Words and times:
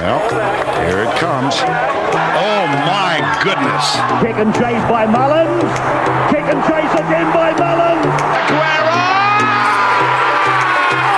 Well, 0.00 0.22
here 0.86 1.00
it 1.04 1.12
comes. 1.18 1.58
Oh 1.58 2.64
my 2.86 3.18
goodness. 3.42 3.98
Kick 4.22 4.38
and 4.38 4.54
chase 4.54 4.82
by 4.86 5.06
Mullins. 5.06 5.62
Kick 6.30 6.46
and 6.46 6.62
chase 6.70 6.94
again 6.94 7.26
by 7.34 7.50
Mullins. 7.58 8.06
Aguero! 8.06 8.94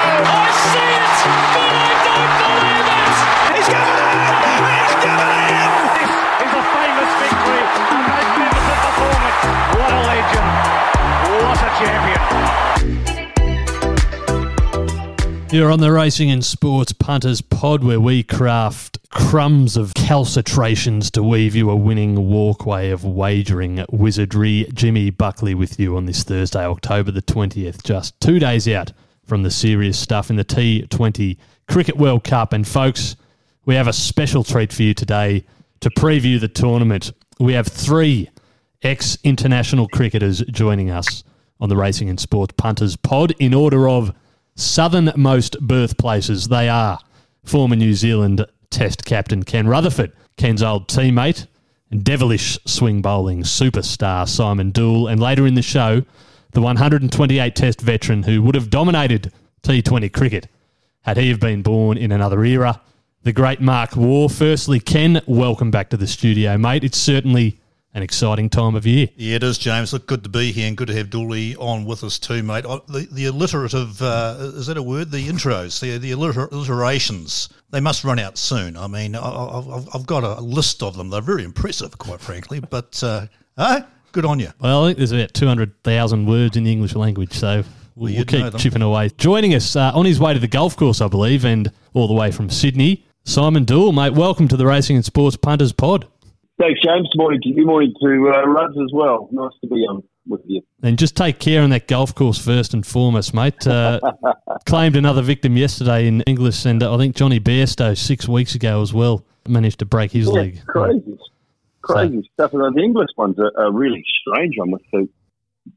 Oh, 0.00 0.24
I 0.24 0.48
see 0.64 0.80
it, 0.80 1.12
but 1.54 1.72
I 1.76 1.92
don't 2.08 2.32
believe 2.40 2.88
it. 2.88 3.14
He's 3.52 3.68
given 3.68 4.00
it! 4.00 4.16
He's 4.64 4.96
given 5.04 5.28
it! 5.28 5.60
This 6.00 6.08
is 6.40 6.56
a 6.56 6.64
famous 6.72 7.12
victory. 7.20 7.60
A 7.60 8.00
magnificent 8.00 8.80
performance. 8.80 9.40
What 9.76 9.92
a 9.92 10.00
legend. 10.08 10.50
What 11.36 11.60
a 11.60 11.70
champion. 11.78 12.24
You're 15.52 15.70
on 15.72 15.80
the 15.80 15.90
Racing 15.92 16.30
and 16.30 16.44
Sports 16.44 16.69
Punters 17.10 17.40
pod 17.40 17.82
where 17.82 17.98
we 17.98 18.22
craft 18.22 18.96
crumbs 19.10 19.76
of 19.76 19.94
calcitrations 19.94 21.10
to 21.10 21.24
weave 21.24 21.56
you 21.56 21.68
a 21.68 21.74
winning 21.74 22.28
walkway 22.28 22.90
of 22.90 23.04
wagering 23.04 23.84
wizardry. 23.90 24.64
Jimmy 24.74 25.10
Buckley 25.10 25.52
with 25.52 25.80
you 25.80 25.96
on 25.96 26.04
this 26.04 26.22
Thursday, 26.22 26.64
October 26.64 27.10
the 27.10 27.20
20th, 27.20 27.82
just 27.82 28.20
two 28.20 28.38
days 28.38 28.68
out 28.68 28.92
from 29.26 29.42
the 29.42 29.50
serious 29.50 29.98
stuff 29.98 30.30
in 30.30 30.36
the 30.36 30.44
T20 30.44 31.36
Cricket 31.66 31.96
World 31.96 32.22
Cup. 32.22 32.52
And 32.52 32.64
folks, 32.64 33.16
we 33.64 33.74
have 33.74 33.88
a 33.88 33.92
special 33.92 34.44
treat 34.44 34.72
for 34.72 34.84
you 34.84 34.94
today 34.94 35.44
to 35.80 35.90
preview 35.90 36.38
the 36.38 36.46
tournament. 36.46 37.10
We 37.40 37.54
have 37.54 37.66
three 37.66 38.30
ex 38.84 39.18
international 39.24 39.88
cricketers 39.88 40.42
joining 40.42 40.90
us 40.90 41.24
on 41.58 41.70
the 41.70 41.76
Racing 41.76 42.08
and 42.08 42.20
Sports 42.20 42.54
Punters 42.56 42.94
pod 42.94 43.34
in 43.40 43.52
order 43.52 43.88
of 43.88 44.14
southernmost 44.54 45.58
birthplaces. 45.60 46.48
They 46.48 46.68
are 46.68 47.00
former 47.44 47.76
New 47.76 47.94
Zealand 47.94 48.44
Test 48.70 49.04
captain 49.04 49.42
Ken 49.42 49.66
Rutherford, 49.66 50.12
Ken's 50.36 50.62
old 50.62 50.88
teammate, 50.88 51.46
and 51.90 52.04
devilish 52.04 52.58
swing 52.66 53.02
bowling 53.02 53.42
superstar 53.42 54.28
Simon 54.28 54.70
Doull, 54.70 55.08
and 55.08 55.20
later 55.20 55.46
in 55.46 55.54
the 55.54 55.62
show, 55.62 56.02
the 56.52 56.60
128 56.60 57.56
Test 57.56 57.80
veteran 57.80 58.22
who 58.22 58.42
would 58.42 58.54
have 58.54 58.70
dominated 58.70 59.32
T20 59.62 60.12
cricket 60.12 60.48
had 61.02 61.16
he 61.16 61.28
have 61.28 61.40
been 61.40 61.62
born 61.62 61.96
in 61.96 62.12
another 62.12 62.44
era, 62.44 62.80
the 63.22 63.32
great 63.32 63.60
Mark 63.60 63.96
Waugh. 63.96 64.28
Firstly, 64.28 64.80
Ken, 64.80 65.20
welcome 65.26 65.70
back 65.70 65.90
to 65.90 65.96
the 65.96 66.06
studio, 66.06 66.56
mate. 66.58 66.84
It's 66.84 66.98
certainly 66.98 67.58
an 67.92 68.02
exciting 68.02 68.48
time 68.48 68.74
of 68.74 68.86
year. 68.86 69.08
Yeah, 69.16 69.36
it 69.36 69.42
is, 69.42 69.58
James. 69.58 69.92
Look, 69.92 70.06
good 70.06 70.22
to 70.22 70.28
be 70.28 70.52
here 70.52 70.68
and 70.68 70.76
good 70.76 70.88
to 70.88 70.94
have 70.94 71.10
Dooley 71.10 71.56
on 71.56 71.84
with 71.84 72.04
us 72.04 72.18
too, 72.18 72.42
mate. 72.42 72.62
The, 72.62 73.08
the 73.10 73.26
alliterative, 73.26 74.00
uh, 74.00 74.36
is 74.54 74.66
that 74.68 74.76
a 74.76 74.82
word? 74.82 75.10
The 75.10 75.26
intros, 75.28 75.80
the, 75.80 75.98
the 75.98 76.12
alliter- 76.12 76.50
alliterations, 76.50 77.48
they 77.70 77.80
must 77.80 78.04
run 78.04 78.18
out 78.18 78.38
soon. 78.38 78.76
I 78.76 78.86
mean, 78.86 79.16
I, 79.16 79.78
I've 79.92 80.06
got 80.06 80.22
a 80.22 80.40
list 80.40 80.82
of 80.82 80.96
them. 80.96 81.10
They're 81.10 81.20
very 81.20 81.44
impressive, 81.44 81.98
quite 81.98 82.20
frankly. 82.20 82.60
But, 82.70 83.02
uh, 83.02 83.26
eh, 83.58 83.82
good 84.12 84.24
on 84.24 84.38
you. 84.38 84.50
Well, 84.60 84.84
I 84.84 84.88
think 84.88 84.98
there's 84.98 85.10
about 85.10 85.34
200,000 85.34 86.26
words 86.26 86.56
in 86.56 86.62
the 86.62 86.70
English 86.70 86.94
language, 86.94 87.32
so 87.32 87.64
we'll, 87.96 88.14
we'll 88.14 88.24
keep 88.24 88.56
chipping 88.56 88.82
away. 88.82 89.08
Joining 89.18 89.54
us 89.54 89.74
uh, 89.74 89.90
on 89.92 90.04
his 90.06 90.20
way 90.20 90.32
to 90.34 90.38
the 90.38 90.46
golf 90.46 90.76
course, 90.76 91.00
I 91.00 91.08
believe, 91.08 91.44
and 91.44 91.72
all 91.94 92.06
the 92.06 92.14
way 92.14 92.30
from 92.30 92.48
Sydney, 92.48 93.04
Simon 93.24 93.64
Doull, 93.64 93.90
mate. 93.90 94.12
Welcome 94.12 94.46
to 94.48 94.56
the 94.56 94.66
Racing 94.66 94.94
and 94.96 95.04
Sports 95.04 95.36
Punters 95.36 95.72
pod. 95.72 96.06
Thanks, 96.60 96.80
James. 96.84 97.08
Morning 97.16 97.40
to 97.42 97.48
you. 97.48 97.64
Morning 97.64 97.94
to 98.02 98.32
uh, 98.34 98.82
as 98.84 98.90
well. 98.92 99.28
Nice 99.32 99.52
to 99.62 99.66
be 99.66 99.76
on 99.76 100.02
with 100.26 100.42
you. 100.44 100.60
And 100.82 100.98
just 100.98 101.16
take 101.16 101.38
care 101.38 101.62
on 101.62 101.70
that 101.70 101.88
golf 101.88 102.14
course 102.14 102.38
first 102.38 102.74
and 102.74 102.86
foremost, 102.86 103.32
mate. 103.32 103.66
Uh, 103.66 103.98
claimed 104.66 104.94
another 104.96 105.22
victim 105.22 105.56
yesterday 105.56 106.06
in 106.06 106.20
Inglis, 106.22 106.66
and 106.66 106.82
I 106.82 106.98
think 106.98 107.16
Jonny 107.16 107.40
Bairstow 107.40 107.96
six 107.96 108.28
weeks 108.28 108.54
ago 108.54 108.82
as 108.82 108.92
well 108.92 109.24
managed 109.48 109.78
to 109.78 109.86
break 109.86 110.12
his 110.12 110.26
Yeah, 110.26 110.32
leg. 110.32 110.60
crazy, 110.66 111.18
crazy 111.80 112.30
stuff. 112.34 112.52
And 112.52 112.76
the 112.76 112.82
Inglis 112.82 113.08
one's 113.16 113.38
a, 113.38 113.50
a 113.58 113.72
really 113.72 114.04
strange 114.20 114.54
one 114.58 114.70
with 114.70 114.82
the 114.92 115.08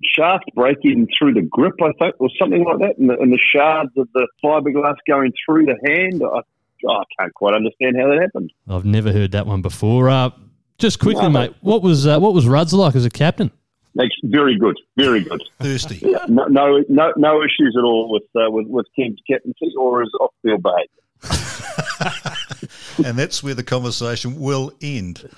shaft 0.03 0.45
breaking 0.53 1.07
through 1.17 1.33
the 1.35 1.43
grip, 1.43 1.75
I 1.81 1.91
think, 1.99 2.15
or 2.19 2.29
something 2.37 2.63
like 2.65 2.79
that, 2.79 2.97
and 2.97 3.09
the, 3.09 3.17
and 3.19 3.31
the 3.31 3.39
shards 3.53 3.91
of 3.97 4.09
the 4.13 4.27
fiberglass 4.43 4.95
going 5.07 5.31
through 5.45 5.65
the 5.65 5.77
hand. 5.89 6.21
I, 6.23 6.39
I 6.85 7.03
can't 7.17 7.33
quite 7.33 7.53
understand 7.53 7.95
how 7.97 8.09
that 8.09 8.19
happened. 8.21 8.51
I've 8.67 8.83
never 8.83 9.13
heard 9.13 9.31
that 9.31 9.47
one 9.47 9.61
before. 9.61 10.09
Uh, 10.09 10.31
just 10.77 10.99
quickly, 10.99 11.23
No. 11.23 11.29
mate, 11.29 11.53
what 11.61 11.81
was 11.81 12.05
uh, 12.07 12.19
what 12.19 12.33
was 12.33 12.47
Rudd's 12.47 12.73
like 12.73 12.95
as 12.95 13.05
a 13.05 13.09
captain? 13.09 13.51
That's 13.95 14.09
very 14.23 14.57
good, 14.57 14.75
very 14.97 15.21
good. 15.23 15.43
Thirsty. 15.59 15.99
No, 16.27 16.45
no, 16.47 16.83
no, 16.89 17.13
no 17.15 17.41
issues 17.43 17.75
at 17.77 17.83
all 17.83 18.11
with 18.11 18.23
uh, 18.35 18.49
with, 18.49 18.67
with 18.67 18.87
Ken's 18.97 19.19
captaincy 19.29 19.71
or 19.77 20.01
his 20.01 20.11
off-field 20.19 20.63
behaviour. 20.63 20.99
and 23.05 23.17
that's 23.17 23.43
where 23.43 23.53
the 23.53 23.63
conversation 23.63 24.39
will 24.39 24.71
end. 24.81 25.29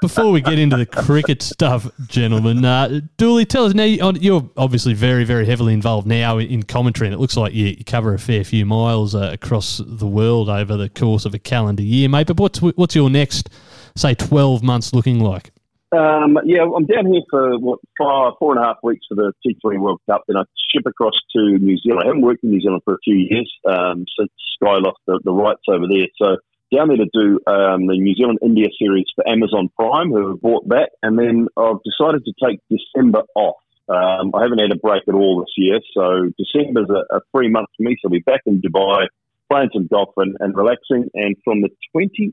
Before 0.00 0.30
we 0.30 0.40
get 0.40 0.58
into 0.58 0.76
the 0.76 0.86
cricket 0.86 1.40
stuff, 1.42 1.88
gentlemen, 2.08 2.64
uh, 2.64 3.00
Dooley, 3.16 3.44
tell 3.44 3.64
us 3.64 3.74
now. 3.74 3.84
you- 3.84 4.12
You're 4.20 4.48
obviously 4.56 4.92
very, 4.94 5.24
very 5.24 5.46
heavily 5.46 5.72
involved 5.72 6.06
now 6.06 6.38
in 6.38 6.62
commentary, 6.64 7.06
and 7.08 7.14
it 7.14 7.18
looks 7.20 7.36
like 7.36 7.54
you, 7.54 7.76
cover 7.84 8.12
a 8.14 8.18
fair 8.18 8.44
few 8.44 8.66
miles 8.66 9.14
uh, 9.14 9.30
across 9.32 9.80
the 9.84 10.06
world 10.06 10.48
over 10.48 10.76
the 10.76 10.88
course 10.88 11.24
of 11.24 11.34
a 11.34 11.38
calendar 11.38 11.82
year, 11.82 12.08
mate. 12.08 12.26
But 12.26 12.38
what's 12.40 12.60
what's 12.60 12.94
your 12.94 13.08
next, 13.10 13.50
say, 13.96 14.14
twelve 14.14 14.62
months 14.62 14.92
looking 14.92 15.20
like? 15.20 15.50
Um, 15.92 16.38
yeah, 16.44 16.62
I'm 16.62 16.86
down 16.86 17.06
here 17.06 17.22
for 17.30 17.56
what 17.58 17.78
four 17.96 18.56
and 18.56 18.58
a 18.58 18.66
half 18.66 18.78
weeks 18.82 19.06
for 19.08 19.14
the 19.14 19.32
T20 19.46 19.78
World 19.78 20.00
Cup. 20.10 20.22
Then 20.26 20.36
I 20.36 20.42
ship 20.74 20.82
across 20.86 21.14
to 21.36 21.58
New 21.58 21.78
Zealand. 21.78 22.00
I 22.02 22.06
haven't 22.08 22.22
worked 22.22 22.42
in 22.42 22.50
New 22.50 22.60
Zealand 22.60 22.82
for 22.84 22.94
a 22.94 22.98
few 23.04 23.14
years 23.14 23.48
um, 23.68 24.04
since 24.18 24.30
Sky 24.56 24.74
lost 24.78 24.98
the, 25.06 25.20
the 25.24 25.32
rights 25.32 25.62
over 25.68 25.86
there. 25.88 26.08
So 26.20 26.36
down 26.72 26.88
there 26.88 26.96
to 26.96 27.10
do 27.12 27.40
um, 27.46 27.86
the 27.86 27.98
New 27.98 28.14
Zealand 28.14 28.38
India 28.42 28.66
series 28.78 29.06
for 29.14 29.26
Amazon 29.28 29.70
Prime, 29.76 30.10
who 30.10 30.30
have 30.30 30.40
bought 30.40 30.68
that, 30.68 30.90
and 31.02 31.18
then 31.18 31.48
I've 31.56 31.82
decided 31.84 32.24
to 32.24 32.32
take 32.42 32.60
December 32.70 33.22
off. 33.34 33.56
Um, 33.88 34.32
I 34.34 34.42
haven't 34.42 34.60
had 34.60 34.72
a 34.72 34.80
break 34.80 35.02
at 35.06 35.14
all 35.14 35.40
this 35.40 35.52
year, 35.56 35.78
so 35.92 36.30
December's 36.38 36.88
a, 36.88 37.16
a 37.16 37.20
free 37.32 37.50
month 37.50 37.68
for 37.76 37.82
me. 37.82 37.96
So 38.00 38.08
I'll 38.08 38.12
be 38.12 38.20
back 38.20 38.40
in 38.46 38.62
Dubai, 38.62 39.06
playing 39.50 39.70
some 39.74 39.86
golf 39.86 40.10
and, 40.16 40.36
and 40.40 40.56
relaxing. 40.56 41.10
And 41.14 41.36
from 41.44 41.60
the 41.60 41.68
28th 41.94 42.32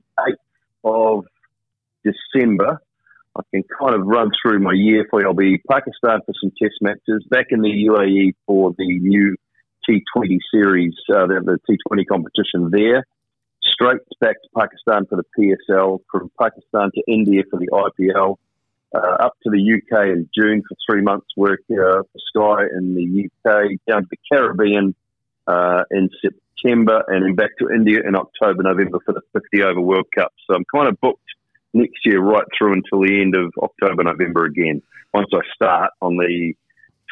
of 0.85 1.25
December, 2.03 2.81
I 3.37 3.41
can 3.51 3.63
kind 3.79 3.95
of 3.95 4.05
run 4.05 4.31
through 4.41 4.59
my 4.59 4.73
year 4.73 5.05
for 5.09 5.21
you. 5.21 5.27
I'll 5.27 5.33
be 5.33 5.61
Pakistan 5.69 6.19
for 6.25 6.33
some 6.41 6.51
test 6.61 6.75
matches, 6.81 7.25
back 7.29 7.47
in 7.49 7.61
the 7.61 7.87
UAE 7.89 8.33
for 8.45 8.73
the 8.77 8.99
new 8.99 9.35
T20 9.89 10.37
series, 10.53 10.93
uh, 11.09 11.27
the, 11.27 11.57
the 11.67 11.77
T20 11.91 12.05
competition 12.07 12.69
there. 12.71 13.05
Straight 13.81 14.01
back 14.19 14.35
to 14.43 14.49
Pakistan 14.55 15.07
for 15.07 15.15
the 15.15 15.25
PSL, 15.35 16.01
from 16.11 16.29
Pakistan 16.39 16.91
to 16.93 17.01
India 17.07 17.41
for 17.49 17.59
the 17.59 17.67
IPL, 17.67 18.35
uh, 18.93 19.25
up 19.25 19.33
to 19.41 19.49
the 19.49 19.57
UK 19.57 20.09
in 20.09 20.29
June 20.37 20.61
for 20.61 20.75
three 20.87 21.01
months 21.01 21.25
work 21.35 21.61
uh, 21.71 22.03
for 22.03 22.05
Sky 22.27 22.65
in 22.77 22.93
the 22.93 23.25
UK, 23.25 23.71
down 23.89 24.03
to 24.03 24.07
the 24.11 24.17
Caribbean 24.31 24.93
uh, 25.47 25.81
in 25.89 26.11
September, 26.21 27.03
and 27.07 27.25
then 27.25 27.33
back 27.33 27.49
to 27.57 27.71
India 27.73 28.01
in 28.07 28.15
October, 28.15 28.61
November 28.61 28.99
for 29.03 29.13
the 29.13 29.21
50 29.33 29.63
over 29.63 29.81
World 29.81 30.05
Cup. 30.15 30.31
So 30.45 30.55
I'm 30.55 30.65
kind 30.71 30.87
of 30.87 31.01
booked 31.01 31.23
next 31.73 32.05
year 32.05 32.21
right 32.21 32.45
through 32.55 32.73
until 32.73 33.01
the 33.01 33.19
end 33.19 33.35
of 33.35 33.51
October, 33.63 34.03
November 34.03 34.45
again. 34.45 34.83
Once 35.11 35.29
I 35.33 35.39
start 35.55 35.89
on 36.03 36.17
the 36.17 36.53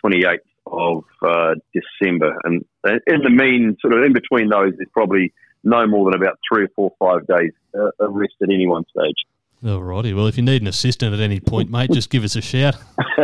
28th 0.06 0.38
of 0.68 1.04
uh, 1.24 1.56
December, 1.74 2.36
and 2.44 2.64
in 2.86 3.24
the 3.24 3.32
mean, 3.32 3.76
sort 3.82 3.96
of 3.96 4.04
in 4.04 4.14
between 4.14 4.50
those, 4.50 4.74
there's 4.78 4.90
probably 4.94 5.34
no 5.64 5.88
more 5.88 6.12
than 6.12 6.22
about 6.22 6.40
three 6.52 6.64
or 6.64 6.70
four, 6.76 6.92
five 7.00 7.28
days 7.28 7.52
uh, 7.76 7.90
of 8.00 8.14
rest 8.14 8.34
at 8.42 8.50
any 8.50 8.68
one 8.68 8.84
stage. 8.86 9.16
Alrighty. 9.64 10.16
Well, 10.16 10.28
if 10.28 10.38
you 10.38 10.44
need 10.44 10.62
an 10.62 10.70
assistant 10.70 11.14
at 11.14 11.20
any 11.20 11.42
point, 11.42 11.70
mate, 11.70 11.92
just 11.92 12.10
give 12.10 12.24
us 12.24 12.38
a 12.38 12.42
shout. 12.42 12.78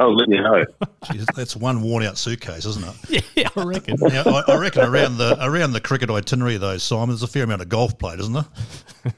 I'll 0.00 0.16
let 0.16 0.28
you 0.28 0.42
know. 0.42 0.64
Jeez, 1.04 1.24
that's 1.36 1.54
one 1.54 1.82
worn 1.82 2.02
out 2.02 2.18
suitcase, 2.18 2.64
isn't 2.64 2.84
it? 2.84 3.24
yeah, 3.36 3.48
I 3.54 3.62
reckon. 3.62 3.96
Now, 4.00 4.24
I, 4.24 4.42
I 4.48 4.56
reckon 4.56 4.82
around 4.82 5.18
the 5.18 5.36
around 5.40 5.72
the 5.72 5.80
cricket 5.80 6.10
itinerary, 6.10 6.56
though, 6.56 6.78
Simon, 6.78 7.10
there's 7.10 7.22
a 7.22 7.28
fair 7.28 7.44
amount 7.44 7.62
of 7.62 7.68
golf 7.68 7.96
played, 7.96 8.18
isn't 8.20 8.32
there? 8.32 8.46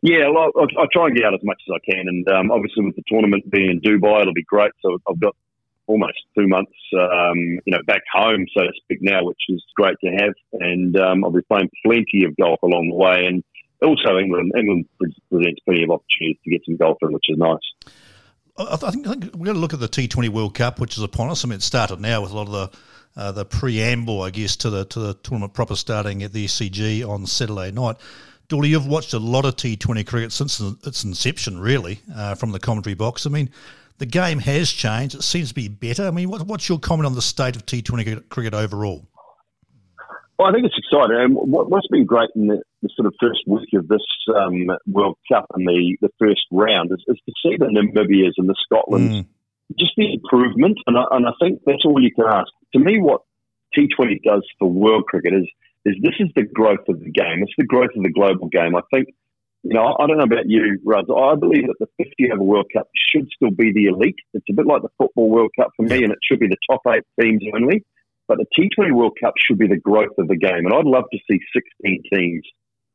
Yeah, 0.00 0.28
well, 0.32 0.52
I, 0.56 0.82
I 0.82 0.86
try 0.92 1.06
and 1.06 1.16
get 1.16 1.24
out 1.24 1.34
as 1.34 1.42
much 1.42 1.60
as 1.68 1.74
I 1.74 1.90
can, 1.90 2.06
and 2.06 2.28
um, 2.28 2.52
obviously 2.52 2.84
with 2.84 2.94
the 2.94 3.02
tournament 3.08 3.50
being 3.50 3.68
in 3.68 3.80
Dubai, 3.80 4.20
it'll 4.20 4.32
be 4.32 4.44
great. 4.44 4.70
So 4.80 4.96
I've 5.10 5.18
got 5.18 5.34
almost 5.88 6.18
two 6.38 6.46
months, 6.46 6.72
um, 6.94 7.58
you 7.64 7.72
know, 7.72 7.78
back 7.86 8.02
home, 8.12 8.46
so 8.56 8.62
to 8.62 8.72
speak, 8.84 8.98
now, 9.00 9.24
which 9.24 9.40
is 9.48 9.62
great 9.74 9.96
to 10.04 10.10
have. 10.10 10.34
And 10.52 10.96
um, 11.00 11.24
I'll 11.24 11.32
be 11.32 11.40
playing 11.42 11.70
plenty 11.84 12.24
of 12.24 12.36
golf 12.36 12.60
along 12.62 12.90
the 12.90 12.94
way, 12.94 13.26
and 13.26 13.42
also 13.82 14.18
England. 14.18 14.52
England 14.56 14.86
presents 14.98 15.60
plenty 15.64 15.82
of 15.82 15.90
opportunities 15.90 16.36
to 16.44 16.50
get 16.50 16.60
some 16.64 16.76
golf 16.76 16.98
in, 17.02 17.12
which 17.12 17.24
is 17.28 17.38
nice. 17.38 17.96
I, 18.58 18.76
think, 18.76 19.06
I 19.06 19.10
think 19.12 19.24
we're 19.34 19.46
going 19.46 19.54
to 19.54 19.60
look 19.60 19.74
at 19.74 19.80
the 19.80 19.88
T20 19.88 20.28
World 20.28 20.54
Cup, 20.54 20.80
which 20.80 20.96
is 20.96 21.02
upon 21.02 21.30
us. 21.30 21.44
I 21.44 21.48
mean, 21.48 21.56
it 21.56 21.62
started 21.62 22.00
now 22.00 22.22
with 22.22 22.32
a 22.32 22.36
lot 22.36 22.46
of 22.46 22.52
the 22.52 22.78
uh, 23.16 23.32
the 23.32 23.44
preamble, 23.44 24.22
I 24.22 24.30
guess, 24.30 24.54
to 24.56 24.70
the 24.70 24.84
to 24.84 25.00
the 25.00 25.14
tournament 25.14 25.54
proper 25.54 25.74
starting 25.74 26.22
at 26.22 26.32
the 26.32 26.46
SCG 26.46 27.08
on 27.08 27.26
Saturday 27.26 27.72
night. 27.72 27.96
Dooley, 28.48 28.70
you've 28.70 28.86
watched 28.86 29.12
a 29.12 29.18
lot 29.18 29.44
of 29.44 29.56
T20 29.56 30.06
cricket 30.06 30.32
since 30.32 30.58
its 30.60 31.04
inception, 31.04 31.60
really, 31.60 32.00
uh, 32.14 32.34
from 32.34 32.52
the 32.52 32.58
commentary 32.58 32.94
box. 32.94 33.26
I 33.26 33.30
mean, 33.30 33.50
the 33.98 34.06
game 34.06 34.38
has 34.38 34.70
changed. 34.70 35.14
It 35.14 35.22
seems 35.22 35.48
to 35.48 35.54
be 35.54 35.68
better. 35.68 36.06
I 36.06 36.10
mean, 36.10 36.30
what, 36.30 36.46
what's 36.46 36.68
your 36.68 36.78
comment 36.78 37.06
on 37.06 37.14
the 37.14 37.22
state 37.22 37.56
of 37.56 37.66
T20 37.66 38.28
cricket 38.28 38.54
overall? 38.54 39.06
Well, 40.38 40.48
I 40.48 40.52
think 40.52 40.66
it's 40.66 40.78
exciting. 40.78 41.16
And 41.18 41.34
what, 41.34 41.68
what's 41.68 41.88
been 41.88 42.06
great 42.06 42.30
in 42.36 42.46
the, 42.46 42.62
the, 42.80 42.88
sort 42.94 43.06
of 43.06 43.14
first 43.20 43.40
week 43.48 43.68
of 43.74 43.88
this 43.88 44.06
um, 44.36 44.66
World 44.86 45.18
Cup 45.30 45.46
and 45.54 45.66
the, 45.66 45.96
the 46.00 46.10
first 46.18 46.42
round 46.52 46.92
is, 46.92 47.04
is 47.08 47.18
to 47.26 47.32
see 47.42 47.56
the 47.58 47.66
Namibias 47.66 48.34
and 48.38 48.48
the 48.48 48.54
Scotlands, 48.70 49.22
mm. 49.22 49.26
just 49.76 49.92
the 49.96 50.14
improvement. 50.14 50.78
And 50.86 50.96
I, 50.96 51.04
and 51.10 51.26
I 51.26 51.32
think 51.42 51.62
that's 51.66 51.84
all 51.84 52.00
you 52.00 52.14
can 52.14 52.26
ask. 52.26 52.46
To 52.74 52.78
me, 52.78 53.00
what 53.00 53.22
T20 53.76 54.22
does 54.22 54.46
for 54.60 54.70
world 54.70 55.06
cricket 55.06 55.34
is, 55.34 55.48
is 55.84 55.96
this 56.02 56.14
is 56.20 56.28
the 56.36 56.44
growth 56.44 56.86
of 56.88 57.00
the 57.00 57.10
game. 57.10 57.42
It's 57.42 57.52
the 57.58 57.66
growth 57.66 57.90
of 57.96 58.04
the 58.04 58.12
global 58.12 58.48
game. 58.48 58.76
I 58.76 58.82
think, 58.94 59.08
you 59.62 59.74
know, 59.74 59.96
I 59.98 60.06
don't 60.06 60.18
know 60.18 60.24
about 60.24 60.46
you, 60.48 60.78
Rudd. 60.84 61.10
I 61.10 61.34
believe 61.34 61.66
that 61.66 61.78
the 61.80 62.04
50 62.04 62.32
over 62.32 62.42
World 62.42 62.66
Cup 62.72 62.88
should 63.10 63.28
still 63.34 63.50
be 63.50 63.72
the 63.72 63.86
elite. 63.86 64.16
It's 64.32 64.46
a 64.50 64.54
bit 64.54 64.66
like 64.66 64.82
the 64.82 64.90
Football 64.98 65.30
World 65.30 65.50
Cup 65.58 65.70
for 65.76 65.82
me, 65.82 66.04
and 66.04 66.12
it 66.12 66.18
should 66.22 66.40
be 66.40 66.46
the 66.46 66.56
top 66.70 66.82
eight 66.88 67.04
teams 67.20 67.42
only. 67.54 67.84
But 68.28 68.38
the 68.38 68.46
T20 68.58 68.92
World 68.92 69.16
Cup 69.20 69.34
should 69.38 69.58
be 69.58 69.66
the 69.66 69.78
growth 69.78 70.16
of 70.18 70.28
the 70.28 70.36
game. 70.36 70.66
And 70.66 70.72
I'd 70.72 70.84
love 70.84 71.04
to 71.10 71.18
see 71.30 71.40
16 71.82 72.02
teams 72.12 72.42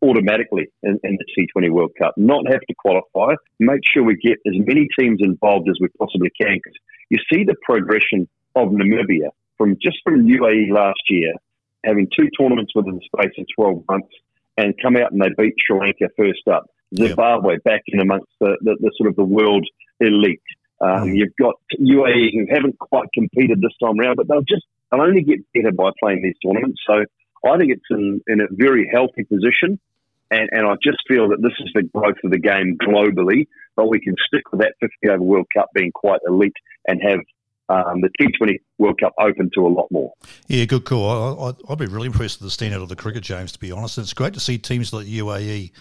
automatically 0.01 0.67
in, 0.83 0.99
in, 1.03 1.17
the 1.17 1.47
T20 1.57 1.71
World 1.71 1.91
Cup, 1.99 2.13
not 2.17 2.45
have 2.51 2.61
to 2.61 2.75
qualify. 2.77 3.33
Make 3.59 3.81
sure 3.91 4.03
we 4.03 4.15
get 4.17 4.37
as 4.45 4.53
many 4.55 4.87
teams 4.99 5.19
involved 5.21 5.69
as 5.69 5.77
we 5.79 5.87
possibly 5.97 6.29
can. 6.39 6.55
Because 6.55 6.77
you 7.09 7.17
see 7.31 7.43
the 7.43 7.55
progression 7.63 8.27
of 8.55 8.69
Namibia 8.69 9.29
from 9.57 9.77
just 9.81 9.97
from 10.03 10.27
UAE 10.27 10.71
last 10.71 11.01
year, 11.09 11.33
having 11.85 12.07
two 12.17 12.29
tournaments 12.39 12.73
within 12.75 12.95
the 12.95 13.01
space 13.01 13.33
of 13.37 13.45
12 13.55 13.83
months, 13.89 14.13
and 14.57 14.73
come 14.81 14.97
out 14.97 15.11
and 15.11 15.21
they 15.21 15.29
beat 15.37 15.55
Sri 15.65 15.79
Lanka 15.79 16.09
first 16.17 16.47
up. 16.51 16.65
Zimbabwe 16.95 17.53
yep. 17.53 17.63
back 17.63 17.81
in 17.87 17.99
amongst 17.99 18.29
the, 18.39 18.55
the, 18.61 18.77
the, 18.79 18.91
sort 18.97 19.09
of 19.09 19.15
the 19.15 19.23
world 19.23 19.65
elite. 19.99 20.41
Um, 20.79 21.09
mm. 21.09 21.17
You've 21.17 21.35
got 21.39 21.55
UAE 21.79 22.33
who 22.33 22.45
haven't 22.53 22.77
quite 22.77 23.07
competed 23.13 23.61
this 23.61 23.73
time 23.81 23.99
around, 23.99 24.17
but 24.17 24.27
they'll 24.27 24.41
just 24.41 24.65
they'll 24.91 25.01
only 25.01 25.23
get 25.23 25.39
better 25.53 25.71
by 25.71 25.89
playing 26.01 26.21
these 26.21 26.35
tournaments. 26.45 26.81
So 26.85 27.03
I 27.45 27.57
think 27.57 27.71
it's 27.71 27.85
in, 27.89 28.21
in 28.27 28.41
a 28.41 28.47
very 28.51 28.89
healthy 28.91 29.23
position. 29.23 29.79
And, 30.31 30.49
and 30.51 30.65
I 30.65 30.73
just 30.83 30.97
feel 31.07 31.29
that 31.29 31.41
this 31.41 31.53
is 31.59 31.71
the 31.75 31.83
growth 31.83 32.17
of 32.23 32.31
the 32.31 32.39
game 32.39 32.77
globally, 32.81 33.47
but 33.75 33.87
we 33.87 33.99
can 33.99 34.15
stick 34.27 34.51
with 34.51 34.61
that 34.61 34.73
50 34.79 35.09
over 35.09 35.21
World 35.21 35.47
Cup 35.55 35.69
being 35.75 35.91
quite 35.91 36.21
elite 36.27 36.55
and 36.87 36.99
have 37.03 37.19
um, 37.69 38.01
the 38.01 38.09
T20 38.19 38.59
World 38.77 38.99
Cup 38.99 39.13
open 39.19 39.49
to 39.55 39.65
a 39.65 39.69
lot 39.69 39.87
more. 39.91 40.11
Yeah, 40.47 40.65
good 40.65 40.85
call. 40.85 41.47
I, 41.47 41.53
would 41.69 41.79
be 41.79 41.85
really 41.85 42.07
impressed 42.07 42.41
with 42.41 42.55
the 42.55 42.65
standout 42.65 42.83
of 42.83 42.89
the 42.89 42.95
cricket, 42.95 43.23
James, 43.23 43.51
to 43.53 43.59
be 43.59 43.71
honest. 43.71 43.97
It's 43.97 44.13
great 44.13 44.33
to 44.33 44.39
see 44.39 44.57
teams 44.57 44.93
like 44.93 45.07
UAE 45.07 45.71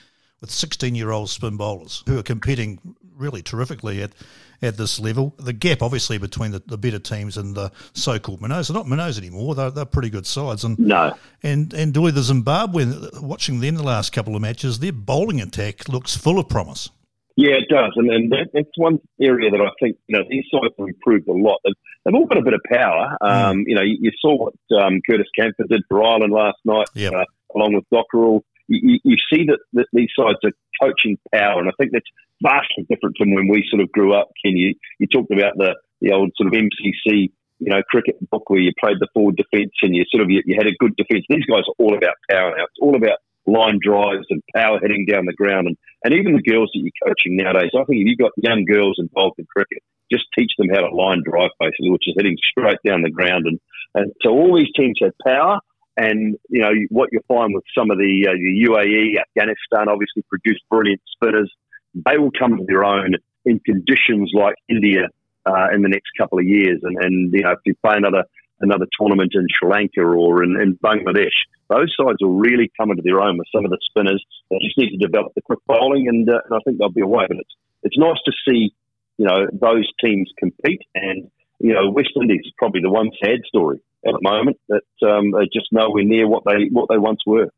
with 0.40 0.50
16 0.50 0.94
year 0.94 1.10
old 1.10 1.30
spin 1.30 1.56
bowlers 1.56 2.02
who 2.06 2.18
are 2.18 2.22
competing 2.22 2.96
really 3.16 3.42
terrifically 3.42 4.02
at, 4.02 4.12
at 4.60 4.76
this 4.76 4.98
level. 5.00 5.34
The 5.38 5.52
gap, 5.52 5.82
obviously, 5.82 6.18
between 6.18 6.50
the, 6.50 6.62
the 6.66 6.78
better 6.78 6.98
teams 6.98 7.36
and 7.36 7.54
the 7.54 7.70
so 7.94 8.18
called 8.18 8.40
minnows, 8.40 8.68
they're 8.68 8.74
not 8.74 8.88
minnows 8.88 9.18
anymore. 9.18 9.54
They're, 9.54 9.70
they're 9.70 9.84
pretty 9.84 10.10
good 10.10 10.26
sides. 10.26 10.64
And 10.64 10.78
no. 10.78 11.14
And, 11.42 11.72
and 11.72 11.92
Dooley, 11.92 12.12
the 12.12 12.20
Zimbabwean, 12.20 13.22
watching 13.22 13.60
them 13.60 13.76
the 13.76 13.82
last 13.82 14.12
couple 14.12 14.36
of 14.36 14.42
matches, 14.42 14.78
their 14.78 14.92
bowling 14.92 15.40
attack 15.40 15.88
looks 15.88 16.16
full 16.16 16.38
of 16.38 16.48
promise. 16.48 16.90
Yeah, 17.36 17.54
it 17.54 17.68
does, 17.70 17.92
and, 17.96 18.10
and 18.10 18.30
that, 18.32 18.50
that's 18.52 18.76
one 18.76 18.98
area 19.20 19.50
that 19.50 19.60
I 19.60 19.70
think 19.80 19.96
you 20.06 20.18
know 20.18 20.24
these 20.28 20.44
sides 20.52 20.74
have 20.78 20.86
improved 20.86 21.28
a 21.28 21.32
lot. 21.32 21.60
They've, 21.64 21.74
they've 22.04 22.14
all 22.14 22.26
got 22.26 22.38
a 22.38 22.42
bit 22.42 22.52
of 22.54 22.60
power. 22.70 23.16
Um, 23.22 23.58
mm. 23.58 23.64
You 23.66 23.74
know, 23.74 23.82
you, 23.82 23.96
you, 24.00 24.10
saw 24.20 24.36
what 24.36 24.82
um, 24.82 25.00
Curtis 25.08 25.28
Campher 25.38 25.66
did 25.68 25.82
for 25.88 26.02
Ireland 26.04 26.32
last 26.32 26.58
night, 26.64 26.88
yep. 26.94 27.14
uh, 27.14 27.24
along 27.54 27.74
with 27.74 27.84
Dockrell 27.92 28.42
you, 28.68 28.98
you 29.04 29.16
see 29.32 29.46
that, 29.46 29.58
that, 29.74 29.86
these 29.92 30.10
sides 30.16 30.38
are 30.44 30.52
coaching 30.80 31.18
power, 31.32 31.60
and 31.60 31.68
I 31.68 31.72
think 31.78 31.92
that's 31.92 32.08
vastly 32.42 32.86
different 32.88 33.16
from 33.18 33.34
when 33.34 33.48
we 33.48 33.66
sort 33.70 33.82
of 33.82 33.92
grew 33.92 34.14
up. 34.14 34.30
Ken, 34.44 34.56
you, 34.56 34.74
you 34.98 35.06
talked 35.06 35.32
about 35.32 35.56
the, 35.56 35.76
the 36.00 36.12
old 36.12 36.32
sort 36.36 36.48
of 36.48 36.52
MCC, 36.52 37.30
you 37.58 37.70
know, 37.70 37.82
cricket 37.88 38.18
book 38.30 38.48
where 38.50 38.60
you 38.60 38.72
played 38.80 38.96
the 38.98 39.08
forward 39.14 39.36
defence 39.36 39.72
and 39.82 39.94
you 39.94 40.04
sort 40.10 40.22
of 40.22 40.30
you, 40.30 40.42
you 40.44 40.56
had 40.56 40.66
a 40.66 40.76
good 40.78 40.96
defence. 40.96 41.24
These 41.28 41.46
guys 41.46 41.62
are 41.68 41.74
all 41.78 41.96
about 41.96 42.14
power 42.30 42.50
now. 42.56 42.64
It's 42.64 42.80
all 42.80 42.96
about 42.96 43.18
line 43.46 43.78
drives 43.82 44.26
and 44.30 44.42
power 44.54 44.78
hitting 44.80 45.06
down 45.06 45.26
the 45.26 45.32
ground, 45.32 45.68
and, 45.68 45.76
and 46.04 46.14
even 46.14 46.34
the 46.34 46.42
girls 46.42 46.70
that 46.74 46.80
you're 46.80 47.06
coaching 47.06 47.36
nowadays. 47.36 47.70
I 47.74 47.84
think 47.84 48.00
if 48.02 48.06
you've 48.06 48.18
got 48.18 48.32
young 48.36 48.64
girls 48.64 48.96
involved 48.98 49.38
in 49.38 49.46
cricket, 49.46 49.82
just 50.10 50.24
teach 50.36 50.52
them 50.58 50.68
how 50.68 50.80
to 50.80 50.94
line 50.94 51.22
drive 51.24 51.50
basically, 51.58 51.90
which 51.90 52.06
is 52.06 52.14
hitting 52.16 52.36
straight 52.50 52.78
down 52.86 53.02
the 53.02 53.10
ground. 53.10 53.46
And, 53.46 53.58
and 53.94 54.12
so 54.22 54.30
all 54.30 54.56
these 54.56 54.72
teams 54.76 54.98
have 55.02 55.12
power. 55.24 55.60
And 55.96 56.36
you 56.48 56.62
know 56.62 56.72
what 56.88 57.10
you 57.12 57.20
find 57.28 57.54
with 57.54 57.64
some 57.76 57.90
of 57.90 57.98
the, 57.98 58.26
uh, 58.28 58.32
the 58.32 58.66
UAE, 58.68 59.20
Afghanistan, 59.20 59.92
obviously 59.92 60.24
produce 60.28 60.58
brilliant 60.70 61.02
spinners. 61.14 61.52
They 61.94 62.16
will 62.16 62.30
come 62.36 62.56
to 62.56 62.64
their 62.66 62.82
own 62.82 63.16
in 63.44 63.60
conditions 63.60 64.30
like 64.32 64.54
India 64.70 65.08
uh, 65.44 65.66
in 65.74 65.82
the 65.82 65.88
next 65.88 66.08
couple 66.18 66.38
of 66.38 66.46
years. 66.46 66.80
And, 66.82 66.96
and 66.98 67.32
you 67.32 67.42
know 67.42 67.50
if 67.50 67.58
you 67.66 67.74
play 67.84 67.96
another 67.96 68.24
another 68.62 68.86
tournament 68.98 69.32
in 69.34 69.46
Sri 69.50 69.68
Lanka 69.68 70.00
or 70.00 70.42
in, 70.42 70.58
in 70.60 70.78
Bangladesh, 70.78 71.36
those 71.68 71.94
sides 71.98 72.18
will 72.20 72.38
really 72.38 72.70
come 72.78 72.90
into 72.90 73.02
their 73.02 73.20
own 73.20 73.38
with 73.38 73.46
some 73.54 73.64
of 73.64 73.70
the 73.70 73.78
spinners. 73.90 74.24
They 74.50 74.58
just 74.62 74.78
need 74.78 74.90
to 74.90 75.06
develop 75.06 75.32
the 75.34 75.42
quick 75.42 75.60
bowling, 75.66 76.08
and, 76.08 76.28
uh, 76.28 76.40
and 76.44 76.54
I 76.54 76.58
think 76.64 76.78
they'll 76.78 76.90
be 76.90 77.02
away. 77.02 77.26
But 77.28 77.38
it's 77.38 77.54
it's 77.82 77.98
nice 77.98 78.18
to 78.24 78.32
see 78.48 78.74
you 79.18 79.26
know 79.26 79.46
those 79.52 79.88
teams 80.02 80.30
compete, 80.38 80.82
and 80.94 81.30
you 81.60 81.74
know 81.74 81.90
West 81.90 82.10
Indies 82.16 82.42
is 82.44 82.52
probably 82.58 82.80
the 82.80 82.90
one 82.90 83.10
sad 83.22 83.40
story 83.46 83.80
at 84.06 84.12
the 84.12 84.20
moment 84.22 84.58
that 84.68 85.08
um, 85.08 85.34
are 85.34 85.44
just 85.44 85.68
nowhere 85.72 86.04
near 86.04 86.28
what 86.28 86.44
they 86.44 86.68
what 86.70 86.88
they 86.88 86.98
once 86.98 87.20
were. 87.26 87.48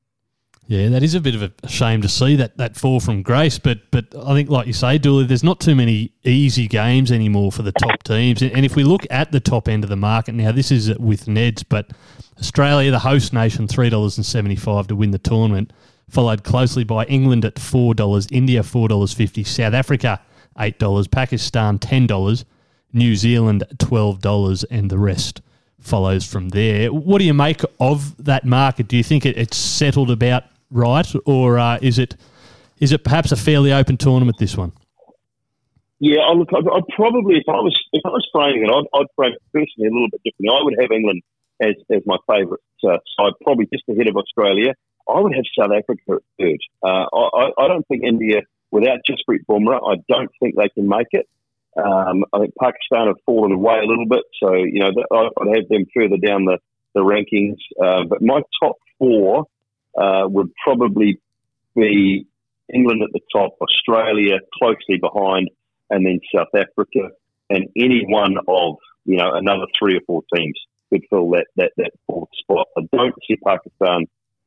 Yeah, 0.67 0.89
that 0.89 1.03
is 1.03 1.15
a 1.15 1.21
bit 1.21 1.35
of 1.35 1.43
a 1.43 1.69
shame 1.69 2.01
to 2.01 2.09
see 2.09 2.37
that, 2.37 2.57
that 2.57 2.75
fall 2.75 2.99
from 2.99 3.23
grace. 3.23 3.59
But 3.59 3.91
but 3.91 4.07
I 4.17 4.33
think, 4.33 4.49
like 4.49 4.67
you 4.67 4.73
say, 4.73 4.97
Dooley, 4.97 5.27
there's 5.27 5.45
not 5.45 5.61
too 5.61 5.75
many 5.75 6.13
easy 6.25 6.67
games 6.67 7.13
anymore 7.13 7.53
for 7.53 7.63
the 7.63 7.73
top 7.73 8.03
teams. 8.03 8.41
And 8.41 8.65
if 8.65 8.75
we 8.75 8.83
look 8.83 9.07
at 9.11 9.31
the 9.31 9.41
top 9.41 9.69
end 9.69 9.85
of 9.85 9.91
the 9.91 9.97
market 9.97 10.35
now, 10.35 10.53
this 10.53 10.71
is 10.71 10.99
with 10.99 11.27
Neds, 11.27 11.65
but 11.69 11.91
Australia, 12.39 12.91
the 12.91 12.99
host 12.99 13.35
nation, 13.35 13.69
three 13.69 13.91
dollars 13.91 14.17
and 14.17 14.25
seventy 14.25 14.57
five 14.57 14.87
to 14.87 14.97
win 14.97 15.11
the 15.11 15.19
tournament, 15.19 15.71
followed 16.09 16.45
closely 16.45 16.83
by 16.83 17.05
England 17.05 17.45
at 17.45 17.59
four 17.59 17.95
dollars, 17.95 18.27
India 18.33 18.63
four 18.63 18.89
dollars 18.89 19.13
fifty, 19.13 19.45
South 19.45 19.75
Africa 19.75 20.19
eight 20.59 20.79
dollars, 20.79 21.07
Pakistan 21.07 21.79
ten 21.79 22.07
dollars, 22.07 22.47
New 22.91 23.17
Zealand 23.17 23.65
twelve 23.79 24.23
dollars, 24.23 24.65
and 24.65 24.91
the 24.91 24.99
rest 24.99 25.43
follows 25.79 26.25
from 26.25 26.49
there. 26.49 26.91
What 26.91 27.19
do 27.19 27.27
you 27.27 27.35
make 27.35 27.61
of 27.79 28.25
that 28.25 28.47
market? 28.47 28.89
Do 28.89 28.97
you 28.97 29.05
think 29.05 29.27
it, 29.27 29.37
it's 29.37 29.59
settled 29.59 30.11
about 30.11 30.45
right, 30.75 31.11
or 31.25 31.59
uh, 31.59 31.79
is 31.81 31.99
it 31.99 32.17
is 32.81 32.93
it 32.93 33.05
perhaps 33.05 33.33
a 33.33 33.37
fairly 33.37 33.73
open 33.73 33.97
tournament? 33.97 34.37
This 34.39 34.57
one. 34.57 34.73
Yeah, 36.01 36.21
I 36.21 36.33
look, 36.33 36.49
I'd, 36.53 36.69
I'd 36.69 36.89
probably 36.95 37.37
if 37.37 37.49
I 37.49 37.61
was 37.63 37.79
if 37.93 38.03
I 38.05 38.11
was 38.11 38.29
framing 38.33 38.65
it, 38.65 38.71
I'd, 38.71 39.01
I'd 39.01 39.07
frame 39.17 39.33
it 39.33 39.43
personally 39.53 39.89
a 39.89 39.95
little 39.95 40.11
bit 40.11 40.23
differently. 40.25 40.53
I 40.53 40.63
would 40.63 40.77
have 40.81 40.91
England 40.91 41.23
as 41.63 41.75
as 41.91 42.03
my 42.05 42.19
favourite 42.27 42.61
uh, 42.85 42.99
side, 43.17 43.33
probably 43.43 43.67
just 43.73 43.85
ahead 43.89 44.09
of 44.09 44.17
Australia. 44.17 44.75
I 45.09 45.21
would 45.21 45.35
have 45.35 45.45
South 45.59 45.71
Africa 45.71 46.21
at 46.21 46.23
third. 46.39 46.59
Uh, 46.83 47.07
I, 47.13 47.51
I 47.59 47.69
don't 47.69 47.87
think 47.89 48.05
India, 48.05 48.41
without 48.71 49.01
Jasprit 49.09 49.45
Bumrah, 49.49 49.81
I 49.85 50.01
don't 50.09 50.31
think 50.41 50.57
they 50.57 50.69
can 50.71 50.89
make 50.89 51.09
it. 51.13 51.29
Um, 51.77 52.25
I 52.33 52.39
think 52.39 52.55
Pakistan 52.61 53.09
have 53.09 53.17
fallen 53.27 53.53
away 53.53 53.79
a 53.79 53.87
little 53.87 54.07
bit, 54.07 54.23
so 54.43 54.55
you 54.55 54.81
know 54.81 54.91
I'd 54.91 55.57
have 55.57 55.69
them 55.69 55.87
further 55.95 56.17
down 56.17 56.45
the 56.45 56.59
the 56.95 57.01
rankings. 57.01 57.59
Uh, 57.83 58.05
but 58.09 58.23
my 58.23 58.41
top 58.63 58.77
four 58.99 59.47
uh, 60.01 60.27
would 60.27 60.51
probably 60.63 61.21
be 61.75 62.27
England 62.73 63.03
at 63.03 63.11
the 63.13 63.21
top, 63.33 63.57
Australia 63.61 64.39
closely 64.59 64.99
behind, 65.01 65.51
and 65.91 66.07
then 66.07 66.21
South 66.35 66.49
Africa, 66.55 67.11
and 67.51 67.69
any 67.77 68.05
one 68.07 68.37
of 68.49 68.77
you 69.05 69.17
know 69.17 69.35
another 69.35 69.67
three 69.79 69.97
or 69.97 70.01
four 70.07 70.23
teams 70.35 70.59
could 70.91 71.03
fill 71.11 71.31
that 71.31 71.47
that, 71.57 71.73
that 71.77 71.93
fourth 72.07 72.31
spot. 72.39 72.67
I 72.77 72.83
don't 72.93 73.15
see 73.29 73.37
Pakistan 73.37 74.07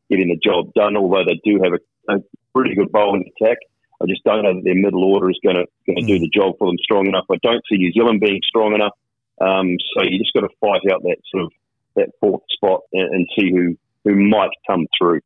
getting 0.09 0.29
the 0.29 0.39
job 0.43 0.73
done, 0.73 0.97
although 0.97 1.25
they 1.25 1.39
do 1.43 1.59
have 1.63 1.73
a, 1.73 2.15
a 2.15 2.23
pretty 2.55 2.75
good 2.75 2.91
bowling 2.91 3.29
attack. 3.35 3.57
I 4.01 4.05
just 4.05 4.23
don't 4.23 4.43
know 4.43 4.53
that 4.53 4.63
their 4.63 4.75
middle 4.75 5.03
order 5.03 5.29
is 5.29 5.39
going 5.43 5.57
to 5.57 5.65
going 5.85 5.97
to 5.97 6.03
mm. 6.03 6.07
do 6.07 6.19
the 6.19 6.29
job 6.29 6.55
for 6.57 6.67
them 6.67 6.77
strong 6.81 7.07
enough. 7.07 7.25
I 7.31 7.37
don't 7.41 7.63
see 7.69 7.77
New 7.77 7.91
Zealand 7.91 8.21
being 8.21 8.41
strong 8.47 8.73
enough. 8.73 8.93
Um, 9.39 9.77
so 9.93 10.03
you 10.03 10.17
just 10.17 10.33
got 10.33 10.41
to 10.41 10.55
fight 10.59 10.81
out 10.91 11.03
that 11.03 11.17
sort 11.31 11.45
of 11.45 11.51
that 11.95 12.09
fourth 12.19 12.43
spot 12.49 12.81
and, 12.93 13.13
and 13.13 13.27
see 13.37 13.51
who 13.51 13.77
who 14.07 14.15
might 14.15 14.49
come 14.67 14.85
through. 14.97 15.21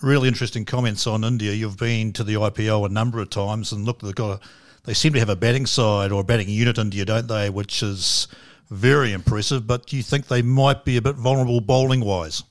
Really 0.00 0.28
interesting 0.28 0.64
comments 0.64 1.06
on 1.06 1.24
India. 1.24 1.52
You've 1.52 1.78
been 1.78 2.12
to 2.14 2.24
the 2.24 2.34
IPL 2.34 2.86
a 2.86 2.88
number 2.88 3.20
of 3.20 3.30
times, 3.30 3.72
and 3.72 3.84
look, 3.84 4.00
they've 4.00 4.14
got 4.14 4.40
a, 4.42 4.46
they 4.84 4.94
seem 4.94 5.12
to 5.12 5.18
have 5.18 5.28
a 5.28 5.36
batting 5.36 5.66
side 5.66 6.10
or 6.10 6.22
a 6.22 6.24
batting 6.24 6.48
unit 6.48 6.78
in 6.78 6.86
India, 6.86 7.04
don't 7.04 7.28
they? 7.28 7.50
Which 7.50 7.82
is 7.82 8.26
very 8.70 9.12
impressive. 9.12 9.66
But 9.66 9.86
do 9.86 9.96
you 9.96 10.02
think 10.02 10.26
they 10.26 10.42
might 10.42 10.84
be 10.84 10.96
a 10.96 11.02
bit 11.02 11.14
vulnerable 11.14 11.60
bowling 11.60 12.00
wise? 12.00 12.42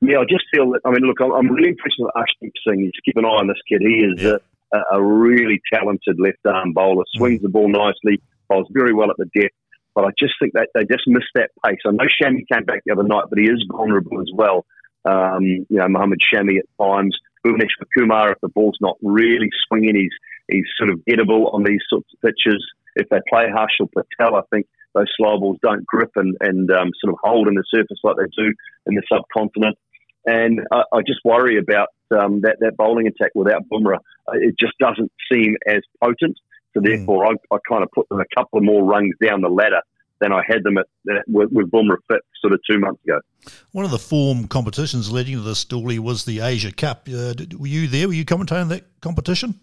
Yeah, 0.00 0.18
I 0.18 0.24
just 0.24 0.44
feel 0.54 0.70
that. 0.70 0.80
I 0.84 0.90
mean, 0.90 1.02
look, 1.02 1.20
I'm 1.20 1.48
really 1.48 1.70
impressed 1.70 1.96
with 1.98 2.12
Arshdeep 2.16 2.52
Singh. 2.66 2.80
You 2.80 2.86
just 2.86 3.04
keep 3.04 3.16
an 3.16 3.24
eye 3.24 3.28
on 3.28 3.48
this 3.48 3.58
kid. 3.68 3.82
He 3.82 4.04
is 4.04 4.22
yeah. 4.22 4.36
a, 4.72 4.96
a, 4.96 5.02
really 5.02 5.60
talented 5.72 6.18
left 6.18 6.38
arm 6.46 6.72
bowler. 6.72 7.04
Swings 7.16 7.42
the 7.42 7.50
ball 7.50 7.68
nicely. 7.68 8.22
Bowls 8.48 8.66
very 8.72 8.94
well 8.94 9.10
at 9.10 9.16
the 9.18 9.26
depth. 9.38 9.54
But 9.94 10.04
I 10.04 10.10
just 10.18 10.34
think 10.40 10.52
that 10.54 10.68
they 10.74 10.84
just 10.84 11.06
missed 11.06 11.32
that 11.34 11.50
pace. 11.64 11.80
I 11.86 11.90
know 11.90 12.04
Shami 12.04 12.44
came 12.52 12.64
back 12.64 12.82
the 12.86 12.92
other 12.92 13.02
night, 13.02 13.24
but 13.28 13.38
he 13.38 13.46
is 13.46 13.64
vulnerable 13.70 14.20
as 14.20 14.30
well. 14.34 14.64
Um, 15.04 15.42
you 15.42 15.66
know, 15.70 15.88
Mohammad 15.88 16.20
Shami 16.20 16.58
at 16.58 16.66
times. 16.80 17.16
Bhuvneshwar 17.44 17.86
Kumar, 17.96 18.32
if 18.32 18.40
the 18.42 18.48
ball's 18.48 18.76
not 18.80 18.96
really 19.02 19.48
swinging, 19.66 19.96
he's 19.96 20.12
he's 20.48 20.66
sort 20.76 20.90
of 20.90 21.00
gettable 21.08 21.52
on 21.54 21.64
these 21.64 21.80
sorts 21.88 22.08
of 22.12 22.20
pitches. 22.20 22.64
If 22.96 23.08
they 23.08 23.18
play 23.28 23.46
Harshal 23.46 23.88
Patel, 23.94 24.36
I 24.36 24.42
think 24.50 24.66
those 24.94 25.06
slow 25.16 25.38
balls 25.38 25.58
don't 25.62 25.86
grip 25.86 26.10
and, 26.16 26.36
and 26.40 26.70
um, 26.70 26.90
sort 27.00 27.14
of 27.14 27.18
hold 27.22 27.48
in 27.48 27.54
the 27.54 27.64
surface 27.72 27.98
like 28.02 28.16
they 28.16 28.24
do 28.36 28.52
in 28.86 28.94
the 28.94 29.02
subcontinent. 29.10 29.78
And 30.26 30.60
I, 30.72 30.82
I 30.92 31.00
just 31.06 31.20
worry 31.24 31.56
about 31.56 31.88
um, 32.10 32.40
that, 32.42 32.56
that 32.60 32.76
bowling 32.76 33.06
attack 33.06 33.30
without. 33.34 33.62
Uh, 33.72 33.98
It 34.34 34.56
just 34.58 34.76
doesn't 34.78 35.10
seem 35.32 35.56
as 35.66 35.80
potent. 36.02 36.36
So 36.74 36.80
therefore, 36.82 37.26
I, 37.26 37.30
I 37.52 37.58
kind 37.68 37.82
of 37.82 37.90
put 37.92 38.08
them 38.08 38.20
a 38.20 38.24
couple 38.36 38.58
of 38.58 38.64
more 38.64 38.84
rungs 38.84 39.14
down 39.22 39.40
the 39.40 39.48
ladder 39.48 39.80
than 40.20 40.32
I 40.32 40.42
had 40.46 40.62
them 40.62 40.78
at, 40.78 40.86
at 41.10 41.24
with, 41.26 41.50
with 41.50 41.70
Bumrah 41.70 41.96
fit 42.08 42.20
sort 42.40 42.52
of 42.52 42.60
two 42.68 42.78
months 42.78 43.02
ago. 43.04 43.20
One 43.72 43.84
of 43.84 43.90
the 43.90 43.98
form 43.98 44.46
competitions 44.48 45.10
leading 45.10 45.36
to 45.36 45.40
this, 45.42 45.58
story 45.58 45.98
was 45.98 46.24
the 46.24 46.40
Asia 46.40 46.70
Cup. 46.72 47.08
Uh, 47.08 47.32
did- 47.32 47.58
were 47.58 47.66
you 47.66 47.88
there? 47.88 48.06
Were 48.06 48.14
you 48.14 48.24
commentating 48.24 48.68
that 48.68 48.84
competition? 49.00 49.58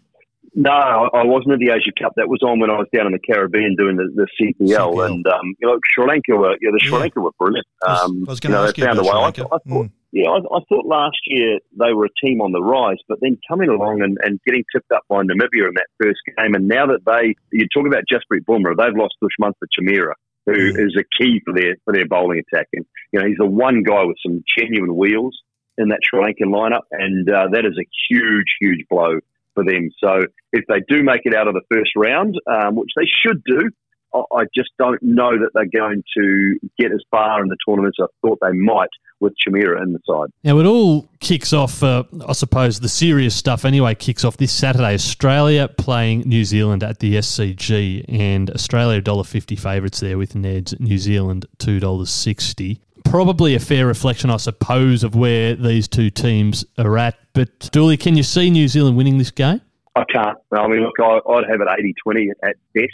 No, 0.60 0.72
I 0.72 1.20
I 1.22 1.24
wasn't 1.24 1.54
at 1.54 1.60
the 1.60 1.70
Asia 1.70 1.92
Cup. 2.02 2.14
That 2.18 2.28
was 2.28 2.42
on 2.42 2.60
when 2.60 2.72
I 2.72 2.78
was 2.78 2.88
down 2.94 3.06
in 3.06 3.12
the 3.14 3.20
Caribbean 3.20 3.76
doing 3.78 3.96
the, 3.96 4.10
the 4.16 4.26
CPL, 4.42 4.96
CPL. 4.96 5.06
and 5.06 5.28
um, 5.28 5.54
you 5.60 5.68
know 5.68 5.78
Sri 5.94 6.04
Lanka 6.08 6.36
were 6.36 6.58
yeah, 6.62 6.72
the 6.74 6.80
Sri 6.82 6.92
Yeah. 6.94 6.98
Lanka 6.98 7.22
were 7.22 7.32
brilliant. 7.40 7.68
I 7.86 7.92
was- 7.92 8.02
Um, 8.10 8.26
I 8.28 8.32
was 8.32 8.40
you 8.44 8.50
gonna 8.50 8.62
know, 8.62 8.68
ask 8.68 8.78
you 8.78 8.84
about. 8.86 8.96
Sri 9.06 9.14
Lanka. 9.14 9.42
I 9.46 9.48
thought, 9.50 9.62
Mm. 9.68 9.92
yeah, 10.14 10.30
I, 10.30 10.38
I 10.38 10.60
thought 10.68 10.86
last 10.88 11.20
year 11.28 11.60
they 11.78 11.94
were 11.94 12.06
a 12.06 12.26
team 12.26 12.42
on 12.42 12.54
the 12.54 12.62
rise, 12.62 12.98
but 13.08 13.20
then 13.22 13.38
coming 13.48 13.70
along 13.70 14.02
and, 14.02 14.18
and 14.24 14.40
getting 14.48 14.64
tipped 14.74 14.92
up 14.92 15.04
by 15.08 15.18
Namibia 15.22 15.68
in 15.70 15.76
that 15.76 15.88
first 16.02 16.20
game, 16.26 16.56
and 16.56 16.68
now 16.68 16.88
that 16.88 17.06
they, 17.06 17.36
you 17.52 17.68
talk 17.72 17.86
about 17.86 18.04
Jasprit 18.12 18.44
Bumrah, 18.50 18.76
they've 18.76 18.98
lost 18.98 19.14
Dushmantha 19.22 19.68
Chameera. 19.78 20.14
who 20.48 20.54
is 20.54 20.96
Mm. 20.96 21.02
a 21.02 21.04
key 21.22 21.40
for 21.46 21.54
their 21.54 21.76
for 21.86 21.94
their 21.94 22.08
bowling 22.08 22.40
attack, 22.40 22.68
and 22.74 22.84
you 23.12 23.20
know 23.20 23.28
he's 23.28 23.38
the 23.38 23.46
one 23.46 23.84
guy 23.84 24.04
with 24.06 24.18
some 24.26 24.44
genuine 24.58 24.96
wheels 24.96 25.38
in 25.78 25.90
that 25.90 26.00
Sri 26.04 26.20
Lankan 26.20 26.50
lineup, 26.52 26.86
and 26.92 27.30
uh, 27.30 27.48
that 27.52 27.64
is 27.66 27.78
a 27.78 27.86
huge, 28.10 28.50
huge 28.60 28.84
blow 28.90 29.20
for 29.58 29.64
them. 29.64 29.90
So 30.04 30.22
if 30.54 30.66
they 30.68 30.82
do 30.88 31.04
make 31.04 31.22
it 31.24 31.34
out 31.34 31.48
of 31.48 31.56
the 31.56 31.64
first 31.74 31.92
round, 31.96 32.36
um, 32.48 32.76
which 32.76 32.92
they 32.96 33.06
should 33.06 33.44
do, 33.44 33.70
I, 34.14 34.44
just 34.56 34.70
don't 34.80 35.02
know 35.02 35.32
that 35.32 35.50
they're 35.54 35.82
going 35.82 36.04
to 36.18 36.60
get 36.80 36.92
as 36.92 37.04
far 37.12 37.42
in 37.42 37.50
the 37.50 37.58
tournament 37.68 37.96
as 38.00 38.08
I 38.08 38.28
thought 38.28 38.40
they 38.42 38.58
might 38.58 38.90
with 39.20 39.34
Chameera 39.46 39.82
in 39.82 39.94
the 39.94 40.00
side. 40.08 40.30
Now, 40.44 40.60
it 40.60 40.66
all 40.66 41.10
kicks 41.20 41.52
off, 41.52 41.84
uh, 41.84 42.04
I 42.28 42.34
suppose, 42.34 42.80
the 42.80 42.90
serious 42.90 43.36
stuff 43.36 43.66
anyway, 43.66 43.96
kicks 43.96 44.24
off 44.24 44.38
this 44.38 44.52
Saturday. 44.52 44.94
Australia 44.94 45.68
playing 45.68 46.22
New 46.22 46.46
Zealand 46.46 46.84
at 46.84 47.00
the 47.00 47.16
SCG, 47.16 48.06
and 48.08 48.50
Australia 48.52 49.02
$1.50 49.02 49.60
favourites 49.60 50.00
there 50.00 50.18
with 50.18 50.36
Ned's 50.36 50.80
New 50.80 50.98
Zealand 50.98 51.46
$2.60. 51.58 52.80
Probably 53.10 53.56
a 53.56 53.60
fair 53.60 53.88
reflection, 53.88 54.30
I 54.30 54.38
suppose, 54.38 55.04
of 55.04 55.16
where 55.16 55.56
these 55.56 55.88
two 55.88 56.10
teams 56.10 56.66
are 56.78 56.98
at. 56.98 57.18
But, 57.34 57.72
Dooley, 57.72 57.98
can 57.98 58.18
you 58.18 58.24
see 58.24 58.50
New 58.50 58.68
Zealand 58.68 58.98
winning 58.98 59.18
this 59.18 59.32
game? 59.32 59.62
I 59.96 60.04
can't. 60.14 60.38
I 60.52 60.68
mean, 60.68 60.82
look, 60.82 61.00
I, 61.00 61.20
I'd 61.30 61.50
have 61.50 61.62
it 61.62 61.68
80 61.80 61.96
20 62.04 62.30
at 62.44 62.56
best. 62.74 62.92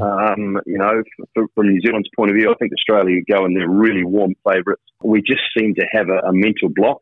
Um, 0.00 0.60
you 0.66 0.78
know, 0.78 1.02
from 1.34 1.68
New 1.68 1.80
Zealand's 1.80 2.08
point 2.16 2.30
of 2.30 2.36
view, 2.36 2.50
I 2.50 2.54
think 2.54 2.72
Australia 2.72 3.20
go 3.30 3.44
and 3.44 3.56
they're 3.56 3.68
really 3.68 4.04
warm 4.04 4.34
favourites. 4.44 4.82
We 5.02 5.22
just 5.22 5.42
seem 5.56 5.74
to 5.76 5.86
have 5.92 6.08
a, 6.08 6.18
a 6.28 6.32
mental 6.32 6.68
block 6.74 6.98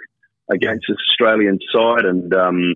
against 0.51 0.85
this 0.89 0.99
Australian 1.11 1.59
side. 1.75 2.05
And, 2.05 2.35
um, 2.35 2.75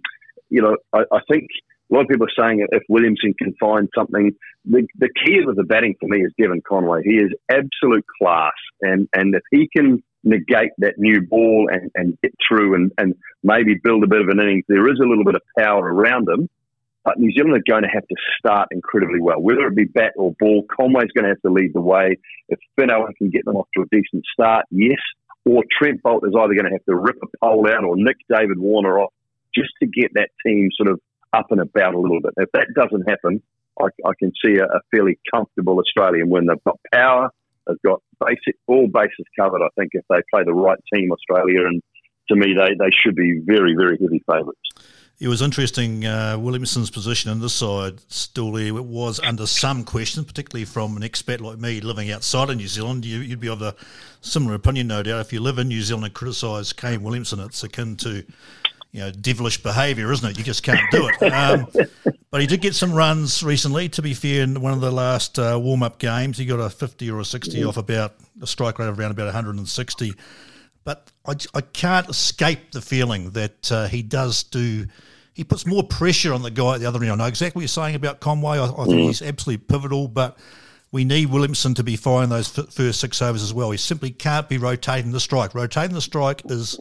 you 0.49 0.63
know, 0.63 0.77
I, 0.95 1.01
I 1.13 1.21
think 1.31 1.47
a 1.91 1.95
lot 1.95 2.03
of 2.03 2.09
people 2.09 2.27
are 2.27 2.45
saying 2.45 2.67
if 2.71 2.83
Williamson 2.89 3.35
can 3.39 3.55
find 3.59 3.89
something, 3.97 4.33
the, 4.65 4.87
the 4.99 5.09
key 5.25 5.39
of 5.47 5.57
the 5.57 5.65
batting 5.65 5.95
for 5.99 6.07
me 6.09 6.19
is 6.19 6.33
Devon 6.39 6.63
Conway. 6.67 7.03
He 7.03 7.17
is 7.17 7.33
absolute 7.51 8.05
class. 8.21 8.53
And, 8.83 9.09
and 9.15 9.35
if 9.35 9.43
he 9.51 9.69
can 9.75 10.03
negate 10.23 10.73
that 10.79 10.95
new 10.99 11.23
ball 11.23 11.69
and, 11.73 11.91
and 11.95 12.19
get 12.23 12.33
through 12.47 12.75
and, 12.75 12.93
and 12.99 13.15
maybe 13.43 13.75
build 13.83 14.05
a 14.05 14.07
bit 14.07 14.21
of 14.21 14.29
an 14.29 14.41
innings, 14.41 14.65
there 14.69 14.87
is 14.89 14.99
a 15.03 15.09
little 15.09 15.25
bit 15.25 15.37
of 15.37 15.43
power 15.59 15.83
around 15.83 16.29
him. 16.29 16.49
But 17.05 17.19
New 17.19 17.33
Zealand 17.33 17.55
are 17.55 17.73
going 17.73 17.85
to 17.85 17.89
have 17.89 18.07
to 18.07 18.17
start 18.39 18.69
incredibly 18.71 19.21
well. 19.21 19.41
Whether 19.41 19.67
it 19.69 19.75
be 19.75 19.85
bat 19.85 20.13
or 20.17 20.35
ball, 20.39 20.65
Conway's 20.69 21.13
going 21.15 21.25
to 21.25 21.31
have 21.31 21.41
to 21.41 21.51
lead 21.51 21.73
the 21.73 21.81
way. 21.81 22.19
If 22.51 22.59
Finn 22.77 22.91
Allen 22.91 23.15
can 23.17 23.31
get 23.31 23.47
them 23.47 23.57
off 23.57 23.69
to 23.77 23.83
a 23.83 23.87
decent 23.91 24.25
start, 24.31 24.67
yes. 24.71 24.99
Or 25.47 25.63
Trent 25.79 26.03
Boult 26.03 26.27
is 26.29 26.35
either 26.37 26.53
going 26.53 26.67
to 26.67 26.73
have 26.73 26.85
to 26.85 26.97
rip 26.97 27.17
a 27.23 27.29
pole 27.43 27.67
out 27.67 27.85
or 27.85 27.97
nick 27.97 28.17
David 28.29 28.59
Warner 28.59 28.99
off 28.99 29.15
just 29.55 29.71
to 29.81 29.87
get 29.87 30.11
that 30.15 30.29
team 30.45 30.69
sort 30.77 30.91
of 30.91 31.01
up 31.33 31.47
and 31.51 31.61
about 31.61 31.95
a 31.95 31.99
little 31.99 32.21
bit. 32.21 32.33
If 32.37 32.51
that 32.53 32.69
doesn't 32.75 33.09
happen, 33.09 33.43
I, 33.81 33.87
I 34.05 34.13
can 34.19 34.33
see 34.45 34.57
a, 34.57 34.65
a 34.65 34.81
fairly 34.91 35.19
comfortable 35.33 35.79
Australian 35.79 36.31
win. 36.31 36.47
They've 36.47 36.65
got 36.65 36.79
power, 36.93 37.31
they've 37.67 37.83
got 37.85 38.03
basic 38.25 38.57
all 38.67 38.89
bases 38.89 39.27
covered. 39.39 39.63
I 39.63 39.69
think 39.79 39.91
if 39.93 40.05
they 40.09 40.21
play 40.33 40.43
the 40.45 40.55
right 40.55 40.79
team, 40.93 41.13
Australia, 41.13 41.67
and 41.67 41.83
to 42.29 42.37
me, 42.37 42.55
they, 42.55 42.75
they 42.75 42.91
should 42.91 43.15
be 43.15 43.41
very, 43.45 43.75
very 43.75 43.99
heavy 44.01 44.23
favourites. 44.31 44.61
It 45.21 45.27
was 45.27 45.43
interesting. 45.43 46.07
Uh, 46.07 46.39
Williamson's 46.39 46.91
position 46.91 47.33
in 47.33 47.41
this 47.41 47.55
side, 47.55 48.01
Dooley, 48.35 48.69
it 48.69 48.85
was 48.85 49.19
under 49.19 49.47
some 49.47 49.83
question, 49.83 50.25
particularly 50.25 50.65
from 50.65 50.97
an 50.97 51.03
expat 51.03 51.41
like 51.41 51.59
me 51.59 51.81
living 51.81 52.13
outside 52.13 52.51
of 52.51 52.57
New 52.57 52.69
Zealand. 52.69 53.05
You, 53.05 53.19
you'd 53.19 53.41
be 53.41 53.49
of 53.49 53.61
a 53.61 53.75
similar 54.21 54.55
opinion, 54.55 54.87
no 54.87 55.03
doubt. 55.03 55.21
If 55.21 55.33
you 55.33 55.41
live 55.41 55.59
in 55.59 55.67
New 55.69 55.83
Zealand 55.83 56.05
and 56.05 56.15
criticise 56.15 56.73
Kane 56.73 57.03
Williamson, 57.03 57.41
it's 57.41 57.65
akin 57.65 57.97
to 57.97 58.25
you 58.93 59.01
know 59.01 59.11
devilish 59.11 59.63
behaviour, 59.63 60.11
isn't 60.13 60.31
it? 60.31 60.39
You 60.39 60.45
just 60.45 60.63
can't 60.63 60.91
do 60.91 61.09
it. 61.09 61.17
Um, 61.33 61.67
but 62.31 62.41
he 62.41 62.47
did 62.47 62.61
get 62.61 62.75
some 62.75 62.93
runs 62.93 63.43
recently. 63.43 63.89
To 63.91 64.03
be 64.03 64.15
fair, 64.15 64.43
in 64.43 64.61
one 64.61 64.73
of 64.73 64.81
the 64.81 64.91
last 64.91 65.39
uh, 65.39 65.59
warm 65.61 65.83
up 65.83 65.99
games, 65.99 66.39
he 66.39 66.47
got 66.47 66.59
a 66.59 66.71
fifty 66.71 67.11
or 67.11 67.21
a 67.21 67.25
sixty 67.25 67.65
off 67.65 67.77
about 67.77 68.15
a 68.43 68.47
strike 68.47 68.79
rate 68.79 68.89
of 68.89 68.99
around 68.99 69.13
about 69.13 69.27
one 69.27 69.35
hundred 69.35 69.57
and 69.57 69.69
sixty. 69.69 70.15
But 70.85 71.11
I, 71.27 71.35
I 71.55 71.61
can't 71.61 72.09
escape 72.09 72.73
the 72.73 72.81
feeling 72.81 73.31
that 73.33 73.71
uh, 73.71 73.89
he 73.89 74.03
does 74.03 74.43
do. 74.43 74.87
He 75.35 75.45
puts 75.45 75.67
more 75.67 75.83
pressure 75.85 76.33
on 76.33 76.43
the 76.43 76.51
guy 76.51 76.75
at 76.75 76.81
the 76.81 76.87
other 76.87 77.01
end. 77.03 77.13
I 77.13 77.15
know 77.15 77.27
exactly 77.27 77.61
what 77.61 77.63
you're 77.63 77.69
saying 77.69 77.95
about 77.95 78.21
Conway. 78.21 78.59
I, 78.59 78.67
I 78.67 78.85
think 78.85 79.01
he's 79.01 79.23
absolutely 79.23 79.65
pivotal, 79.67 80.09
but 80.09 80.39
we 80.91 81.05
need 81.05 81.27
Williamson 81.27 81.75
to 81.75 81.85
be 81.85 81.97
firing 81.97 82.31
those 82.31 82.59
f- 82.59 82.73
first 82.73 83.01
six 83.01 83.21
overs 83.21 83.43
as 83.43 83.53
well. 83.53 83.71
He 83.71 83.77
simply 83.77 84.11
can't 84.11 84.49
be 84.49 84.59
rotating 84.59 85.13
the 85.13 85.21
strike. 85.21 85.55
Rotating 85.55 85.95
the 85.95 86.01
strike 86.01 86.43
is 86.47 86.81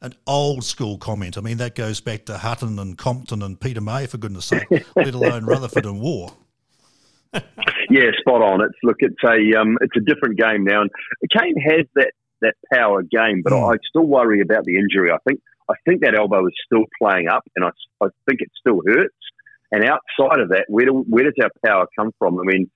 an 0.00 0.14
old 0.26 0.64
school 0.64 0.98
comment. 0.98 1.36
I 1.36 1.40
mean, 1.40 1.58
that 1.58 1.74
goes 1.74 2.00
back 2.00 2.26
to 2.26 2.38
Hutton 2.38 2.78
and 2.78 2.96
Compton 2.96 3.42
and 3.42 3.60
Peter 3.60 3.80
May, 3.80 4.06
for 4.06 4.18
goodness 4.18 4.46
sake, 4.46 4.66
let 4.96 5.14
alone 5.14 5.44
Rutherford 5.46 5.86
and 5.86 6.00
Waugh. 6.00 6.32
Yeah, 7.90 8.10
spot 8.20 8.42
on. 8.42 8.62
It's 8.62 8.78
look, 8.82 8.96
it's 9.00 9.22
a 9.24 9.60
um, 9.60 9.76
it's 9.80 9.96
a 9.96 10.00
different 10.00 10.38
game 10.38 10.64
now, 10.64 10.82
and 10.82 10.90
Kane 11.36 11.56
has 11.60 11.86
that 11.94 12.12
that 12.40 12.54
power 12.72 13.02
game, 13.02 13.42
but 13.42 13.52
I 13.52 13.76
still 13.88 14.06
worry 14.06 14.40
about 14.40 14.64
the 14.64 14.76
injury. 14.76 15.10
I 15.10 15.18
think 15.26 15.40
I 15.68 15.74
think 15.84 16.02
that 16.02 16.14
elbow 16.14 16.46
is 16.46 16.54
still 16.64 16.84
playing 17.00 17.28
up, 17.28 17.44
and 17.56 17.64
I, 17.64 17.70
I 18.02 18.08
think 18.26 18.40
it 18.40 18.50
still 18.58 18.80
hurts. 18.86 19.14
And 19.70 19.84
outside 19.84 20.40
of 20.40 20.48
that, 20.50 20.64
where 20.68 20.86
do, 20.86 21.04
where 21.08 21.24
does 21.24 21.34
our 21.42 21.50
power 21.64 21.86
come 21.98 22.12
from? 22.18 22.38
I 22.40 22.44
mean, 22.44 22.70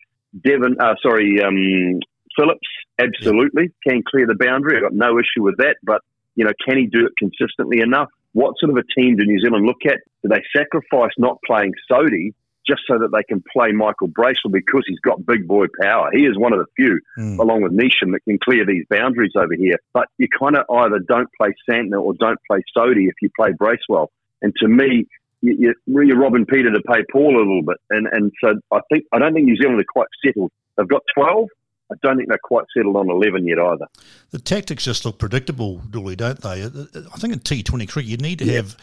Devon, 0.44 0.76
uh, 0.78 0.94
sorry, 1.02 1.42
um, 1.42 2.00
Phillips, 2.36 2.68
absolutely 2.98 3.70
can 3.86 4.02
clear 4.06 4.26
the 4.26 4.36
boundary. 4.38 4.76
I've 4.76 4.82
got 4.82 4.92
no 4.92 5.18
issue 5.18 5.42
with 5.42 5.56
that, 5.58 5.76
but 5.82 6.02
you 6.34 6.44
know, 6.44 6.52
can 6.66 6.78
he 6.78 6.86
do 6.86 7.06
it 7.06 7.12
consistently 7.18 7.80
enough? 7.80 8.08
What 8.32 8.54
sort 8.58 8.70
of 8.70 8.76
a 8.76 9.00
team 9.00 9.16
do 9.16 9.24
New 9.24 9.40
Zealand 9.40 9.66
look 9.66 9.84
at? 9.86 9.98
Do 10.22 10.28
they 10.28 10.42
sacrifice 10.56 11.12
not 11.18 11.38
playing 11.46 11.72
Sodhi 11.90 12.32
just 12.66 12.82
so 12.88 12.98
that 12.98 13.10
they 13.12 13.22
can 13.24 13.42
play 13.52 13.72
Michael 13.72 14.06
Bracewell 14.06 14.52
because 14.52 14.84
he's 14.86 15.00
got 15.00 15.24
big 15.26 15.46
boy 15.46 15.66
power? 15.80 16.10
He 16.12 16.24
is 16.24 16.38
one 16.38 16.52
of 16.52 16.58
the 16.58 16.66
few, 16.76 17.00
hmm. 17.16 17.38
along 17.38 17.62
with 17.62 17.72
Neesham, 17.72 18.12
that 18.12 18.20
can 18.26 18.38
clear 18.42 18.64
these 18.64 18.84
boundaries 18.88 19.32
over 19.36 19.54
here. 19.54 19.76
But 19.92 20.06
you 20.16 20.28
kind 20.38 20.56
of 20.56 20.64
either 20.70 20.98
don't 21.00 21.28
play 21.38 21.50
Santner 21.68 22.00
or 22.00 22.14
don't 22.14 22.38
play 22.50 22.62
Sodhi 22.76 23.08
if 23.08 23.14
you 23.20 23.28
play 23.36 23.50
Bracewell. 23.52 24.10
And 24.40 24.54
to 24.60 24.68
me, 24.68 25.06
you, 25.42 25.74
you're 25.86 26.18
robbing 26.18 26.46
Peter 26.46 26.70
to 26.70 26.80
pay 26.88 27.02
Paul 27.12 27.36
a 27.36 27.38
little 27.38 27.62
bit. 27.62 27.76
And 27.90 28.06
and 28.10 28.32
so 28.42 28.54
I 28.70 28.80
think 28.90 29.04
I 29.12 29.18
don't 29.18 29.34
think 29.34 29.46
New 29.46 29.56
Zealand 29.56 29.80
are 29.80 29.84
quite 29.92 30.08
settled. 30.24 30.52
They've 30.76 30.88
got 30.88 31.02
12. 31.14 31.48
I 31.92 31.96
don't 32.02 32.16
think 32.16 32.28
they're 32.28 32.38
quite 32.42 32.64
settled 32.76 32.96
on 32.96 33.10
11 33.10 33.46
yet 33.46 33.58
either. 33.58 33.86
The 34.30 34.38
tactics 34.38 34.84
just 34.84 35.04
look 35.04 35.18
predictable, 35.18 35.78
Dooley, 35.78 36.16
don't 36.16 36.40
they? 36.40 36.64
I 36.64 37.18
think 37.18 37.32
in 37.32 37.40
T20 37.40 37.88
cricket, 37.88 38.10
you 38.10 38.16
need 38.16 38.38
to 38.38 38.52
have 38.52 38.76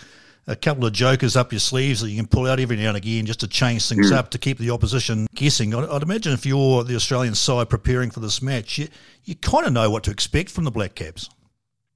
a 0.47 0.55
couple 0.55 0.85
of 0.85 0.93
jokers 0.93 1.35
up 1.35 1.51
your 1.51 1.59
sleeves 1.59 2.01
that 2.01 2.09
you 2.09 2.17
can 2.17 2.27
pull 2.27 2.47
out 2.47 2.59
every 2.59 2.75
now 2.75 2.89
and 2.89 2.97
again 2.97 3.25
just 3.25 3.39
to 3.41 3.47
change 3.47 3.87
things 3.87 4.11
up 4.11 4.31
to 4.31 4.37
keep 4.37 4.57
the 4.57 4.71
opposition 4.71 5.27
guessing. 5.35 5.75
I'd, 5.75 5.87
I'd 5.87 6.03
imagine 6.03 6.33
if 6.33 6.45
you're 6.45 6.83
the 6.83 6.95
Australian 6.95 7.35
side 7.35 7.69
preparing 7.69 8.09
for 8.09 8.19
this 8.19 8.41
match, 8.41 8.79
you, 8.79 8.87
you 9.25 9.35
kind 9.35 9.65
of 9.65 9.73
know 9.73 9.89
what 9.89 10.03
to 10.05 10.11
expect 10.11 10.49
from 10.49 10.63
the 10.63 10.71
Black 10.71 10.95
Caps. 10.95 11.29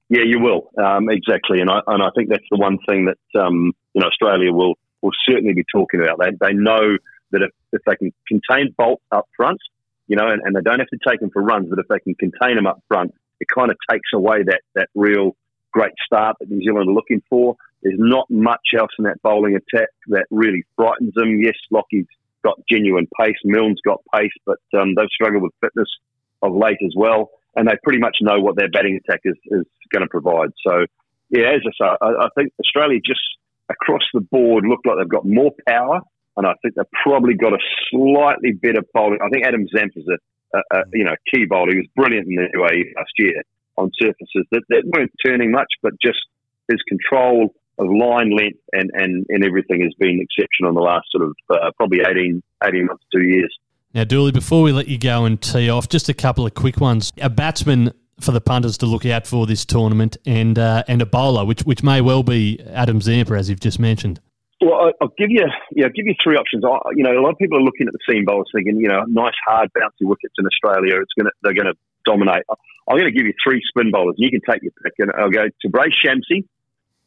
Yeah, 0.08 0.22
you 0.24 0.38
will 0.38 0.70
um, 0.78 1.08
exactly, 1.08 1.60
and 1.60 1.70
I 1.70 1.80
and 1.86 2.02
I 2.02 2.10
think 2.14 2.28
that's 2.28 2.44
the 2.50 2.58
one 2.58 2.78
thing 2.86 3.06
that 3.06 3.40
um, 3.40 3.72
you 3.94 4.00
know 4.00 4.06
Australia 4.06 4.52
will 4.52 4.74
will 5.00 5.12
certainly 5.26 5.54
be 5.54 5.64
talking 5.72 6.00
about. 6.00 6.18
They 6.20 6.30
they 6.40 6.52
know 6.52 6.98
that 7.32 7.42
if, 7.42 7.50
if 7.72 7.80
they 7.86 7.96
can 7.96 8.12
contain 8.28 8.74
Boult 8.78 8.98
up 9.10 9.26
front, 9.34 9.58
you 10.06 10.16
know, 10.16 10.28
and, 10.28 10.42
and 10.44 10.54
they 10.54 10.60
don't 10.60 10.78
have 10.78 10.88
to 10.88 10.98
take 11.06 11.20
them 11.20 11.30
for 11.32 11.42
runs, 11.42 11.68
but 11.70 11.78
if 11.78 11.86
they 11.88 11.98
can 12.00 12.14
contain 12.14 12.56
them 12.56 12.66
up 12.66 12.80
front, 12.88 13.12
it 13.40 13.48
kind 13.54 13.70
of 13.70 13.76
takes 13.90 14.08
away 14.14 14.42
that 14.44 14.60
that 14.74 14.88
real 14.94 15.36
great 15.72 15.92
start 16.04 16.36
that 16.40 16.50
New 16.50 16.62
Zealand 16.62 16.88
are 16.88 16.92
looking 16.92 17.22
for. 17.28 17.56
There's 17.82 17.98
not 17.98 18.30
much 18.30 18.68
else 18.78 18.90
in 18.98 19.04
that 19.04 19.20
bowling 19.22 19.56
attack 19.56 19.88
that 20.08 20.26
really 20.30 20.62
frightens 20.76 21.12
them. 21.14 21.40
Yes, 21.40 21.56
Lockie's 21.70 22.06
got 22.44 22.58
genuine 22.70 23.08
pace, 23.20 23.36
Milne's 23.44 23.80
got 23.84 24.00
pace, 24.14 24.32
but 24.46 24.58
um, 24.78 24.94
they've 24.94 25.08
struggled 25.12 25.42
with 25.42 25.52
fitness 25.60 25.88
of 26.42 26.54
late 26.54 26.78
as 26.84 26.92
well 26.96 27.30
and 27.56 27.68
they 27.68 27.74
pretty 27.82 27.98
much 27.98 28.16
know 28.20 28.40
what 28.40 28.56
their 28.56 28.68
batting 28.68 28.98
attack 29.02 29.20
is, 29.24 29.36
is 29.46 29.64
going 29.92 30.02
to 30.02 30.08
provide. 30.08 30.50
So, 30.66 30.86
yeah, 31.30 31.52
as 31.54 31.62
I 31.66 31.70
say, 31.78 31.96
I, 32.00 32.06
I 32.06 32.28
think 32.36 32.52
Australia 32.60 33.00
just 33.04 33.20
across 33.68 34.02
the 34.12 34.20
board 34.20 34.64
look 34.66 34.80
like 34.84 34.96
they've 34.98 35.08
got 35.08 35.26
more 35.26 35.52
power, 35.66 36.00
and 36.36 36.46
I 36.46 36.54
think 36.62 36.74
they've 36.74 36.84
probably 37.02 37.34
got 37.34 37.52
a 37.52 37.58
slightly 37.90 38.52
better 38.52 38.82
bowling. 38.92 39.18
I 39.24 39.28
think 39.28 39.46
Adam 39.46 39.66
Zamp 39.74 39.90
is 39.96 40.04
a, 40.08 40.58
a, 40.58 40.78
a 40.78 40.82
you 40.92 41.04
know 41.04 41.14
key 41.32 41.44
bowler. 41.46 41.72
He 41.72 41.78
was 41.78 41.88
brilliant 41.96 42.26
in 42.26 42.36
the 42.36 42.48
UAE 42.58 42.94
last 42.96 43.12
year 43.18 43.42
on 43.76 43.90
surfaces 44.00 44.46
that, 44.52 44.62
that 44.68 44.82
weren't 44.84 45.12
turning 45.24 45.50
much, 45.50 45.68
but 45.82 45.92
just 46.02 46.18
his 46.68 46.78
control 46.88 47.54
of 47.78 47.88
line 47.88 48.30
length 48.30 48.60
and, 48.72 48.90
and, 48.94 49.26
and 49.28 49.44
everything 49.44 49.80
has 49.80 49.92
been 49.98 50.20
exceptional 50.20 50.68
in 50.68 50.74
the 50.76 50.80
last 50.80 51.06
sort 51.10 51.24
of 51.24 51.34
uh, 51.50 51.70
probably 51.76 52.00
18, 52.00 52.40
18 52.62 52.86
months, 52.86 53.02
two 53.12 53.24
years. 53.24 53.52
Now, 53.94 54.04
Dooley, 54.04 54.32
before 54.32 54.62
we 54.62 54.72
let 54.72 54.88
you 54.88 54.98
go 54.98 55.24
and 55.24 55.40
tee 55.40 55.68
off, 55.70 55.88
just 55.88 56.08
a 56.08 56.14
couple 56.14 56.46
of 56.46 56.54
quick 56.54 56.80
ones. 56.80 57.12
A 57.20 57.30
batsman 57.30 57.92
for 58.20 58.32
the 58.32 58.40
punters 58.40 58.78
to 58.78 58.86
look 58.86 59.06
out 59.06 59.26
for 59.26 59.46
this 59.46 59.64
tournament, 59.64 60.16
and 60.24 60.58
uh, 60.58 60.84
and 60.88 61.02
a 61.02 61.06
bowler, 61.06 61.44
which 61.44 61.62
which 61.62 61.82
may 61.82 62.00
well 62.00 62.22
be 62.22 62.60
Adam 62.72 63.00
Zampa, 63.00 63.34
as 63.34 63.50
you've 63.50 63.60
just 63.60 63.78
mentioned. 63.78 64.20
Well, 64.60 64.92
I'll 65.00 65.12
give 65.18 65.30
you, 65.30 65.46
yeah, 65.72 65.86
I'll 65.86 65.92
give 65.92 66.06
you 66.06 66.14
three 66.22 66.36
options. 66.36 66.64
I, 66.64 66.78
you 66.94 67.02
know, 67.02 67.12
a 67.12 67.20
lot 67.20 67.30
of 67.30 67.38
people 67.38 67.58
are 67.58 67.62
looking 67.62 67.86
at 67.86 67.92
the 67.92 67.98
seam 68.08 68.24
bowlers 68.24 68.48
thinking, 68.54 68.76
you 68.78 68.88
know, 68.88 69.04
nice 69.08 69.34
hard 69.46 69.70
bouncy 69.72 70.06
wickets 70.06 70.34
in 70.38 70.46
Australia. 70.46 71.00
It's 71.00 71.12
gonna, 71.18 71.30
they're 71.42 71.54
going 71.54 71.66
to 71.66 71.74
dominate. 72.04 72.44
I'm 72.88 72.96
going 72.96 73.12
to 73.12 73.16
give 73.16 73.26
you 73.26 73.34
three 73.42 73.62
spin 73.66 73.90
bowlers. 73.90 74.14
You 74.18 74.30
can 74.30 74.40
take 74.48 74.62
your 74.62 74.72
pick, 74.82 74.92
and 74.98 75.10
I'll 75.18 75.30
go 75.30 75.48
Tabraiz 75.62 75.94
Shamsi, 76.04 76.44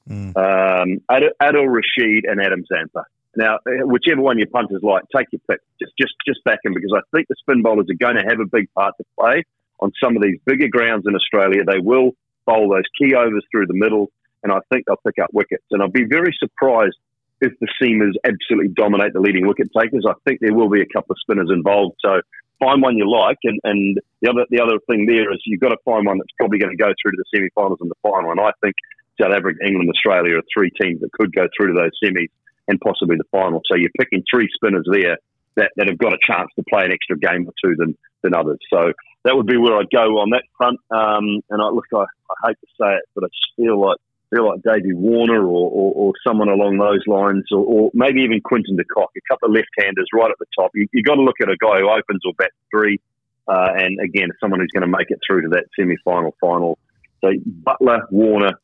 mm. 0.10 0.36
um, 0.36 1.02
Adil 1.10 1.68
Rashid, 1.68 2.26
and 2.26 2.42
Adam 2.42 2.66
Zampa. 2.68 3.06
Now, 3.36 3.60
whichever 3.66 4.22
one 4.22 4.40
your 4.40 4.48
punters 4.48 4.82
like, 4.82 5.04
take 5.16 5.28
your 5.32 5.42
pick. 5.50 5.60
Just, 5.80 5.94
just, 6.00 6.14
just 6.28 6.44
back 6.44 6.60
him 6.66 6.74
because 6.74 6.92
I 6.96 7.02
think 7.16 7.28
the 7.28 7.36
spin 7.40 7.62
bowlers 7.62 7.86
are 7.90 7.98
going 8.00 8.18
to 8.18 8.28
have 8.28 8.40
a 8.40 8.50
big 8.52 8.68
part 8.74 8.96
to 8.98 9.06
play 9.20 9.44
on 9.80 9.92
some 10.04 10.18
of 10.18 10.24
these 10.24 10.40
bigger 10.46 10.68
grounds 10.68 11.06
in 11.08 11.16
Australia. 11.16 11.64
They 11.64 11.78
will 11.80 12.12
bowl 12.48 12.70
those 12.70 12.90
key 13.00 13.14
overs 13.14 13.46
through 13.52 13.68
the 13.68 13.76
middle, 13.76 14.10
and 14.42 14.52
I 14.52 14.58
think 14.72 14.86
they'll 14.88 14.98
pick 15.06 15.22
up 15.22 15.30
wickets. 15.34 15.66
And 15.70 15.84
I'll 15.84 15.90
be 15.90 16.06
very 16.06 16.36
surprised 16.40 16.98
if 17.42 17.54
the 17.60 17.68
seamers 17.82 18.14
absolutely 18.24 18.70
dominate 18.70 19.14
the 19.14 19.20
leading 19.20 19.48
wicket 19.48 19.70
takers. 19.78 20.06
I 20.08 20.14
think 20.26 20.40
there 20.40 20.54
will 20.54 20.70
be 20.70 20.82
a 20.82 20.90
couple 20.94 21.14
of 21.14 21.20
spinners 21.22 21.50
involved. 21.52 21.96
So 22.04 22.22
find 22.60 22.82
one 22.82 22.98
you 22.98 23.10
like, 23.10 23.38
and, 23.44 23.60
and 23.64 24.00
the 24.22 24.30
other 24.30 24.46
the 24.50 24.62
other 24.62 24.80
thing 24.90 25.06
there 25.06 25.32
is 25.32 25.40
you've 25.46 25.62
got 25.62 25.70
to 25.70 25.78
find 25.86 26.06
one 26.06 26.18
that's 26.18 26.34
probably 26.38 26.60
going 26.60 26.76
to 26.76 26.82
go 26.82 26.92
through 27.02 27.12
to 27.12 27.18
the 27.18 27.30
semi-finals 27.34 27.80
and 27.82 27.92
the 27.92 28.02
final. 28.02 28.32
And 28.32 28.40
I 28.40 28.52
think 28.62 28.76
South 29.22 29.34
Africa, 29.34 29.60
England, 29.66 29.90
Australia 29.90 30.38
are 30.38 30.46
three 30.54 30.72
teams 30.82 31.02
that 31.02 31.12
could 31.14 31.34
go 31.34 31.48
through 31.56 31.74
to 31.74 31.80
those 31.80 31.94
semis 32.04 32.30
and 32.68 32.80
possibly 32.82 33.16
the 33.18 33.30
final. 33.32 33.62
So 33.66 33.78
you're 33.78 33.94
picking 33.98 34.24
three 34.30 34.50
spinners 34.54 34.88
there 34.92 35.18
that, 35.56 35.72
that 35.76 35.88
have 35.88 35.98
got 35.98 36.14
a 36.14 36.20
chance 36.26 36.50
to 36.56 36.64
play 36.70 36.86
an 36.86 36.92
extra 36.92 37.18
game 37.18 37.48
or 37.48 37.54
two 37.64 37.76
than, 37.78 37.98
than 38.22 38.36
others. 38.36 38.60
So 38.72 38.94
that 39.24 39.36
would 39.36 39.48
be 39.48 39.58
where 39.58 39.78
I'd 39.78 39.90
go 39.92 40.20
on 40.20 40.32
that 40.32 40.44
front. 40.58 40.80
Um, 40.92 41.42
and 41.50 41.62
I 41.62 41.70
look, 41.70 41.86
I, 41.94 42.06
I 42.06 42.48
hate 42.48 42.58
to 42.62 42.68
say 42.80 42.94
it, 42.96 43.04
but 43.16 43.24
I 43.24 43.28
just 43.28 43.56
feel 43.56 43.80
like 43.80 43.98
feel 44.34 44.48
like 44.48 44.62
Davey 44.64 44.94
Warner 44.94 45.42
or, 45.46 45.70
or, 45.72 45.94
or, 45.96 46.14
someone 46.26 46.50
along 46.50 46.78
those 46.78 47.02
lines, 47.08 47.46
or, 47.52 47.60
or, 47.60 47.92
maybe 47.94 48.22
even 48.22 48.42
Quinton 48.42 48.76
de 48.76 48.84
Kock, 48.84 49.12
a 49.16 49.22
couple 49.34 49.50
of 49.50 49.56
left-handers 49.56 50.08
right 50.14 50.30
at 50.30 50.38
the 50.40 50.46
top. 50.58 50.72
You, 50.74 50.88
have 50.96 51.06
got 51.06 51.16
to 51.16 51.22
look 51.22 51.38
at 51.42 51.50
a 51.50 51.58
guy 51.62 51.80
who 51.80 51.90
opens 51.90 52.22
or 52.26 52.34
bats 52.38 52.54
three, 52.72 53.00
uh, 53.48 53.70
and 53.76 54.00
again, 54.00 54.30
someone 54.40 54.60
who's 54.60 54.72
going 54.74 54.90
to 54.90 54.98
make 54.98 55.10
it 55.10 55.20
through 55.26 55.44
to 55.44 55.50
that 55.50 55.66
semi-final 55.78 56.36
final. 56.42 56.78
So 57.24 57.32
Buttler, 57.64 58.02
Warner, 58.12 58.60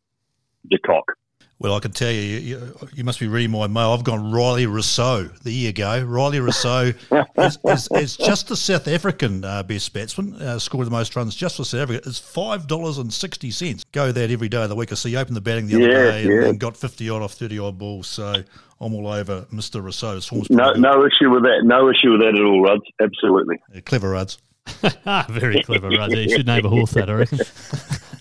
de 0.70 0.78
Kock. 0.80 1.14
Well, 1.60 1.76
I 1.76 1.80
can 1.80 1.92
tell 1.92 2.12
you, 2.12 2.20
you, 2.20 2.78
you, 2.94 3.04
must 3.04 3.20
be 3.20 3.28
reading 3.28 3.52
my 3.52 3.68
mail. 3.68 3.92
I've 3.92 4.04
gone 4.04 4.34
Rilee 4.34 4.66
Rossouw. 4.66 5.40
There 5.44 5.54
you 5.54 5.72
go. 5.72 6.04
Rilee 6.06 6.42
Rossouw 6.42 6.94
is, 7.38 7.58
is, 7.64 7.90
is, 8.02 8.18
just 8.18 8.50
the 8.50 8.58
South 8.58 8.88
African 8.88 9.46
uh, 9.46 9.64
best 9.64 9.94
batsman, 9.94 10.36
uh, 10.42 10.60
scored 10.60 10.88
the 10.88 10.92
most 10.92 11.16
runs 11.16 11.36
just 11.36 11.58
for 11.58 11.64
South 11.64 11.82
Africa. 11.82 12.02
It's 12.06 12.20
$5.60. 12.20 13.84
Go 13.94 14.12
that 14.12 14.30
every 14.30 14.50
day 14.50 14.64
of 14.64 14.70
the 14.70 14.76
week. 14.76 14.92
I 14.92 14.96
see 14.96 15.12
you 15.12 15.20
opened 15.20 15.38
the 15.38 15.42
batting 15.42 15.68
the 15.68 15.76
other 15.76 15.88
yeah, 15.88 16.12
day 16.12 16.22
and, 16.24 16.32
yeah. 16.34 16.50
and, 16.50 16.60
got 16.60 16.76
50 16.76 17.10
odd 17.10 17.22
off 17.22 17.34
30 17.34 17.60
odd 17.60 17.78
balls. 17.78 18.08
So 18.08 18.44
I'm 18.82 18.94
all 18.94 19.08
over 19.08 19.44
Mr. 19.44 19.82
Rossouw. 19.82 20.50
No, 20.50 20.74
no 20.74 21.06
issue 21.06 21.30
with 21.30 21.44
that. 21.44 21.62
No 21.64 21.90
issue 21.90 22.12
with 22.12 22.22
that 22.22 22.36
at 22.36 22.44
all, 22.44 22.62
Ruds. 22.62 22.84
Absolutely. 23.00 23.62
Yeah, 23.74 23.80
clever, 23.82 24.10
Ruds. 24.10 24.38
Very 25.30 25.62
clever, 25.64 25.90
Ruds. 25.90 26.14
You 26.14 26.30
should 26.30 26.48
name 26.48 26.66
a 26.66 26.70
horse 26.70 26.92
that, 26.92 27.10
I 27.10 27.14
reckon. 27.14 27.40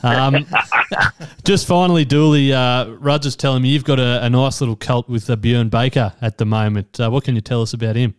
Um, 0.05 0.47
just 1.45 1.65
finally, 1.69 2.05
Dooley, 2.05 2.53
uh, 2.53 2.87
is 3.23 3.37
telling 3.37 3.63
me 3.63 3.69
you've 3.69 3.85
got 3.85 4.01
a, 4.01 4.25
a 4.25 4.29
nice 4.29 4.61
little 4.61 4.75
cult 4.75 5.09
with 5.09 5.31
uh, 5.31 5.37
Bjorn 5.37 5.69
Baker 5.69 6.13
at 6.21 6.39
the 6.39 6.45
moment. 6.45 6.99
Uh, 6.99 7.09
what 7.09 7.23
can 7.23 7.37
you 7.37 7.41
tell 7.41 7.63
us 7.63 7.73
about 7.73 7.95
him? 7.95 8.17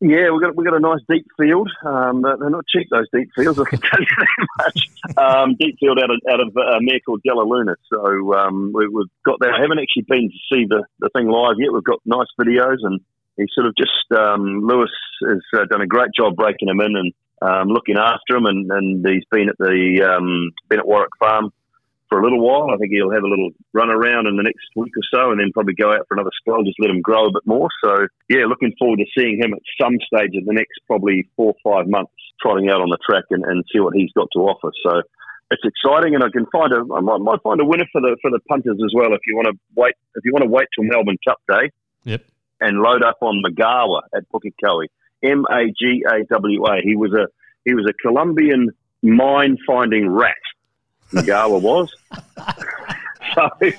Yeah, 0.00 0.30
we've 0.30 0.42
got 0.42 0.54
we 0.56 0.64
got 0.64 0.76
a 0.76 0.80
nice 0.80 1.00
deep 1.08 1.26
field. 1.38 1.70
Um, 1.84 2.20
they're 2.20 2.50
not 2.50 2.66
cheap 2.66 2.88
those 2.90 3.06
deep 3.14 3.30
fields. 3.34 3.58
I 3.58 3.64
can 3.64 3.80
tell 3.90 4.00
you 4.00 4.06
that 4.18 4.46
much. 4.58 4.90
Um, 5.16 5.56
deep 5.58 5.76
field 5.80 5.98
out 5.98 6.10
of 6.10 6.20
out 6.30 6.40
of 6.40 6.56
uh, 6.56 6.76
a 6.76 6.78
mare 6.80 7.00
called 7.00 7.22
Della 7.22 7.44
Luna. 7.44 7.76
So 7.90 8.34
um, 8.34 8.72
we, 8.74 8.84
have 8.84 9.08
got 9.24 9.38
that. 9.40 9.54
I 9.56 9.60
haven't 9.60 9.78
actually 9.78 10.04
been 10.06 10.30
to 10.30 10.54
see 10.54 10.66
the, 10.68 10.84
the 11.00 11.08
thing 11.16 11.28
live 11.28 11.56
yet. 11.58 11.72
We've 11.72 11.82
got 11.82 12.00
nice 12.04 12.28
videos, 12.38 12.78
and 12.82 13.00
he 13.38 13.46
sort 13.54 13.66
of 13.66 13.74
just 13.76 14.20
um, 14.20 14.66
Lewis 14.66 14.92
has 15.26 15.40
uh, 15.54 15.64
done 15.64 15.80
a 15.80 15.86
great 15.86 16.10
job 16.14 16.36
breaking 16.36 16.68
him 16.68 16.80
in 16.80 16.96
and 16.96 17.12
um, 17.42 17.68
looking 17.68 17.96
after 17.98 18.36
him, 18.36 18.46
and, 18.46 18.70
and 18.70 19.06
he's 19.06 19.24
been 19.30 19.48
at 19.48 19.58
the 19.58 20.02
um, 20.02 20.52
been 20.68 20.80
at 20.80 20.86
Warwick 20.86 21.10
Farm 21.18 21.52
for 22.08 22.20
a 22.20 22.22
little 22.22 22.40
while. 22.40 22.70
I 22.72 22.76
think 22.76 22.92
he'll 22.92 23.10
have 23.10 23.24
a 23.24 23.28
little 23.28 23.50
run 23.72 23.90
around 23.90 24.26
in 24.26 24.36
the 24.36 24.42
next 24.42 24.66
week 24.76 24.92
or 24.96 25.06
so, 25.12 25.30
and 25.30 25.40
then 25.40 25.52
probably 25.52 25.74
go 25.74 25.92
out 25.92 26.06
for 26.08 26.14
another 26.14 26.30
spell. 26.40 26.62
Just 26.62 26.78
let 26.80 26.90
him 26.90 27.02
grow 27.02 27.26
a 27.26 27.32
bit 27.32 27.46
more. 27.46 27.68
So 27.84 28.06
yeah, 28.28 28.46
looking 28.46 28.72
forward 28.78 28.98
to 28.98 29.06
seeing 29.16 29.40
him 29.42 29.52
at 29.52 29.62
some 29.80 29.98
stage 30.06 30.32
in 30.32 30.44
the 30.44 30.54
next 30.54 30.80
probably 30.86 31.28
four 31.36 31.54
or 31.54 31.60
five 31.64 31.88
months, 31.88 32.12
trotting 32.40 32.70
out 32.70 32.80
on 32.80 32.90
the 32.90 32.98
track 33.04 33.24
and, 33.30 33.44
and 33.44 33.64
see 33.72 33.80
what 33.80 33.94
he's 33.94 34.12
got 34.12 34.28
to 34.32 34.40
offer. 34.40 34.70
So 34.82 35.02
it's 35.50 35.62
exciting, 35.64 36.14
and 36.14 36.24
I 36.24 36.30
can 36.30 36.46
find 36.50 36.72
a 36.72 36.82
I 36.94 37.00
might, 37.00 37.20
might 37.20 37.42
find 37.42 37.60
a 37.60 37.64
winner 37.64 37.86
for 37.92 38.00
the 38.00 38.16
for 38.22 38.30
the 38.30 38.40
punters 38.48 38.78
as 38.82 38.92
well. 38.94 39.12
If 39.12 39.20
you 39.26 39.36
want 39.36 39.48
to 39.48 39.58
wait, 39.74 39.94
if 40.14 40.24
you 40.24 40.32
want 40.32 40.44
to 40.44 40.50
wait 40.50 40.66
till 40.74 40.84
Melbourne 40.84 41.18
Cup 41.26 41.38
Day, 41.48 41.70
yep, 42.04 42.24
and 42.60 42.78
load 42.78 43.02
up 43.02 43.18
on 43.20 43.42
Magawa 43.44 44.02
at 44.14 44.24
Pukekohe. 44.30 44.88
M 45.26 45.44
A 45.50 45.66
G 45.78 46.04
A 46.08 46.24
W 46.24 46.66
A. 46.66 46.80
He 46.82 46.96
was 46.96 47.12
a 47.12 47.26
he 47.64 47.74
was 47.74 47.86
a 47.88 47.92
Colombian 47.94 48.70
mine 49.02 49.58
finding 49.66 50.08
rat. 50.08 50.34
Magawa 51.12 51.60
was. 51.60 51.94
so 53.34 53.48
if, 53.60 53.76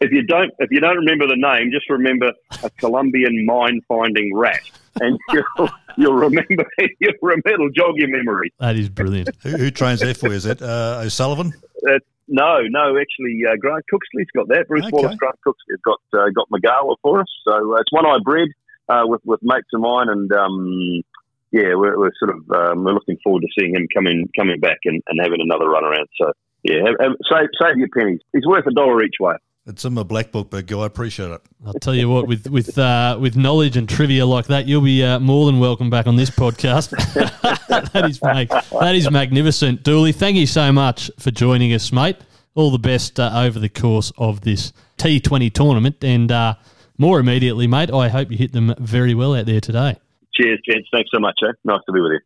if, 0.00 0.12
you 0.12 0.22
don't 0.22 0.52
if 0.58 0.70
you 0.70 0.80
don't 0.80 0.96
remember 0.96 1.26
the 1.26 1.36
name, 1.36 1.70
just 1.72 1.88
remember 1.90 2.32
a 2.62 2.70
Colombian 2.70 3.44
mine 3.44 3.80
finding 3.88 4.34
rat, 4.34 4.60
and 5.00 5.18
you'll, 5.32 5.70
you'll 5.96 6.14
remember 6.14 6.66
you'll 7.00 7.14
remember 7.22 7.50
it'll 7.50 7.70
jog 7.70 7.96
your 7.96 8.08
memory. 8.08 8.52
That 8.58 8.76
is 8.76 8.88
brilliant. 8.88 9.30
who, 9.42 9.50
who, 9.50 9.70
trains 9.70 10.00
that 10.00 10.16
for 10.16 10.28
you? 10.28 10.34
Is 10.34 10.44
that 10.44 10.62
uh, 10.62 11.02
O'Sullivan? 11.04 11.52
Uh, 11.88 11.98
no, 12.28 12.60
no, 12.68 12.98
actually, 12.98 13.40
uh, 13.48 13.56
Grant 13.58 13.84
Cooksley's 13.90 14.28
got 14.36 14.48
that. 14.48 14.68
Bruce 14.68 14.84
okay. 14.84 14.90
Wallace, 14.92 15.16
Grant 15.16 15.38
Cooksley's 15.46 15.80
got 15.82 16.00
uh, 16.12 16.28
got 16.34 16.48
Magawa 16.50 16.96
for 17.02 17.20
us. 17.20 17.28
So 17.44 17.74
uh, 17.74 17.80
it's 17.80 17.92
one 17.92 18.06
I 18.06 18.18
bred 18.22 18.48
uh, 18.88 19.02
with 19.04 19.20
with 19.24 19.40
mates 19.42 19.68
of 19.74 19.80
mine, 19.80 20.08
and 20.08 20.32
um, 20.32 21.02
yeah, 21.50 21.74
we're, 21.74 21.98
we're, 21.98 22.12
sort 22.18 22.36
of 22.36 22.50
um, 22.50 22.84
we're 22.84 22.92
looking 22.92 23.18
forward 23.22 23.40
to 23.40 23.48
seeing 23.58 23.74
him 23.74 23.86
coming 23.94 24.28
coming 24.36 24.60
back 24.60 24.78
and, 24.84 25.02
and 25.08 25.20
having 25.22 25.40
another 25.40 25.68
run 25.68 25.84
around. 25.84 26.08
So 26.20 26.32
yeah, 26.62 26.78
have, 26.86 26.96
have, 27.00 27.12
save 27.30 27.48
save 27.60 27.76
your 27.76 27.88
pennies. 27.96 28.20
He's 28.32 28.46
worth 28.46 28.66
a 28.66 28.72
dollar 28.72 29.02
each 29.02 29.16
way. 29.20 29.36
It's 29.66 29.84
in 29.84 29.92
my 29.92 30.02
black 30.02 30.32
book, 30.32 30.48
but 30.48 30.72
I 30.72 30.86
appreciate 30.86 31.30
it. 31.30 31.42
I'll 31.66 31.74
tell 31.74 31.94
you 31.94 32.08
what, 32.08 32.26
with 32.26 32.46
with 32.48 32.78
uh, 32.78 33.18
with 33.20 33.36
knowledge 33.36 33.76
and 33.76 33.86
trivia 33.86 34.24
like 34.24 34.46
that, 34.46 34.66
you'll 34.66 34.80
be 34.80 35.04
uh, 35.04 35.20
more 35.20 35.44
than 35.44 35.60
welcome 35.60 35.90
back 35.90 36.06
on 36.06 36.16
this 36.16 36.30
podcast. 36.30 36.90
that 37.92 38.08
is 38.08 38.22
mag- 38.22 38.48
that 38.48 38.94
is 38.94 39.10
magnificent, 39.10 39.82
Dooley. 39.82 40.12
Thank 40.12 40.36
you 40.36 40.46
so 40.46 40.72
much 40.72 41.10
for 41.18 41.30
joining 41.30 41.74
us, 41.74 41.92
mate. 41.92 42.16
All 42.54 42.70
the 42.70 42.78
best 42.78 43.20
uh, 43.20 43.30
over 43.34 43.58
the 43.58 43.68
course 43.68 44.10
of 44.16 44.40
this 44.40 44.72
T20 44.96 45.52
tournament, 45.52 46.02
and 46.02 46.32
uh, 46.32 46.54
more 46.98 47.20
immediately, 47.20 47.66
mate, 47.66 47.92
I 47.92 48.08
hope 48.08 48.30
you 48.30 48.36
hit 48.36 48.52
them 48.52 48.74
very 48.78 49.14
well 49.14 49.34
out 49.34 49.46
there 49.46 49.60
today. 49.60 49.96
Cheers, 50.34 50.60
gents. 50.68 50.88
Thanks 50.92 51.10
so 51.12 51.20
much. 51.20 51.38
Eh? 51.42 51.52
Nice 51.64 51.80
to 51.86 51.92
be 51.92 52.00
with 52.00 52.12
you. 52.12 52.20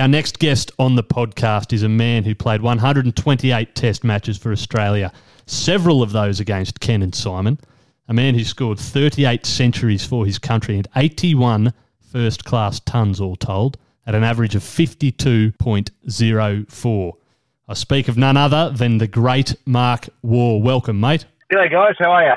Our 0.00 0.08
next 0.08 0.38
guest 0.38 0.72
on 0.78 0.96
the 0.96 1.04
podcast 1.04 1.72
is 1.72 1.82
a 1.82 1.88
man 1.88 2.24
who 2.24 2.34
played 2.34 2.62
128 2.62 3.74
test 3.74 4.02
matches 4.02 4.36
for 4.36 4.50
Australia, 4.50 5.12
several 5.46 6.02
of 6.02 6.12
those 6.12 6.40
against 6.40 6.80
Ken 6.80 7.00
and 7.00 7.14
Simon. 7.14 7.58
A 8.08 8.12
man 8.12 8.34
who 8.34 8.44
scored 8.44 8.78
38 8.78 9.46
centuries 9.46 10.04
for 10.04 10.26
his 10.26 10.38
country 10.38 10.76
and 10.76 10.86
81 10.96 11.72
first 12.12 12.44
class 12.44 12.80
tons 12.80 13.20
all 13.20 13.36
told 13.36 13.78
at 14.06 14.14
an 14.14 14.24
average 14.24 14.54
of 14.54 14.62
52.04. 14.62 17.12
I 17.66 17.74
speak 17.74 18.08
of 18.08 18.18
none 18.18 18.36
other 18.36 18.68
than 18.70 18.98
the 18.98 19.06
great 19.06 19.56
Mark 19.64 20.10
Waugh. 20.22 20.58
Welcome, 20.58 21.00
mate. 21.00 21.24
G'day, 21.52 21.70
guys. 21.70 21.94
How 21.98 22.10
are 22.10 22.26
you? 22.26 22.34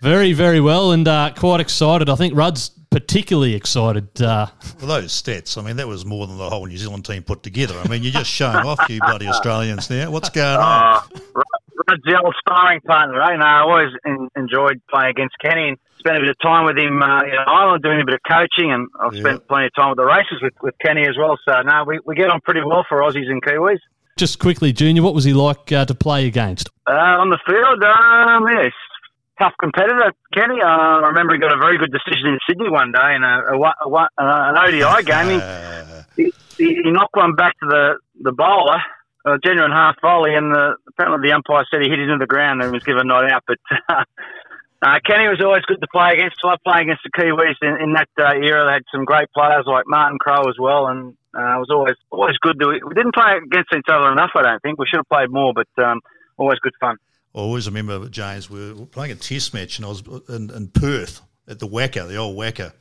Very, 0.00 0.32
very 0.32 0.60
well, 0.60 0.92
and 0.92 1.06
uh, 1.08 1.32
quite 1.36 1.60
excited. 1.60 2.08
I 2.08 2.14
think 2.14 2.36
Rudd's 2.36 2.70
particularly 2.90 3.54
excited. 3.54 4.22
Uh, 4.22 4.46
well, 4.78 5.00
those 5.00 5.12
stats, 5.12 5.58
I 5.58 5.62
mean, 5.62 5.76
that 5.76 5.88
was 5.88 6.04
more 6.04 6.26
than 6.26 6.38
the 6.38 6.48
whole 6.48 6.66
New 6.66 6.76
Zealand 6.76 7.04
team 7.04 7.22
put 7.22 7.42
together. 7.42 7.74
I 7.78 7.88
mean, 7.88 8.02
you're 8.02 8.12
just 8.12 8.30
showing 8.30 8.56
off, 8.56 8.78
you 8.88 9.00
bloody 9.00 9.26
Australians 9.26 9.90
now. 9.90 10.10
What's 10.10 10.30
going 10.30 10.56
on? 10.56 11.02
Uh, 11.14 11.20
Rudd's 11.88 12.02
the 12.04 12.20
old 12.22 12.34
sparring 12.38 12.80
partner, 12.82 13.20
eh? 13.22 13.36
No, 13.36 13.44
I 13.44 13.60
always 13.60 13.92
in, 14.04 14.28
enjoyed 14.36 14.80
playing 14.88 15.10
against 15.10 15.36
Kenny 15.40 15.68
and 15.68 15.78
spent 15.98 16.16
a 16.16 16.20
bit 16.20 16.28
of 16.30 16.38
time 16.38 16.64
with 16.64 16.78
him 16.78 17.02
uh, 17.02 17.22
in 17.22 17.34
Ireland 17.46 17.82
doing 17.82 18.00
a 18.00 18.04
bit 18.04 18.14
of 18.14 18.20
coaching, 18.28 18.72
and 18.72 18.88
I've 19.00 19.14
yeah. 19.14 19.20
spent 19.20 19.48
plenty 19.48 19.66
of 19.66 19.74
time 19.74 19.90
with 19.90 19.98
the 19.98 20.04
races 20.04 20.38
with, 20.42 20.54
with 20.62 20.74
Kenny 20.84 21.02
as 21.02 21.16
well. 21.18 21.38
So, 21.44 21.60
no, 21.62 21.84
we, 21.84 21.98
we 22.04 22.14
get 22.14 22.30
on 22.30 22.40
pretty 22.40 22.60
well 22.64 22.84
for 22.88 23.00
Aussies 23.02 23.28
and 23.28 23.42
Kiwis. 23.42 23.78
Just 24.16 24.38
quickly, 24.38 24.72
Junior, 24.72 25.02
what 25.02 25.14
was 25.14 25.24
he 25.24 25.32
like 25.32 25.70
uh, 25.70 25.84
to 25.84 25.94
play 25.94 26.26
against? 26.26 26.68
Uh, 26.88 26.92
on 26.92 27.30
the 27.30 27.38
field, 27.46 27.82
um, 27.82 28.46
yes, 28.50 28.72
tough 29.38 29.54
competitor, 29.60 30.12
Kenny. 30.34 30.60
Uh, 30.60 31.00
I 31.02 31.08
remember 31.08 31.34
he 31.34 31.40
got 31.40 31.52
a 31.52 31.58
very 31.58 31.78
good 31.78 31.92
decision 31.92 32.34
in 32.34 32.38
Sydney 32.48 32.70
one 32.70 32.92
day 32.92 33.14
in 33.14 33.22
a, 33.22 33.54
a, 33.54 33.58
a, 33.58 34.08
an 34.18 34.56
ODI 34.58 35.04
game. 35.06 35.40
He, 36.16 36.32
he, 36.56 36.74
he, 36.82 36.90
knocked 36.90 37.16
one 37.16 37.34
back 37.34 37.58
to 37.60 37.66
the, 37.68 37.98
the 38.20 38.32
bowler 38.32 38.78
a 39.26 39.38
genuine 39.44 39.72
half 39.72 39.96
volley, 40.00 40.34
and 40.34 40.52
the, 40.52 40.76
apparently 40.88 41.28
the 41.28 41.34
umpire 41.34 41.64
said 41.70 41.82
he 41.82 41.88
hit 41.88 41.98
it 41.98 42.08
into 42.08 42.22
the 42.22 42.26
ground 42.26 42.62
and 42.62 42.72
was 42.72 42.84
given 42.84 43.06
not 43.06 43.30
out. 43.30 43.42
But 43.46 43.58
uh, 43.88 44.04
uh, 44.80 44.98
Kenny 45.04 45.28
was 45.28 45.40
always 45.42 45.62
good 45.66 45.80
to 45.80 45.88
play 45.90 46.14
against. 46.14 46.36
I 46.44 46.48
loved 46.48 46.62
playing 46.64 46.88
against 46.88 47.04
the 47.04 47.10
Kiwis 47.10 47.58
in, 47.62 47.82
in 47.82 47.92
that 47.94 48.08
uh, 48.18 48.38
era. 48.38 48.66
They 48.66 48.78
had 48.78 48.86
some 48.92 49.04
great 49.04 49.28
players 49.34 49.64
like 49.66 49.84
Martin 49.86 50.18
Crowe 50.18 50.48
as 50.48 50.58
well, 50.58 50.86
and 50.86 51.14
uh, 51.34 51.58
it 51.58 51.62
was 51.62 51.70
always 51.70 51.96
always 52.10 52.38
good. 52.38 52.58
To, 52.60 52.66
we 52.68 52.94
didn't 52.94 53.14
play 53.14 53.36
against 53.36 53.74
each 53.74 53.90
other 53.90 54.10
enough, 54.12 54.30
I 54.34 54.42
don't 54.42 54.62
think. 54.62 54.78
We 54.78 54.86
should 54.86 55.02
have 55.02 55.10
played 55.10 55.30
more, 55.30 55.52
but 55.52 55.68
um, 55.82 56.00
always 56.36 56.58
good 56.60 56.74
fun. 56.80 56.96
I 57.34 57.38
always 57.38 57.66
remember, 57.66 58.08
James, 58.08 58.48
we 58.48 58.72
were 58.72 58.86
playing 58.86 59.12
a 59.12 59.16
test 59.16 59.54
match 59.54 59.78
and 59.78 59.86
I 59.86 59.88
was 59.88 60.02
in, 60.28 60.50
in 60.50 60.68
Perth 60.68 61.20
at 61.46 61.58
the 61.58 61.68
WACA, 61.68 62.08
the 62.08 62.16
old 62.16 62.36
WACA 62.36 62.72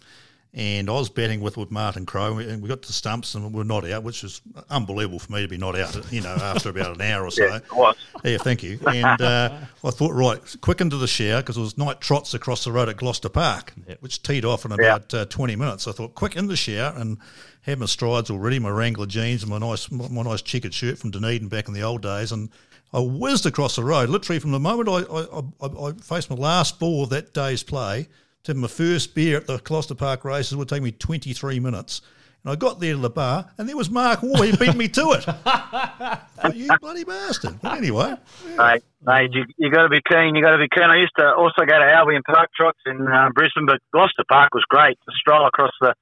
and 0.58 0.90
I 0.90 0.94
was 0.94 1.10
betting 1.10 1.40
with, 1.40 1.56
with 1.56 1.70
Martin 1.70 2.08
Crowe, 2.08 2.40
and 2.40 2.64
we 2.64 2.68
got 2.68 2.82
to 2.82 2.92
stumps 2.92 3.36
and 3.36 3.54
we 3.54 3.62
are 3.62 3.64
not 3.64 3.88
out, 3.88 4.02
which 4.02 4.24
was 4.24 4.42
unbelievable 4.72 5.20
for 5.20 5.32
me 5.32 5.44
to 5.44 5.48
be 5.48 5.56
not 5.56 5.78
out, 5.78 6.12
you 6.12 6.20
know, 6.20 6.34
after 6.34 6.70
about 6.70 6.96
an 6.96 7.02
hour 7.02 7.26
or 7.26 7.30
so. 7.30 7.46
yeah, 7.46 7.60
was. 7.72 7.96
yeah, 8.24 8.38
thank 8.40 8.64
you. 8.64 8.80
And 8.88 9.22
uh, 9.22 9.56
I 9.84 9.92
thought, 9.92 10.14
right, 10.14 10.42
quick 10.62 10.82
into 10.82 10.98
the 10.98 11.06
shower 11.08 11.42
because 11.42 11.58
it 11.58 11.62
was 11.62 11.78
night 11.78 12.02
trots 12.02 12.34
across 12.34 12.64
the 12.64 12.72
road 12.72 12.90
at 12.90 12.98
Gloucester 12.98 13.30
Park, 13.30 13.74
yep. 13.88 14.02
which 14.02 14.24
teed 14.24 14.46
off 14.46 14.66
in 14.66 14.72
about 14.72 15.14
uh, 15.14 15.26
20 15.26 15.56
minutes. 15.56 15.88
I 15.88 15.92
thought, 15.92 16.16
quick 16.16 16.36
in 16.36 16.48
the 16.48 16.56
shower 16.56 16.92
and 16.98 17.20
had 17.62 17.78
my 17.78 17.86
strides 17.86 18.32
already, 18.32 18.58
my 18.58 18.72
Wrangler 18.72 19.06
jeans 19.06 19.44
and 19.44 19.52
my 19.52 19.60
nice, 19.60 19.92
my 19.92 20.24
nice 20.24 20.42
checkered 20.42 20.74
shirt 20.74 20.98
from 20.98 21.12
Dunedin 21.12 21.50
back 21.50 21.68
in 21.68 21.76
the 21.76 21.84
old 21.84 22.02
days, 22.02 22.32
and 22.32 22.50
I 22.92 23.00
whizzed 23.00 23.46
across 23.46 23.76
the 23.76 23.84
road. 23.84 24.10
Literally, 24.10 24.40
from 24.40 24.54
the 24.54 24.60
moment 24.60 24.90
I, 24.90 25.02
I, 25.04 25.42
I, 25.62 25.90
I 25.90 25.94
faced 26.02 26.32
my 26.32 26.36
last 26.36 26.80
ball 26.80 27.04
of 27.04 27.12
that 27.12 27.36
day's 27.36 27.62
play 27.62 28.08
to 28.48 28.54
have 28.54 28.58
my 28.58 28.68
first 28.68 29.14
beer 29.14 29.38
at 29.38 29.46
the 29.46 29.58
Gloucester 29.58 29.94
Park 29.94 30.24
races 30.24 30.56
would 30.56 30.70
take 30.70 30.82
me 30.82 30.92
23 30.92 31.60
minutes. 31.60 32.02
And 32.44 32.54
I 32.54 32.56
got 32.56 32.80
there 32.80 32.94
to 32.94 33.00
the 33.00 33.10
bar, 33.10 33.52
and 33.58 33.68
there 33.68 33.76
was 33.76 33.90
Mark 33.90 34.24
Waugh. 34.24 34.42
He 34.42 34.56
beat 34.56 34.76
me 34.76 34.88
to 34.88 35.12
it. 35.12 35.24
thought, 35.26 36.56
you 36.56 36.70
bloody 36.80 37.04
bastard. 37.04 37.60
But 37.62 37.78
anyway. 37.78 38.16
Mate, 38.58 38.84
mate 39.04 39.32
you, 39.34 39.44
you 39.58 39.70
got 39.70 39.84
to 39.84 39.90
be 39.90 40.00
keen. 40.08 40.36
you 40.36 40.42
got 40.42 40.52
to 40.52 40.58
be 40.58 40.70
keen. 40.74 40.86
I 40.86 40.96
used 40.96 41.12
to 41.18 41.34
also 41.36 41.66
go 41.68 41.78
to 41.78 41.86
Albion 41.86 42.24
Park 42.24 42.50
Trots 42.56 42.80
in 42.86 43.06
uh, 43.06 43.30
Brisbane, 43.36 43.66
but 43.66 43.80
Gloucester 43.92 44.24
Park 44.30 44.54
was 44.54 44.64
great. 44.70 44.98
To 45.06 45.12
stroll 45.20 45.46
across 45.46 45.74
the, 45.82 45.94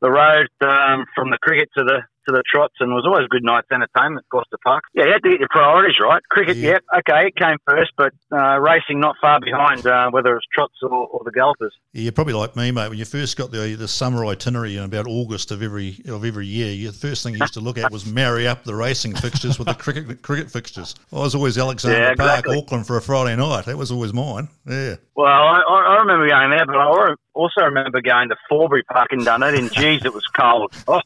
the 0.00 0.10
road 0.10 0.46
um, 0.60 1.06
from 1.16 1.30
the 1.30 1.38
cricket 1.42 1.70
to 1.76 1.82
the 1.82 2.02
to 2.28 2.32
the 2.34 2.42
trots, 2.50 2.74
and 2.80 2.90
it 2.90 2.94
was 2.94 3.04
always 3.06 3.24
a 3.24 3.28
good 3.28 3.44
night's 3.44 3.68
entertainment, 3.72 4.26
Gloucester 4.30 4.58
Park. 4.62 4.84
Yeah, 4.94 5.04
you 5.04 5.12
had 5.12 5.22
to 5.22 5.30
get 5.30 5.40
your 5.40 5.48
priorities 5.50 5.96
right. 6.00 6.22
Cricket, 6.30 6.56
yeah. 6.56 6.72
yep, 6.72 6.84
okay, 6.98 7.28
it 7.28 7.36
came 7.36 7.56
first, 7.66 7.92
but 7.96 8.12
uh, 8.32 8.58
racing 8.58 9.00
not 9.00 9.16
far 9.20 9.40
behind, 9.40 9.86
uh, 9.86 10.10
whether 10.10 10.36
it's 10.36 10.46
trots 10.52 10.74
or, 10.82 10.90
or, 10.90 11.22
the 11.24 11.30
gallopers. 11.30 11.74
Yeah, 11.92 12.02
you're 12.02 12.12
probably 12.12 12.34
like 12.34 12.56
me, 12.56 12.70
mate. 12.70 12.88
When 12.88 12.98
you 12.98 13.04
first 13.04 13.36
got 13.36 13.50
the 13.50 13.74
the 13.74 13.88
summer 13.88 14.24
itinerary 14.26 14.76
in 14.76 14.84
about 14.84 15.06
August 15.06 15.50
of 15.50 15.62
every 15.62 16.00
of 16.08 16.24
every 16.24 16.46
year, 16.46 16.72
you, 16.72 16.90
the 16.90 16.96
first 16.96 17.22
thing 17.22 17.34
you 17.34 17.40
used 17.40 17.54
to 17.54 17.60
look 17.60 17.78
at 17.78 17.90
was 17.90 18.06
marry 18.06 18.46
up 18.46 18.64
the 18.64 18.74
racing 18.74 19.14
fixtures 19.14 19.58
with 19.58 19.68
the 19.68 19.74
cricket 19.74 20.22
cricket 20.22 20.50
fixtures. 20.50 20.94
I 21.12 21.16
was 21.16 21.34
always 21.34 21.58
Alexandra 21.58 22.00
yeah, 22.00 22.12
exactly. 22.12 22.54
Park, 22.54 22.64
Auckland 22.64 22.86
for 22.86 22.96
a 22.96 23.02
Friday 23.02 23.36
night. 23.36 23.66
That 23.66 23.76
was 23.76 23.90
always 23.90 24.12
mine. 24.12 24.48
Yeah. 24.66 24.96
Well, 25.14 25.26
I, 25.26 25.60
I 25.68 25.96
remember 26.00 26.28
going 26.28 26.50
there, 26.50 26.66
but 26.66 26.76
I 26.76 27.14
also 27.34 27.60
remember 27.62 28.00
going 28.00 28.28
to 28.30 28.36
Forbury 28.48 28.82
Park 28.84 29.12
in 29.12 29.24
Dunedin. 29.24 29.68
Geez, 29.70 30.04
it 30.04 30.14
was 30.14 30.24
cold. 30.34 30.72
Oh. 30.88 31.00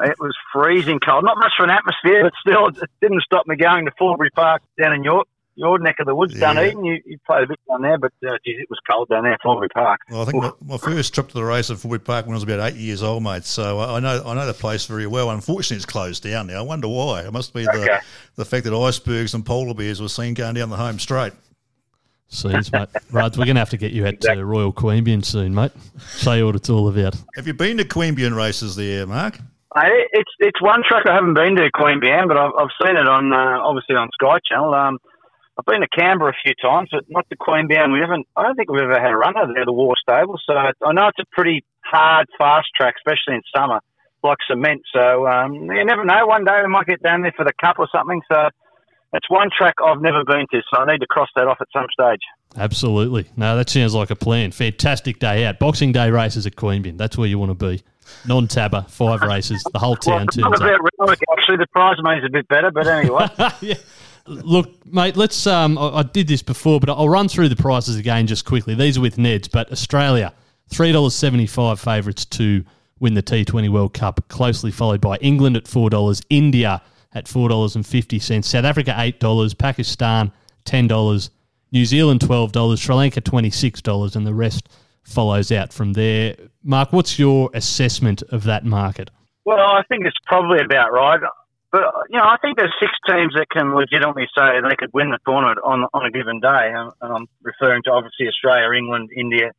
It 0.00 0.18
was 0.18 0.34
freezing 0.52 1.00
cold. 1.00 1.24
Not 1.24 1.38
much 1.38 1.52
for 1.56 1.64
an 1.64 1.70
atmosphere, 1.70 2.22
but 2.24 2.32
still, 2.40 2.68
it 2.68 2.90
didn't 3.00 3.22
stop 3.22 3.46
me 3.46 3.56
going 3.56 3.84
to 3.84 3.92
Forbury 3.98 4.30
Park 4.30 4.62
down 4.78 4.92
in 4.92 5.04
York 5.04 5.26
your 5.60 5.78
neck 5.78 5.96
of 6.00 6.06
the 6.06 6.14
woods, 6.14 6.34
yeah. 6.34 6.54
Dunedin. 6.54 6.84
You, 6.84 7.00
you 7.04 7.18
played 7.26 7.44
a 7.44 7.46
bit 7.46 7.60
down 7.68 7.82
there, 7.82 7.98
but 7.98 8.12
uh, 8.26 8.38
geez, 8.44 8.60
it 8.60 8.70
was 8.70 8.78
cold 8.90 9.08
down 9.08 9.24
there, 9.24 9.36
Forbury 9.42 9.68
Park. 9.68 10.00
Well, 10.10 10.22
I 10.22 10.24
think 10.24 10.42
my, 10.42 10.52
my, 10.64 10.78
first 10.78 11.14
trip 11.14 11.28
to 11.28 11.34
the 11.34 11.44
race 11.44 11.70
at 11.70 11.78
Forbury 11.78 12.00
Park 12.00 12.26
when 12.26 12.32
I 12.32 12.36
was 12.36 12.42
about 12.42 12.60
eight 12.60 12.76
years 12.76 13.02
old, 13.02 13.22
mate. 13.22 13.44
So 13.44 13.78
I 13.78 14.00
know 14.00 14.22
I 14.24 14.34
know 14.34 14.46
the 14.46 14.54
place 14.54 14.86
very 14.86 15.06
well. 15.06 15.30
Unfortunately, 15.30 15.76
it's 15.76 15.86
closed 15.86 16.22
down 16.22 16.46
now. 16.46 16.60
I 16.60 16.62
wonder 16.62 16.88
why. 16.88 17.22
It 17.22 17.32
must 17.32 17.52
be 17.52 17.68
okay. 17.68 17.78
the 17.78 18.00
the 18.36 18.44
fact 18.44 18.64
that 18.64 18.74
icebergs 18.74 19.34
and 19.34 19.44
polar 19.44 19.74
bears 19.74 20.00
were 20.00 20.08
seen 20.08 20.34
going 20.34 20.54
down 20.54 20.70
the 20.70 20.76
home 20.76 20.98
straight. 20.98 21.34
Seems, 22.28 22.70
mate. 22.72 22.88
Ruds, 23.10 23.36
we're 23.36 23.44
going 23.44 23.56
to 23.56 23.60
have 23.60 23.70
to 23.70 23.76
get 23.76 23.90
you 23.90 24.06
out 24.06 24.14
exactly. 24.14 24.40
to 24.40 24.46
Royal 24.46 24.72
Queanbeyan 24.72 25.24
soon, 25.24 25.52
mate. 25.52 25.72
Show 26.16 26.34
you 26.34 26.46
what 26.46 26.54
it's 26.54 26.70
all 26.70 26.88
about. 26.88 27.16
Have 27.34 27.48
you 27.48 27.54
been 27.54 27.76
to 27.78 27.84
Queanbeyan 27.84 28.36
races 28.36 28.76
there, 28.76 29.04
Mark? 29.04 29.40
It's 29.76 30.30
it's 30.40 30.60
one 30.60 30.82
track 30.86 31.06
I 31.06 31.14
haven't 31.14 31.34
been 31.34 31.56
to 31.56 31.70
Queen 31.70 32.00
Queanbeyan, 32.00 32.26
but 32.26 32.36
I've, 32.36 32.52
I've 32.58 32.74
seen 32.82 32.96
it 32.96 33.06
on 33.06 33.32
uh, 33.32 33.62
obviously 33.62 33.94
on 33.94 34.08
Sky 34.14 34.38
Channel. 34.48 34.74
Um, 34.74 34.98
I've 35.58 35.64
been 35.64 35.80
to 35.80 35.88
Canberra 35.88 36.30
a 36.30 36.42
few 36.42 36.54
times, 36.60 36.88
but 36.90 37.04
not 37.08 37.28
to 37.30 37.36
Queanbeyan. 37.36 37.92
We 37.92 38.00
haven't. 38.00 38.26
I 38.36 38.42
don't 38.42 38.56
think 38.56 38.70
we've 38.70 38.82
ever 38.82 39.00
had 39.00 39.12
a 39.12 39.16
runner 39.16 39.46
there, 39.54 39.64
the 39.64 39.72
Waugh 39.72 39.94
Stable. 40.00 40.38
So 40.44 40.54
I 40.54 40.92
know 40.92 41.08
it's 41.08 41.18
a 41.20 41.28
pretty 41.32 41.64
hard, 41.84 42.26
fast 42.38 42.68
track, 42.76 42.94
especially 42.98 43.36
in 43.36 43.42
summer, 43.54 43.80
like 44.24 44.38
cement. 44.48 44.82
So 44.92 45.26
um, 45.26 45.54
you 45.54 45.84
never 45.84 46.04
know. 46.04 46.26
One 46.26 46.44
day 46.44 46.60
we 46.62 46.68
might 46.68 46.86
get 46.86 47.02
down 47.02 47.22
there 47.22 47.34
for 47.36 47.44
the 47.44 47.52
cup 47.60 47.78
or 47.78 47.88
something. 47.92 48.22
So 48.30 48.48
it's 49.12 49.28
one 49.28 49.50
track 49.56 49.74
I've 49.84 50.00
never 50.00 50.24
been 50.24 50.46
to, 50.50 50.62
so 50.72 50.80
I 50.80 50.92
need 50.92 50.98
to 50.98 51.06
cross 51.06 51.28
that 51.36 51.46
off 51.46 51.58
at 51.60 51.68
some 51.72 51.86
stage. 51.92 52.20
Absolutely. 52.56 53.26
No, 53.36 53.56
that 53.56 53.68
sounds 53.68 53.94
like 53.94 54.10
a 54.10 54.16
plan. 54.16 54.50
Fantastic 54.50 55.18
day 55.18 55.44
out. 55.44 55.58
Boxing 55.58 55.92
Day 55.92 56.10
races 56.10 56.46
at 56.46 56.56
Queen 56.56 56.82
Queanbeyan. 56.82 56.98
That's 56.98 57.18
where 57.18 57.28
you 57.28 57.38
want 57.38 57.50
to 57.50 57.66
be. 57.66 57.82
Non-tabber, 58.26 58.84
five 58.88 59.22
races, 59.22 59.62
the 59.72 59.78
whole 59.78 59.96
town 59.96 60.26
well, 60.36 60.54
turns 60.54 60.62
up. 60.62 60.70
Actually, 61.32 61.56
the 61.56 61.66
prize 61.72 61.96
money's 62.02 62.24
a 62.24 62.30
bit 62.30 62.46
better, 62.48 62.70
but 62.70 62.86
anyway. 62.86 63.26
yeah. 63.60 63.74
Look, 64.26 64.86
mate, 64.86 65.16
let's. 65.16 65.46
Um, 65.46 65.78
I, 65.78 65.88
I, 65.88 66.02
did 66.02 66.28
this 66.28 66.42
before, 66.42 66.78
but 66.78 66.90
I'll 66.90 67.08
run 67.08 67.28
through 67.28 67.48
the 67.48 67.56
prices 67.56 67.96
again 67.96 68.26
just 68.26 68.44
quickly. 68.44 68.74
These 68.74 68.98
are 68.98 69.00
with 69.00 69.16
Neds, 69.16 69.50
but 69.50 69.72
Australia, 69.72 70.32
$3.75 70.70 71.78
favourites 71.78 72.24
to 72.26 72.64
win 73.00 73.14
the 73.14 73.22
T20 73.22 73.68
World 73.70 73.94
Cup, 73.94 74.28
closely 74.28 74.70
followed 74.70 75.00
by 75.00 75.16
England 75.16 75.56
at 75.56 75.64
$4, 75.64 76.24
India 76.30 76.82
at 77.12 77.24
$4.50, 77.24 78.44
South 78.44 78.64
Africa 78.64 78.94
$8, 78.96 79.58
Pakistan 79.58 80.30
$10, 80.64 81.30
New 81.72 81.84
Zealand 81.84 82.20
$12, 82.20 82.78
Sri 82.78 82.94
Lanka 82.94 83.20
$26, 83.20 84.16
and 84.16 84.26
the 84.26 84.34
rest 84.34 84.68
follows 85.02 85.50
out 85.50 85.72
from 85.72 85.94
there. 85.94 86.36
Mark, 86.62 86.92
what's 86.92 87.18
your 87.18 87.50
assessment 87.54 88.22
of 88.30 88.44
that 88.44 88.64
market? 88.64 89.10
Well, 89.44 89.58
I 89.58 89.82
think 89.88 90.06
it's 90.06 90.16
probably 90.26 90.60
about 90.60 90.92
right. 90.92 91.20
But, 91.72 91.82
you 92.10 92.18
know, 92.18 92.24
I 92.24 92.36
think 92.42 92.58
there's 92.58 92.74
six 92.80 92.92
teams 93.06 93.32
that 93.36 93.46
can 93.50 93.74
legitimately 93.74 94.26
say 94.36 94.60
they 94.60 94.76
could 94.76 94.90
win 94.92 95.10
the 95.10 95.18
tournament 95.26 95.58
on, 95.64 95.86
on 95.94 96.04
a 96.04 96.10
given 96.10 96.40
day. 96.40 96.72
And 96.74 96.92
I'm 97.00 97.26
referring 97.42 97.82
to 97.84 97.92
obviously 97.92 98.26
Australia, 98.26 98.76
England, 98.76 99.10
India, 99.16 99.52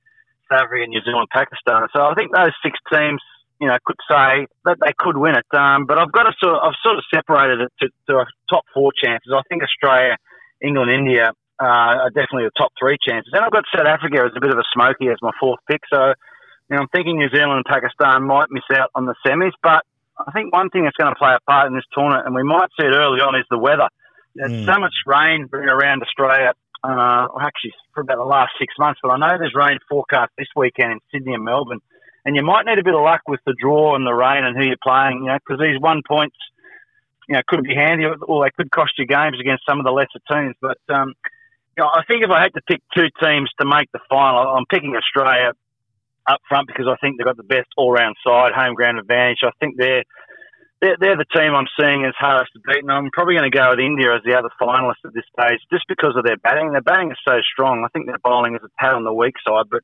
South 0.51 0.63
Africa, 0.63 0.87
New 0.87 1.01
Zealand, 1.01 1.29
Pakistan. 1.31 1.87
So 1.95 2.03
I 2.03 2.13
think 2.13 2.35
those 2.35 2.51
six 2.63 2.77
teams 2.91 3.21
you 3.61 3.67
know, 3.67 3.77
could 3.85 3.97
say 4.09 4.47
that 4.65 4.77
they 4.81 4.91
could 4.97 5.15
win 5.15 5.35
it. 5.37 5.45
Um, 5.55 5.85
but 5.85 5.99
I've 5.99 6.11
got 6.11 6.23
to 6.23 6.33
sort 6.41 6.55
of, 6.55 6.61
I've 6.65 6.79
sort 6.81 6.97
of 6.97 7.03
separated 7.13 7.61
it 7.61 7.71
to, 7.79 7.87
to 8.09 8.25
top 8.49 8.65
four 8.73 8.91
chances. 8.91 9.31
I 9.31 9.41
think 9.47 9.61
Australia, 9.61 10.17
England, 10.61 10.89
India 10.89 11.31
uh, 11.61 12.09
are 12.09 12.09
definitely 12.09 12.49
the 12.49 12.57
top 12.57 12.73
three 12.79 12.97
chances. 12.97 13.29
And 13.33 13.45
I've 13.45 13.51
got 13.51 13.65
South 13.69 13.85
Africa 13.85 14.25
as 14.25 14.33
a 14.35 14.41
bit 14.41 14.49
of 14.49 14.57
a 14.57 14.65
smoky 14.73 15.07
as 15.09 15.17
my 15.21 15.31
fourth 15.39 15.59
pick. 15.69 15.81
So, 15.93 16.17
you 16.69 16.75
know, 16.75 16.81
I'm 16.81 16.89
thinking 16.89 17.17
New 17.17 17.29
Zealand 17.29 17.61
and 17.61 17.65
Pakistan 17.65 18.25
might 18.25 18.49
miss 18.49 18.65
out 18.73 18.89
on 18.95 19.05
the 19.05 19.15
semis. 19.25 19.53
But 19.61 19.85
I 20.17 20.31
think 20.31 20.51
one 20.51 20.69
thing 20.69 20.83
that's 20.83 20.97
going 20.97 21.13
to 21.13 21.19
play 21.19 21.33
a 21.33 21.39
part 21.45 21.67
in 21.67 21.75
this 21.75 21.85
tournament, 21.93 22.25
and 22.25 22.33
we 22.33 22.43
might 22.43 22.73
see 22.79 22.87
it 22.87 22.95
early 22.97 23.21
on, 23.21 23.37
is 23.37 23.45
the 23.49 23.59
weather. 23.59 23.87
There's 24.33 24.51
mm. 24.51 24.65
so 24.65 24.79
much 24.79 24.93
rain 25.05 25.49
around 25.53 26.01
Australia. 26.01 26.53
Uh, 26.83 27.27
actually, 27.39 27.73
for 27.93 28.01
about 28.01 28.17
the 28.17 28.25
last 28.25 28.53
six 28.57 28.73
months, 28.79 28.99
but 29.03 29.11
I 29.11 29.17
know 29.17 29.37
there's 29.37 29.53
rain 29.53 29.77
forecast 29.87 30.31
this 30.35 30.47
weekend 30.55 30.93
in 30.93 30.99
Sydney 31.13 31.35
and 31.35 31.45
Melbourne 31.45 31.79
and 32.25 32.35
you 32.35 32.43
might 32.43 32.65
need 32.65 32.77
a 32.77 32.83
bit 32.83 32.93
of 32.93 33.01
luck 33.01 33.21
with 33.27 33.39
the 33.45 33.55
draw 33.59 33.95
and 33.95 34.05
the 34.05 34.13
rain 34.13 34.43
and 34.43 34.55
who 34.55 34.65
you're 34.65 34.81
playing, 34.83 35.21
you 35.21 35.27
know, 35.27 35.37
because 35.45 35.59
these 35.59 35.79
one 35.79 36.01
points, 36.07 36.35
you 37.27 37.35
know, 37.35 37.41
could 37.47 37.63
be 37.63 37.73
handy 37.73 38.05
or 38.05 38.45
they 38.45 38.51
could 38.51 38.71
cost 38.71 38.93
you 38.97 39.05
games 39.05 39.37
against 39.39 39.63
some 39.67 39.79
of 39.79 39.85
the 39.85 39.91
lesser 39.91 40.21
teams. 40.29 40.55
But, 40.61 40.77
um, 40.93 41.13
I 41.85 42.03
think 42.07 42.23
if 42.23 42.29
I 42.29 42.41
had 42.41 42.53
to 42.53 42.61
pick 42.67 42.81
two 42.95 43.07
teams 43.21 43.49
to 43.59 43.65
make 43.67 43.91
the 43.91 43.99
final, 44.09 44.41
I'm 44.41 44.65
picking 44.69 44.95
Australia 44.95 45.53
up 46.27 46.41
front 46.47 46.67
because 46.67 46.87
I 46.87 46.95
think 47.01 47.17
they've 47.17 47.25
got 47.25 47.37
the 47.37 47.43
best 47.43 47.67
all 47.77 47.91
round 47.91 48.15
side, 48.25 48.53
home 48.53 48.75
ground 48.75 48.99
advantage. 48.99 49.39
I 49.43 49.51
think 49.59 49.75
they're, 49.77 50.03
they're, 50.81 50.97
they're 50.99 51.17
the 51.17 51.29
team 51.33 51.53
I'm 51.53 51.69
seeing 51.79 52.05
as 52.05 52.13
hardest 52.17 52.53
to 52.53 52.59
beat, 52.65 52.83
and 52.83 52.91
I'm 52.91 53.09
probably 53.11 53.35
going 53.35 53.49
to 53.49 53.57
go 53.57 53.69
with 53.69 53.79
India 53.79 54.13
as 54.15 54.21
the 54.25 54.37
other 54.37 54.49
finalist 54.61 55.01
at 55.05 55.13
this 55.13 55.25
stage, 55.37 55.59
just 55.71 55.85
because 55.87 56.13
of 56.15 56.23
their 56.25 56.37
batting. 56.37 56.71
Their 56.71 56.81
batting 56.81 57.11
is 57.11 57.17
so 57.27 57.39
strong. 57.41 57.83
I 57.85 57.89
think 57.89 58.05
their 58.05 58.21
bowling 58.23 58.55
is 58.55 58.61
a 58.63 58.69
tad 58.81 58.93
on 58.93 59.03
the 59.03 59.13
weak 59.13 59.35
side, 59.47 59.65
but 59.69 59.81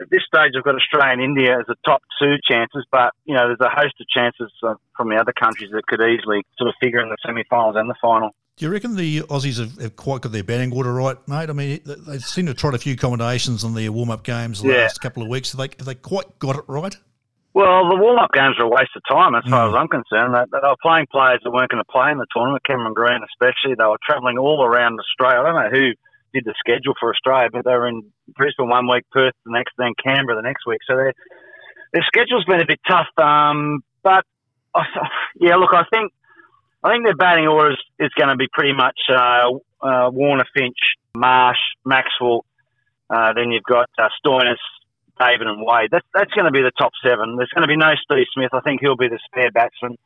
at 0.00 0.10
this 0.10 0.22
stage, 0.26 0.52
I've 0.56 0.64
got 0.64 0.74
Australia 0.74 1.12
and 1.12 1.22
India 1.22 1.58
as 1.58 1.66
the 1.66 1.76
top 1.84 2.02
two 2.20 2.36
chances, 2.48 2.86
but 2.90 3.12
you 3.24 3.34
know 3.34 3.48
there's 3.48 3.60
a 3.60 3.68
host 3.68 3.94
of 4.00 4.08
chances 4.08 4.50
uh, 4.62 4.74
from 4.96 5.10
the 5.10 5.16
other 5.16 5.32
countries 5.32 5.70
that 5.72 5.86
could 5.86 6.00
easily 6.00 6.42
sort 6.58 6.68
of 6.68 6.74
figure 6.80 7.00
in 7.00 7.08
the 7.08 7.16
semi-finals 7.24 7.76
and 7.76 7.88
the 7.90 7.94
final. 8.00 8.30
Do 8.56 8.66
you 8.66 8.72
reckon 8.72 8.96
the 8.96 9.20
Aussies 9.22 9.58
have, 9.58 9.80
have, 9.80 9.96
quite 9.96 10.20
got 10.20 10.32
their 10.32 10.44
batting 10.44 10.72
order 10.72 10.92
right, 10.92 11.16
mate? 11.26 11.48
I 11.48 11.52
mean, 11.54 11.80
they 11.84 12.18
seem 12.18 12.44
to 12.46 12.50
have 12.50 12.58
tried 12.58 12.74
a 12.74 12.78
few 12.78 12.96
combinations 12.96 13.64
in 13.64 13.72
their 13.72 13.90
warm-up 13.90 14.22
games 14.22 14.60
the 14.60 14.68
yeah. 14.68 14.82
last 14.82 15.00
couple 15.00 15.22
of 15.22 15.30
weeks. 15.30 15.52
Have 15.52 15.58
they, 15.58 15.74
have 15.78 15.86
they 15.86 15.94
quite 15.94 16.38
got 16.38 16.56
it 16.56 16.64
right? 16.68 16.94
Well, 17.54 17.88
the 17.88 17.96
warm-up 17.96 18.30
games 18.32 18.56
are 18.60 18.66
a 18.66 18.68
waste 18.68 18.94
of 18.94 19.02
time 19.08 19.34
as 19.34 19.42
far 19.48 19.66
mm. 19.66 19.72
as 19.72 19.74
I'm 19.74 19.88
concerned. 19.88 20.34
They, 20.34 20.44
they 20.52 20.60
were 20.62 20.76
playing 20.82 21.06
players 21.10 21.40
that 21.42 21.50
weren't 21.50 21.70
going 21.70 21.82
to 21.82 21.90
play 21.90 22.12
in 22.12 22.18
the 22.18 22.26
tournament, 22.36 22.62
Cameron 22.66 22.92
Green 22.92 23.24
especially. 23.32 23.74
They 23.74 23.88
were 23.88 23.98
travelling 24.04 24.38
all 24.38 24.62
around 24.62 25.00
Australia. 25.00 25.40
I 25.40 25.42
don't 25.42 25.56
know 25.56 25.72
who 25.72 25.86
did 26.32 26.44
the 26.44 26.54
schedule 26.58 26.94
for 26.98 27.10
Australia, 27.10 27.48
but 27.52 27.64
they 27.64 27.72
were 27.72 27.88
in 27.88 28.02
Brisbane 28.36 28.68
one 28.68 28.88
week, 28.88 29.04
Perth 29.10 29.34
the 29.44 29.52
next, 29.52 29.72
then 29.78 29.92
Canberra 30.02 30.36
the 30.36 30.46
next 30.46 30.66
week. 30.66 30.80
So 30.86 30.96
their 30.96 31.12
their 31.92 32.04
schedule's 32.06 32.44
been 32.44 32.60
a 32.60 32.66
bit 32.66 32.80
tough. 32.88 33.08
Um, 33.18 33.82
but 34.02 34.24
yeah, 35.40 35.56
look, 35.56 35.74
I 35.74 35.84
think 35.92 36.12
I 36.82 36.92
think 36.92 37.04
their 37.04 37.16
batting 37.16 37.46
order 37.46 37.72
is, 37.72 37.78
is 37.98 38.10
going 38.18 38.30
to 38.30 38.36
be 38.36 38.48
pretty 38.52 38.72
much 38.72 38.98
uh, 39.10 39.50
uh, 39.82 40.10
Warner, 40.10 40.46
Finch, 40.54 40.78
Marsh, 41.14 41.58
Maxwell. 41.84 42.44
Uh, 43.08 43.32
then 43.34 43.50
you've 43.50 43.64
got 43.64 43.90
uh, 43.98 44.08
Stoinis, 44.24 44.62
David, 45.18 45.48
and 45.48 45.64
Wade. 45.66 45.90
That's 45.90 46.06
that's 46.14 46.32
going 46.32 46.46
to 46.46 46.52
be 46.52 46.62
the 46.62 46.72
top 46.78 46.92
seven. 47.04 47.36
There's 47.36 47.50
going 47.54 47.66
to 47.66 47.72
be 47.72 47.76
no 47.76 47.92
Steve 48.04 48.26
Smith. 48.32 48.50
I 48.52 48.60
think 48.60 48.80
he'll 48.80 48.96
be 48.96 49.08
the 49.08 49.18
spare 49.26 49.50
batsman. 49.50 49.98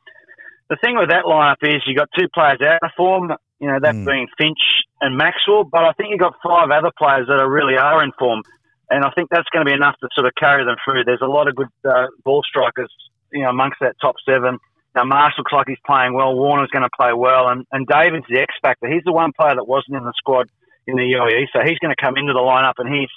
The 0.69 0.77
thing 0.83 0.97
with 0.97 1.09
that 1.09 1.25
lineup 1.25 1.61
is 1.61 1.83
you've 1.85 1.97
got 1.97 2.09
two 2.17 2.27
players 2.33 2.59
out 2.61 2.81
of 2.81 2.91
form. 2.97 3.31
You 3.59 3.67
know 3.67 3.79
that 3.81 3.95
mm. 3.95 4.05
being 4.05 4.27
Finch 4.37 4.59
and 5.01 5.17
Maxwell, 5.17 5.63
but 5.63 5.83
I 5.83 5.93
think 5.93 6.09
you've 6.11 6.19
got 6.19 6.35
five 6.43 6.69
other 6.71 6.91
players 6.97 7.27
that 7.27 7.39
are 7.39 7.49
really 7.49 7.77
are 7.77 8.03
in 8.03 8.11
form, 8.19 8.43
and 8.89 9.03
I 9.03 9.11
think 9.11 9.29
that's 9.31 9.47
going 9.51 9.65
to 9.65 9.69
be 9.69 9.75
enough 9.75 9.95
to 10.01 10.09
sort 10.13 10.27
of 10.27 10.33
carry 10.37 10.65
them 10.65 10.75
through. 10.83 11.05
There's 11.05 11.23
a 11.23 11.31
lot 11.31 11.47
of 11.47 11.55
good 11.55 11.71
uh, 11.87 12.07
ball 12.23 12.41
strikers, 12.43 12.91
you 13.31 13.43
know, 13.43 13.49
amongst 13.49 13.79
that 13.81 13.95
top 14.01 14.15
seven. 14.27 14.59
Now, 14.95 15.03
Marsh 15.03 15.33
looks 15.37 15.51
like 15.51 15.67
he's 15.67 15.81
playing 15.85 16.13
well. 16.13 16.33
Warner's 16.35 16.71
going 16.71 16.87
to 16.87 16.95
play 16.95 17.11
well. 17.11 17.49
And, 17.49 17.67
and 17.71 17.85
David's 17.85 18.25
the 18.29 18.39
X 18.39 18.55
factor. 18.61 18.87
He's 18.87 19.03
the 19.03 19.11
one 19.11 19.31
player 19.35 19.55
that 19.55 19.67
wasn't 19.67 19.97
in 19.97 20.05
the 20.05 20.13
squad 20.15 20.47
in 20.87 20.95
the 20.95 21.03
UAE. 21.03 21.51
So 21.51 21.59
he's 21.67 21.77
going 21.79 21.91
to 21.91 21.99
come 21.99 22.15
into 22.15 22.31
the 22.31 22.39
lineup 22.39 22.79
and 22.79 22.87
he's, 22.87 23.11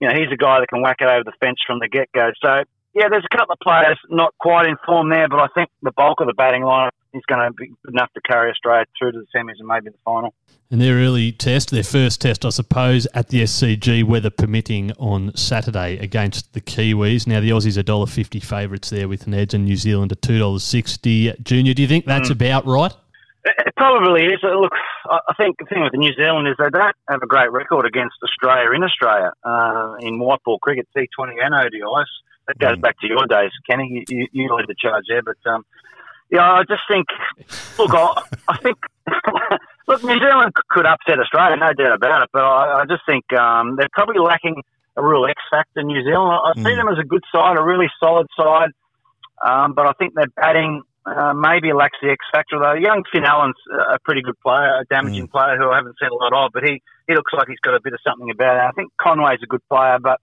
you 0.00 0.08
know, 0.08 0.14
he's 0.14 0.32
a 0.32 0.36
guy 0.36 0.58
that 0.58 0.68
can 0.68 0.82
whack 0.82 0.98
it 0.98 1.06
over 1.06 1.22
the 1.22 1.36
fence 1.38 1.62
from 1.64 1.78
the 1.78 1.86
get 1.86 2.10
go. 2.12 2.32
So, 2.42 2.64
yeah, 2.94 3.06
there's 3.08 3.24
a 3.24 3.36
couple 3.36 3.54
of 3.54 3.62
players 3.62 3.98
not 4.10 4.34
quite 4.40 4.66
in 4.66 4.74
form 4.84 5.10
there, 5.10 5.28
but 5.28 5.38
I 5.38 5.46
think 5.54 5.70
the 5.82 5.92
bulk 5.92 6.20
of 6.20 6.26
the 6.26 6.34
batting 6.34 6.62
lineup 6.62 6.90
is 7.14 7.22
going 7.26 7.46
to 7.46 7.52
be 7.52 7.66
good 7.84 7.94
enough 7.94 8.12
to 8.14 8.20
carry 8.20 8.50
Australia 8.50 8.84
through 8.98 9.12
to 9.12 9.18
the 9.18 9.26
semis 9.38 9.58
and 9.58 9.68
maybe 9.68 9.90
the 9.90 9.98
final. 10.04 10.34
And 10.70 10.80
their 10.80 10.96
early 10.96 11.32
test, 11.32 11.70
their 11.70 11.82
first 11.82 12.20
test, 12.20 12.44
I 12.44 12.50
suppose, 12.50 13.06
at 13.12 13.28
the 13.28 13.42
SCG, 13.42 14.04
weather 14.04 14.30
permitting, 14.30 14.92
on 14.98 15.34
Saturday 15.36 15.98
against 15.98 16.52
the 16.52 16.60
Kiwis. 16.60 17.26
Now, 17.26 17.40
the 17.40 17.50
Aussies 17.50 17.76
are 17.76 17.82
$1.50 17.82 18.42
favourites 18.42 18.90
there 18.90 19.08
with 19.08 19.26
an 19.26 19.34
edge, 19.34 19.52
and 19.52 19.64
New 19.64 19.76
Zealand 19.76 20.12
are 20.12 20.16
$2.60. 20.16 21.42
Junior, 21.42 21.74
do 21.74 21.82
you 21.82 21.88
think 21.88 22.04
that's 22.04 22.28
mm. 22.28 22.32
about 22.32 22.66
right? 22.66 22.94
It 23.44 23.74
probably 23.76 24.26
is. 24.26 24.38
Look, 24.42 24.72
I 25.06 25.34
think 25.36 25.56
the 25.58 25.64
thing 25.64 25.82
with 25.82 25.94
New 25.94 26.12
Zealand 26.14 26.46
is 26.46 26.54
they 26.58 26.70
don't 26.70 26.94
have 27.08 27.22
a 27.22 27.26
great 27.26 27.50
record 27.50 27.86
against 27.86 28.16
Australia 28.22 28.70
in 28.76 28.84
Australia 28.84 29.32
uh, 29.42 29.94
in 30.00 30.18
white 30.18 30.42
ball 30.44 30.58
cricket, 30.58 30.86
T20 30.96 31.42
and 31.42 31.54
ODIs. 31.54 32.04
That 32.46 32.58
goes 32.58 32.76
mm. 32.76 32.82
back 32.82 32.98
to 33.00 33.08
your 33.08 33.26
days, 33.26 33.50
Kenny. 33.68 34.04
You, 34.08 34.26
you 34.32 34.54
lead 34.54 34.66
the 34.68 34.74
charge 34.78 35.04
there, 35.08 35.22
but 35.22 35.38
um, 35.50 35.64
yeah, 36.30 36.52
I 36.52 36.62
just 36.68 36.82
think. 36.88 37.06
Look, 37.78 37.90
I, 37.94 38.22
I 38.48 38.56
think. 38.58 38.78
look, 39.88 40.04
New 40.04 40.18
Zealand 40.18 40.52
could 40.70 40.86
upset 40.86 41.18
Australia, 41.18 41.56
no 41.56 41.72
doubt 41.72 41.94
about 41.94 42.22
it. 42.22 42.30
But 42.32 42.44
I, 42.44 42.82
I 42.82 42.84
just 42.86 43.02
think 43.06 43.30
um, 43.32 43.76
they're 43.76 43.88
probably 43.92 44.20
lacking 44.20 44.62
a 44.96 45.02
real 45.02 45.26
X 45.26 45.40
factor. 45.50 45.82
New 45.82 46.02
Zealand. 46.04 46.32
I, 46.32 46.50
I 46.50 46.54
see 46.54 46.74
mm. 46.74 46.76
them 46.76 46.88
as 46.88 46.98
a 46.98 47.06
good 47.06 47.24
side, 47.32 47.58
a 47.58 47.62
really 47.62 47.88
solid 47.98 48.26
side. 48.36 48.70
Um, 49.42 49.72
but 49.72 49.86
I 49.86 49.92
think 49.98 50.14
their 50.14 50.28
batting 50.36 50.82
uh, 51.06 51.32
maybe 51.34 51.72
lacks 51.72 51.98
the 52.02 52.10
X 52.10 52.24
factor. 52.32 52.58
Though 52.60 52.74
young 52.74 53.02
Finn 53.12 53.24
Allen's 53.24 53.56
a 53.90 53.98
pretty 54.04 54.22
good 54.22 54.38
player, 54.40 54.80
a 54.80 54.84
damaging 54.90 55.26
mm. 55.26 55.32
player 55.32 55.56
who 55.56 55.70
I 55.70 55.76
haven't 55.76 55.96
seen 56.00 56.10
a 56.10 56.14
lot 56.14 56.32
of, 56.32 56.52
but 56.52 56.62
he 56.62 56.82
he 57.08 57.14
looks 57.14 57.32
like 57.32 57.48
he's 57.48 57.60
got 57.60 57.74
a 57.74 57.80
bit 57.82 57.92
of 57.92 58.00
something 58.06 58.30
about 58.30 58.56
it. 58.56 58.68
I 58.68 58.72
think 58.72 58.92
Conway's 59.00 59.40
a 59.42 59.46
good 59.46 59.66
player, 59.68 59.98
but 60.00 60.20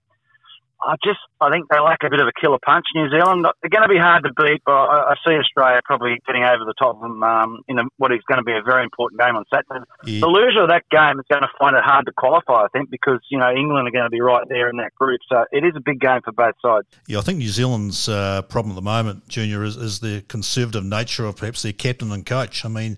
I 0.81 0.95
just 1.03 1.19
I 1.41 1.49
think 1.49 1.65
they 1.69 1.79
lack 1.79 1.99
a 2.03 2.09
bit 2.09 2.19
of 2.19 2.27
a 2.27 2.35
killer 2.39 2.59
punch. 2.63 2.85
New 2.93 3.09
Zealand 3.09 3.45
they're 3.61 3.69
going 3.69 3.87
to 3.87 3.93
be 3.93 3.99
hard 3.99 4.23
to 4.23 4.33
beat, 4.37 4.61
but 4.65 4.73
I, 4.73 5.11
I 5.11 5.15
see 5.25 5.33
Australia 5.33 5.81
probably 5.85 6.17
getting 6.25 6.43
over 6.43 6.65
the 6.65 6.73
top 6.77 6.95
of 6.95 7.01
them 7.01 7.23
um, 7.23 7.61
in 7.67 7.79
a, 7.79 7.83
what 7.97 8.11
is 8.11 8.21
going 8.27 8.37
to 8.37 8.43
be 8.43 8.53
a 8.53 8.61
very 8.61 8.83
important 8.83 9.19
game 9.19 9.35
on 9.35 9.43
Saturday. 9.53 9.85
Yeah. 10.05 10.21
The 10.21 10.27
loser 10.27 10.63
of 10.63 10.69
that 10.69 10.83
game 10.89 11.19
is 11.19 11.25
going 11.29 11.41
to 11.41 11.51
find 11.57 11.75
it 11.75 11.83
hard 11.83 12.05
to 12.05 12.13
qualify, 12.13 12.65
I 12.65 12.67
think, 12.73 12.89
because 12.89 13.19
you 13.29 13.37
know 13.37 13.49
England 13.49 13.87
are 13.87 13.91
going 13.91 14.05
to 14.05 14.13
be 14.13 14.21
right 14.21 14.45
there 14.49 14.69
in 14.69 14.77
that 14.77 14.93
group. 14.95 15.19
So 15.29 15.45
it 15.51 15.63
is 15.65 15.73
a 15.75 15.81
big 15.81 15.99
game 15.99 16.21
for 16.23 16.31
both 16.31 16.55
sides. 16.61 16.87
Yeah, 17.07 17.19
I 17.19 17.21
think 17.21 17.39
New 17.39 17.49
Zealand's 17.49 18.07
uh, 18.07 18.43
problem 18.43 18.71
at 18.71 18.75
the 18.75 18.85
moment, 18.85 19.27
Junior, 19.27 19.63
is, 19.63 19.77
is 19.77 19.99
the 19.99 20.23
conservative 20.27 20.85
nature 20.85 21.25
of 21.25 21.37
perhaps 21.37 21.63
their 21.63 21.73
captain 21.73 22.11
and 22.11 22.25
coach. 22.25 22.65
I 22.65 22.69
mean 22.69 22.97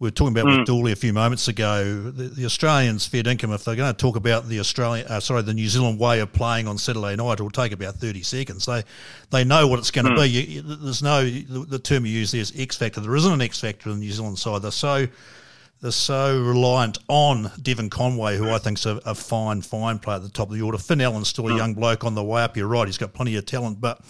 we 0.00 0.06
were 0.06 0.12
talking 0.12 0.36
about 0.36 0.48
mm. 0.48 0.58
with 0.58 0.66
Dooley 0.66 0.92
a 0.92 0.96
few 0.96 1.12
moments 1.12 1.48
ago. 1.48 2.10
The, 2.10 2.28
the, 2.28 2.44
Australians 2.44 3.04
fair 3.04 3.26
income. 3.26 3.52
If 3.52 3.64
they're 3.64 3.74
going 3.74 3.92
to 3.92 3.96
talk 3.96 4.14
about 4.14 4.48
the 4.48 4.60
Australian, 4.60 5.06
uh, 5.08 5.18
sorry, 5.18 5.42
the 5.42 5.54
New 5.54 5.68
Zealand 5.68 5.98
way 5.98 6.20
of 6.20 6.32
playing 6.32 6.68
on 6.68 6.78
Saturday 6.78 7.16
night, 7.16 7.40
it 7.40 7.42
will 7.42 7.50
take 7.50 7.72
about 7.72 7.96
thirty 7.96 8.22
seconds. 8.22 8.66
They 8.66 8.84
they 9.30 9.44
know 9.44 9.66
what 9.66 9.80
it's 9.80 9.90
going 9.90 10.06
mm. 10.06 10.14
to 10.14 10.22
be. 10.22 10.28
You, 10.28 10.62
there's 10.62 11.02
no 11.02 11.24
the, 11.24 11.66
the, 11.68 11.78
term 11.80 12.06
you 12.06 12.12
use 12.12 12.30
there 12.30 12.40
is 12.40 12.52
X 12.56 12.76
factor. 12.76 13.00
There 13.00 13.16
isn't 13.16 13.32
an 13.32 13.42
X 13.42 13.60
factor 13.60 13.90
in 13.90 13.96
the 13.96 14.04
New 14.04 14.12
Zealand 14.12 14.38
side. 14.38 14.62
They're 14.62 14.70
so 14.70 15.08
they're 15.80 15.90
so 15.90 16.40
reliant 16.40 16.98
on 17.08 17.50
Devon 17.60 17.90
Conway, 17.90 18.36
who 18.36 18.50
I 18.50 18.58
think's 18.58 18.86
a, 18.86 19.00
a 19.04 19.16
fine 19.16 19.62
fine 19.62 19.98
player 19.98 20.16
at 20.16 20.22
the 20.22 20.28
top 20.28 20.48
of 20.48 20.54
the 20.54 20.62
order. 20.62 20.78
Finn 20.78 21.00
Allen's 21.00 21.28
still 21.28 21.48
a 21.48 21.52
mm. 21.52 21.56
young 21.56 21.74
bloke 21.74 22.04
on 22.04 22.14
the 22.14 22.22
way 22.22 22.42
up. 22.42 22.56
You're 22.56 22.68
right. 22.68 22.86
He's 22.86 22.98
got 22.98 23.14
plenty 23.14 23.34
of 23.34 23.46
talent, 23.46 23.80
but 23.80 24.00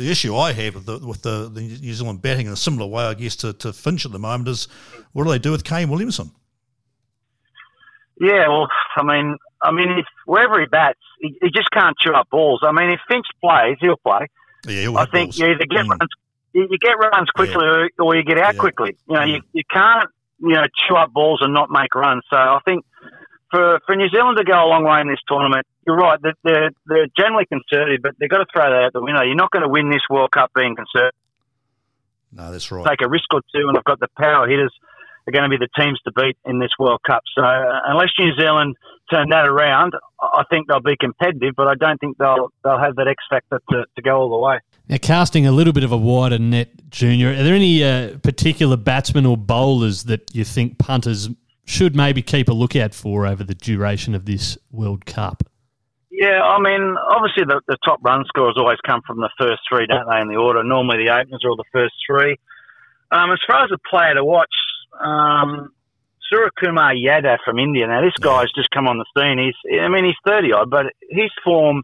the 0.00 0.10
issue 0.10 0.34
I 0.34 0.52
have 0.52 0.74
with 0.74 0.86
the, 0.86 0.98
with 0.98 1.20
the, 1.20 1.50
the 1.52 1.60
New 1.60 1.92
Zealand 1.92 2.22
batting 2.22 2.46
in 2.46 2.52
a 2.52 2.56
similar 2.56 2.86
way, 2.86 3.04
I 3.04 3.12
guess, 3.12 3.36
to, 3.36 3.52
to 3.52 3.70
Finch 3.70 4.06
at 4.06 4.12
the 4.12 4.18
moment 4.18 4.48
is 4.48 4.66
what 5.12 5.24
do 5.24 5.30
they 5.30 5.38
do 5.38 5.50
with 5.50 5.62
Kane 5.62 5.90
Williamson? 5.90 6.30
Yeah, 8.18 8.48
well, 8.48 8.68
I 8.96 9.02
mean, 9.02 9.36
I 9.62 9.72
mean, 9.72 9.90
if 9.98 10.06
wherever 10.24 10.58
he 10.58 10.66
bats, 10.66 10.98
he, 11.20 11.36
he 11.42 11.50
just 11.54 11.70
can't 11.70 11.94
chew 11.98 12.14
up 12.14 12.30
balls. 12.30 12.60
I 12.62 12.72
mean, 12.72 12.90
if 12.90 13.00
Finch 13.08 13.26
plays, 13.42 13.76
he'll 13.80 13.96
play. 13.96 14.26
Yeah, 14.66 14.80
he'll 14.80 14.96
I 14.96 15.04
think 15.04 15.28
balls. 15.28 15.38
you 15.38 15.46
either 15.46 15.66
get 15.68 15.84
mm. 15.84 15.90
runs, 15.90 16.10
you, 16.54 16.78
get 16.80 16.98
runs 16.98 17.28
quickly, 17.34 17.64
yeah. 17.64 17.86
or, 17.98 18.06
or, 18.06 18.16
you 18.16 18.24
get 18.24 18.38
out 18.38 18.54
yeah. 18.54 18.60
quickly. 18.60 18.96
You 19.06 19.14
know, 19.14 19.20
mm. 19.20 19.34
you, 19.34 19.40
you 19.52 19.62
can't 19.70 20.08
you 20.38 20.54
know 20.54 20.64
chew 20.86 20.96
up 20.96 21.12
balls 21.12 21.40
and 21.42 21.52
not 21.52 21.70
make 21.70 21.94
runs. 21.94 22.22
So 22.30 22.36
I 22.36 22.58
think 22.64 22.84
for 23.50 23.80
for 23.86 23.96
New 23.96 24.08
Zealand 24.08 24.38
to 24.38 24.44
go 24.44 24.54
a 24.54 24.68
long 24.68 24.84
way 24.84 25.00
in 25.00 25.08
this 25.08 25.20
tournament, 25.28 25.66
you're 25.86 25.96
right. 25.96 26.18
They're, 26.22 26.34
they're, 26.44 26.70
they're 26.86 27.06
generally 27.16 27.46
conservative, 27.46 28.00
but 28.02 28.12
they've 28.18 28.30
got 28.30 28.38
to 28.38 28.46
throw 28.52 28.70
that 28.70 28.82
out 28.84 28.92
the 28.92 29.02
window. 29.02 29.22
You're 29.22 29.34
not 29.34 29.50
going 29.50 29.62
to 29.62 29.68
win 29.68 29.90
this 29.90 30.02
World 30.08 30.30
Cup 30.30 30.50
being 30.54 30.76
conservative. 30.76 31.18
No, 32.32 32.52
that's 32.52 32.70
right. 32.70 32.86
Take 32.86 33.02
a 33.02 33.08
risk 33.08 33.26
or 33.34 33.40
two, 33.54 33.66
and 33.68 33.76
I've 33.76 33.84
got 33.84 33.98
the 33.98 34.08
power 34.16 34.48
hitters 34.48 34.72
are 35.26 35.32
going 35.32 35.50
to 35.50 35.50
be 35.50 35.58
the 35.58 35.68
teams 35.80 36.00
to 36.04 36.12
beat 36.12 36.36
in 36.44 36.58
this 36.58 36.70
World 36.78 37.00
Cup. 37.06 37.22
So 37.34 37.42
uh, 37.42 37.80
unless 37.86 38.08
New 38.18 38.34
Zealand 38.38 38.76
turn 39.10 39.28
that 39.30 39.46
around, 39.46 39.92
I 40.20 40.44
think 40.50 40.68
they'll 40.68 40.80
be 40.80 40.96
competitive, 40.98 41.54
but 41.56 41.66
I 41.66 41.74
don't 41.74 41.98
think 41.98 42.18
they'll 42.18 42.52
they'll 42.64 42.78
have 42.78 42.96
that 42.96 43.08
X 43.08 43.22
factor 43.28 43.60
to, 43.70 43.84
to 43.96 44.02
go 44.02 44.16
all 44.16 44.30
the 44.30 44.38
way. 44.38 44.58
Now, 44.88 44.96
casting 45.00 45.46
a 45.46 45.52
little 45.52 45.72
bit 45.72 45.84
of 45.84 45.92
a 45.92 45.96
wider 45.96 46.38
net, 46.38 46.68
Junior, 46.90 47.30
are 47.30 47.42
there 47.42 47.54
any 47.54 47.84
uh, 47.84 48.18
particular 48.18 48.76
batsmen 48.76 49.26
or 49.26 49.36
bowlers 49.36 50.04
that 50.04 50.34
you 50.34 50.44
think 50.44 50.78
punters 50.78 51.28
should 51.64 51.94
maybe 51.94 52.22
keep 52.22 52.48
a 52.48 52.52
lookout 52.52 52.94
for 52.94 53.26
over 53.26 53.44
the 53.44 53.54
duration 53.54 54.14
of 54.14 54.24
this 54.24 54.58
World 54.70 55.06
Cup? 55.06 55.44
Yeah, 56.10 56.42
I 56.42 56.60
mean, 56.60 56.96
obviously 57.08 57.44
the, 57.44 57.60
the 57.66 57.78
top 57.84 58.00
run 58.02 58.24
scorers 58.26 58.56
always 58.58 58.78
come 58.84 59.00
from 59.06 59.18
the 59.18 59.30
first 59.38 59.60
three, 59.68 59.86
don't 59.86 60.08
they, 60.08 60.20
in 60.20 60.28
the 60.28 60.36
order? 60.36 60.62
Normally 60.62 61.04
the 61.04 61.12
openers 61.12 61.42
are 61.44 61.56
the 61.56 61.64
first 61.72 61.94
three. 62.06 62.36
Um, 63.12 63.32
as 63.32 63.38
far 63.46 63.64
as 63.64 63.70
a 63.72 63.78
player 63.88 64.14
to 64.14 64.24
watch, 64.24 64.52
um, 65.00 65.72
Suryakumar 66.30 66.94
Yadav 66.94 67.38
from 67.44 67.58
India. 67.58 67.86
Now, 67.86 68.02
this 68.02 68.14
guy's 68.20 68.52
just 68.52 68.70
come 68.70 68.86
on 68.86 68.98
the 68.98 69.06
scene. 69.16 69.38
He's, 69.38 69.80
I 69.80 69.88
mean, 69.88 70.04
he's 70.04 70.14
30 70.26 70.52
odd, 70.52 70.70
but 70.70 70.86
his 71.08 71.30
form 71.42 71.82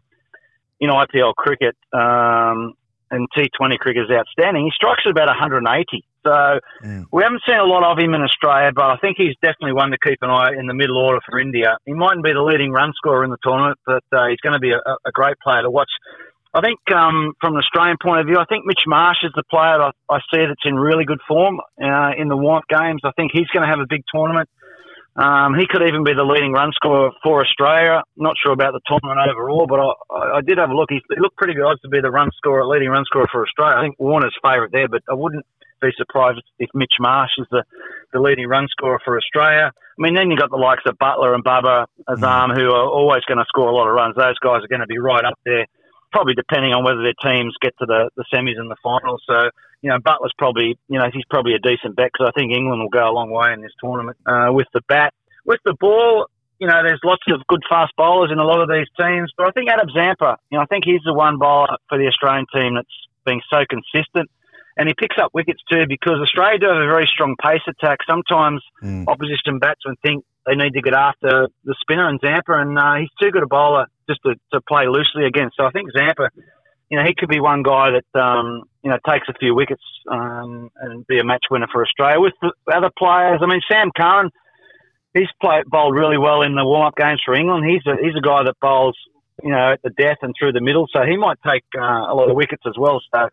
in 0.79 0.89
IPL 0.89 1.33
cricket 1.35 1.75
um, 1.93 2.73
and 3.11 3.27
T20 3.35 3.77
cricket 3.79 4.03
is 4.03 4.11
outstanding. 4.11 4.65
He 4.65 4.71
strikes 4.75 5.03
at 5.05 5.11
about 5.11 5.27
180. 5.27 6.05
So 6.25 6.59
mm. 6.83 7.05
we 7.11 7.23
haven't 7.23 7.41
seen 7.47 7.57
a 7.57 7.65
lot 7.65 7.83
of 7.83 7.97
him 7.97 8.13
in 8.13 8.21
Australia, 8.21 8.71
but 8.73 8.85
I 8.85 8.97
think 8.97 9.17
he's 9.17 9.35
definitely 9.41 9.73
one 9.73 9.91
to 9.91 9.97
keep 9.97 10.19
an 10.21 10.29
eye 10.29 10.51
in 10.57 10.67
the 10.67 10.73
middle 10.73 10.97
order 10.97 11.19
for 11.27 11.39
India. 11.39 11.77
He 11.85 11.93
mightn't 11.93 12.23
be 12.23 12.33
the 12.33 12.41
leading 12.41 12.71
run 12.71 12.93
scorer 12.95 13.23
in 13.23 13.31
the 13.31 13.37
tournament, 13.43 13.77
but 13.85 14.03
uh, 14.11 14.27
he's 14.27 14.41
going 14.41 14.53
to 14.53 14.59
be 14.59 14.71
a, 14.71 14.79
a, 14.79 15.11
great 15.13 15.37
player 15.43 15.61
to 15.61 15.69
watch. 15.69 15.91
I 16.53 16.61
think 16.61 16.79
um, 16.91 17.33
from 17.39 17.53
an 17.55 17.59
Australian 17.59 17.97
point 18.01 18.21
of 18.21 18.27
view, 18.27 18.37
I 18.37 18.45
think 18.45 18.65
Mitch 18.65 18.83
Marsh 18.87 19.23
is 19.23 19.31
the 19.35 19.43
player 19.49 19.81
I, 19.81 19.91
I 20.09 20.19
see 20.33 20.41
that's 20.47 20.65
in 20.65 20.75
really 20.75 21.05
good 21.05 21.19
form 21.27 21.59
uh, 21.81 22.11
in 22.17 22.29
the 22.29 22.37
Want 22.37 22.65
games. 22.67 23.01
I 23.03 23.11
think 23.15 23.31
he's 23.33 23.47
going 23.53 23.63
to 23.63 23.69
have 23.69 23.79
a 23.79 23.87
big 23.87 24.03
tournament. 24.13 24.49
Um, 25.17 25.55
he 25.57 25.65
could 25.65 25.81
even 25.81 26.03
be 26.03 26.13
the 26.13 26.23
leading 26.23 26.53
run 26.53 26.71
scorer 26.73 27.09
for 27.23 27.41
Australia. 27.41 28.03
Not 28.17 28.35
sure 28.37 28.53
about 28.53 28.73
the 28.73 28.81
tournament 28.85 29.17
overall, 29.27 29.65
but 29.65 29.79
I, 29.81 30.37
I 30.37 30.41
did 30.41 30.59
have 30.59 30.69
a 30.69 30.75
look. 30.75 30.89
He, 30.89 31.01
looked 31.17 31.37
pretty 31.37 31.55
good 31.55 31.65
odds 31.65 31.81
to 31.81 31.89
be 31.89 32.01
the 32.01 32.11
run 32.11 32.29
scorer, 32.37 32.67
leading 32.67 32.89
run 32.89 33.03
scorer 33.05 33.27
for 33.31 33.41
Australia. 33.43 33.77
I 33.77 33.81
think 33.81 33.99
Warner's 33.99 34.37
favourite 34.43 34.71
there, 34.71 34.87
but 34.87 35.01
I 35.09 35.15
wouldn't 35.15 35.45
be 35.81 35.89
surprised 35.97 36.41
if 36.59 36.69
Mitch 36.73 36.93
Marsh 36.99 37.31
is 37.39 37.47
the, 37.49 37.63
the 38.13 38.19
leading 38.19 38.47
run 38.47 38.67
scorer 38.69 38.99
for 39.03 39.17
Australia. 39.17 39.71
I 39.73 39.99
mean, 40.01 40.13
then 40.13 40.29
you've 40.29 40.39
got 40.39 40.51
the 40.51 40.57
likes 40.57 40.83
of 40.85 40.97
Buttler 40.97 41.33
and 41.33 41.43
Babar 41.43 41.87
Azam, 42.07 42.53
mm. 42.53 42.55
who 42.55 42.69
are 42.69 42.87
always 42.87 43.23
going 43.27 43.39
to 43.39 43.45
score 43.47 43.69
a 43.69 43.75
lot 43.75 43.87
of 43.87 43.95
runs. 43.95 44.15
Those 44.15 44.37
guys 44.37 44.63
are 44.63 44.69
going 44.69 44.81
to 44.81 44.87
be 44.87 44.99
right 44.99 45.25
up 45.25 45.39
there, 45.45 45.65
probably 46.17 46.33
depending 46.33 46.73
on 46.73 46.83
whether 46.83 47.05
their 47.05 47.13
teams 47.21 47.53
get 47.61 47.77
to 47.77 47.85
the, 47.85 48.09
the 48.17 48.25
semis 48.33 48.57
and 48.57 48.71
the 48.71 48.75
finals. 48.81 49.21
So, 49.29 49.53
you 49.83 49.89
know, 49.91 49.99
Buttler's 49.99 50.33
probably, 50.35 50.73
you 50.89 50.97
know, 50.97 51.05
he's 51.13 51.25
probably 51.29 51.53
a 51.53 51.61
decent 51.61 51.95
bet 51.95 52.09
because 52.11 52.33
I 52.33 52.33
think 52.33 52.51
England 52.51 52.81
will 52.81 52.89
go 52.89 53.07
a 53.07 53.13
long 53.13 53.29
way 53.29 53.53
in 53.53 53.61
this 53.61 53.71
tournament 53.79 54.17
uh, 54.25 54.49
with 54.49 54.65
the 54.73 54.81
bat. 54.89 55.13
With 55.45 55.59
the 55.63 55.75
ball, 55.79 56.25
you 56.57 56.65
know, 56.65 56.81
there's 56.81 56.99
lots 57.03 57.21
of 57.29 57.45
good 57.45 57.61
fast 57.69 57.93
bowlers 57.95 58.31
in 58.31 58.39
a 58.39 58.43
lot 58.43 58.65
of 58.65 58.67
these 58.67 58.89
teams, 58.99 59.31
but 59.37 59.45
I 59.45 59.51
think 59.51 59.69
Adam 59.69 59.89
Zampa, 59.93 60.41
you 60.49 60.57
know, 60.57 60.63
I 60.63 60.65
think 60.65 60.85
he's 60.85 61.05
the 61.05 61.13
one 61.13 61.37
bowler 61.37 61.77
for 61.87 61.99
the 61.99 62.07
Australian 62.07 62.47
team 62.51 62.73
that's 62.73 62.97
been 63.23 63.41
so 63.53 63.61
consistent 63.69 64.31
and 64.77 64.87
he 64.87 64.93
picks 64.97 65.17
up 65.21 65.33
wickets 65.33 65.61
too 65.69 65.85
because 65.87 66.17
Australia 66.21 66.57
do 66.57 66.67
have 66.67 66.77
a 66.77 66.89
very 66.89 67.09
strong 67.11 67.35
pace 67.41 67.61
attack. 67.67 67.99
Sometimes 68.09 68.63
mm. 68.81 69.05
opposition 69.07 69.59
batsmen 69.59 69.95
think 70.01 70.25
they 70.47 70.55
need 70.55 70.73
to 70.73 70.81
get 70.81 70.93
after 70.93 71.47
the 71.63 71.75
spinner 71.81 72.07
and 72.07 72.19
Zampa, 72.19 72.53
and 72.53 72.79
uh, 72.79 72.95
he's 72.95 73.09
too 73.21 73.31
good 73.31 73.43
a 73.43 73.47
bowler 73.47 73.87
just 74.09 74.21
to, 74.25 74.35
to 74.53 74.61
play 74.61 74.87
loosely 74.87 75.25
against. 75.25 75.57
So 75.57 75.65
I 75.65 75.71
think 75.71 75.91
Zampa 75.95 76.29
you 76.89 76.97
know, 76.97 77.05
he 77.05 77.13
could 77.17 77.29
be 77.29 77.39
one 77.39 77.63
guy 77.63 77.89
that 77.91 78.19
um, 78.19 78.63
you 78.83 78.89
know 78.89 78.97
takes 79.07 79.27
a 79.29 79.33
few 79.33 79.53
wickets 79.53 79.83
um, 80.09 80.69
and 80.77 81.05
be 81.07 81.19
a 81.19 81.23
match 81.23 81.45
winner 81.51 81.67
for 81.71 81.83
Australia. 81.83 82.19
With 82.19 82.33
the 82.41 82.51
other 82.73 82.89
players, 82.97 83.39
I 83.41 83.45
mean, 83.45 83.61
Sam 83.69 83.91
Curran, 83.95 84.29
he's 85.13 85.27
played 85.41 85.65
bowled 85.67 85.95
really 85.95 86.17
well 86.17 86.41
in 86.41 86.55
the 86.55 86.65
warm 86.65 86.87
up 86.87 86.95
games 86.95 87.21
for 87.25 87.33
England. 87.33 87.65
He's 87.69 87.85
a 87.85 87.95
he's 88.01 88.15
a 88.15 88.21
guy 88.21 88.43
that 88.43 88.55
bowls 88.61 88.97
you 89.43 89.51
know 89.51 89.73
at 89.73 89.81
the 89.81 89.89
death 89.89 90.17
and 90.21 90.33
through 90.37 90.53
the 90.53 90.61
middle, 90.61 90.87
so 90.91 91.01
he 91.03 91.17
might 91.17 91.37
take 91.45 91.63
uh, 91.77 91.81
a 91.81 92.15
lot 92.15 92.29
of 92.29 92.35
wickets 92.35 92.63
as 92.65 92.75
well. 92.77 93.01
So. 93.13 93.29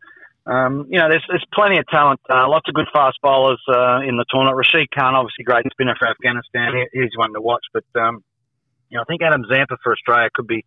Um, 0.46 0.86
you 0.90 0.98
know, 0.98 1.08
there's 1.08 1.24
there's 1.28 1.44
plenty 1.54 1.78
of 1.78 1.86
talent, 1.88 2.20
uh, 2.28 2.48
lots 2.48 2.68
of 2.68 2.74
good 2.74 2.88
fast 2.92 3.18
bowlers 3.22 3.62
uh, 3.68 4.00
in 4.00 4.16
the 4.16 4.24
tournament. 4.28 4.56
Rashid 4.56 4.90
Khan, 4.90 5.14
obviously 5.14 5.44
great 5.44 5.64
spinner 5.70 5.94
for 5.98 6.06
Afghanistan. 6.06 6.74
He, 6.74 7.00
he's 7.00 7.16
one 7.16 7.32
to 7.32 7.40
watch, 7.40 7.64
but 7.72 7.84
um, 7.98 8.22
you 8.90 8.96
know, 8.96 9.02
I 9.02 9.04
think 9.04 9.22
Adam 9.22 9.42
Zampa 9.48 9.78
for 9.82 9.92
Australia 9.92 10.28
could 10.34 10.46
be 10.46 10.64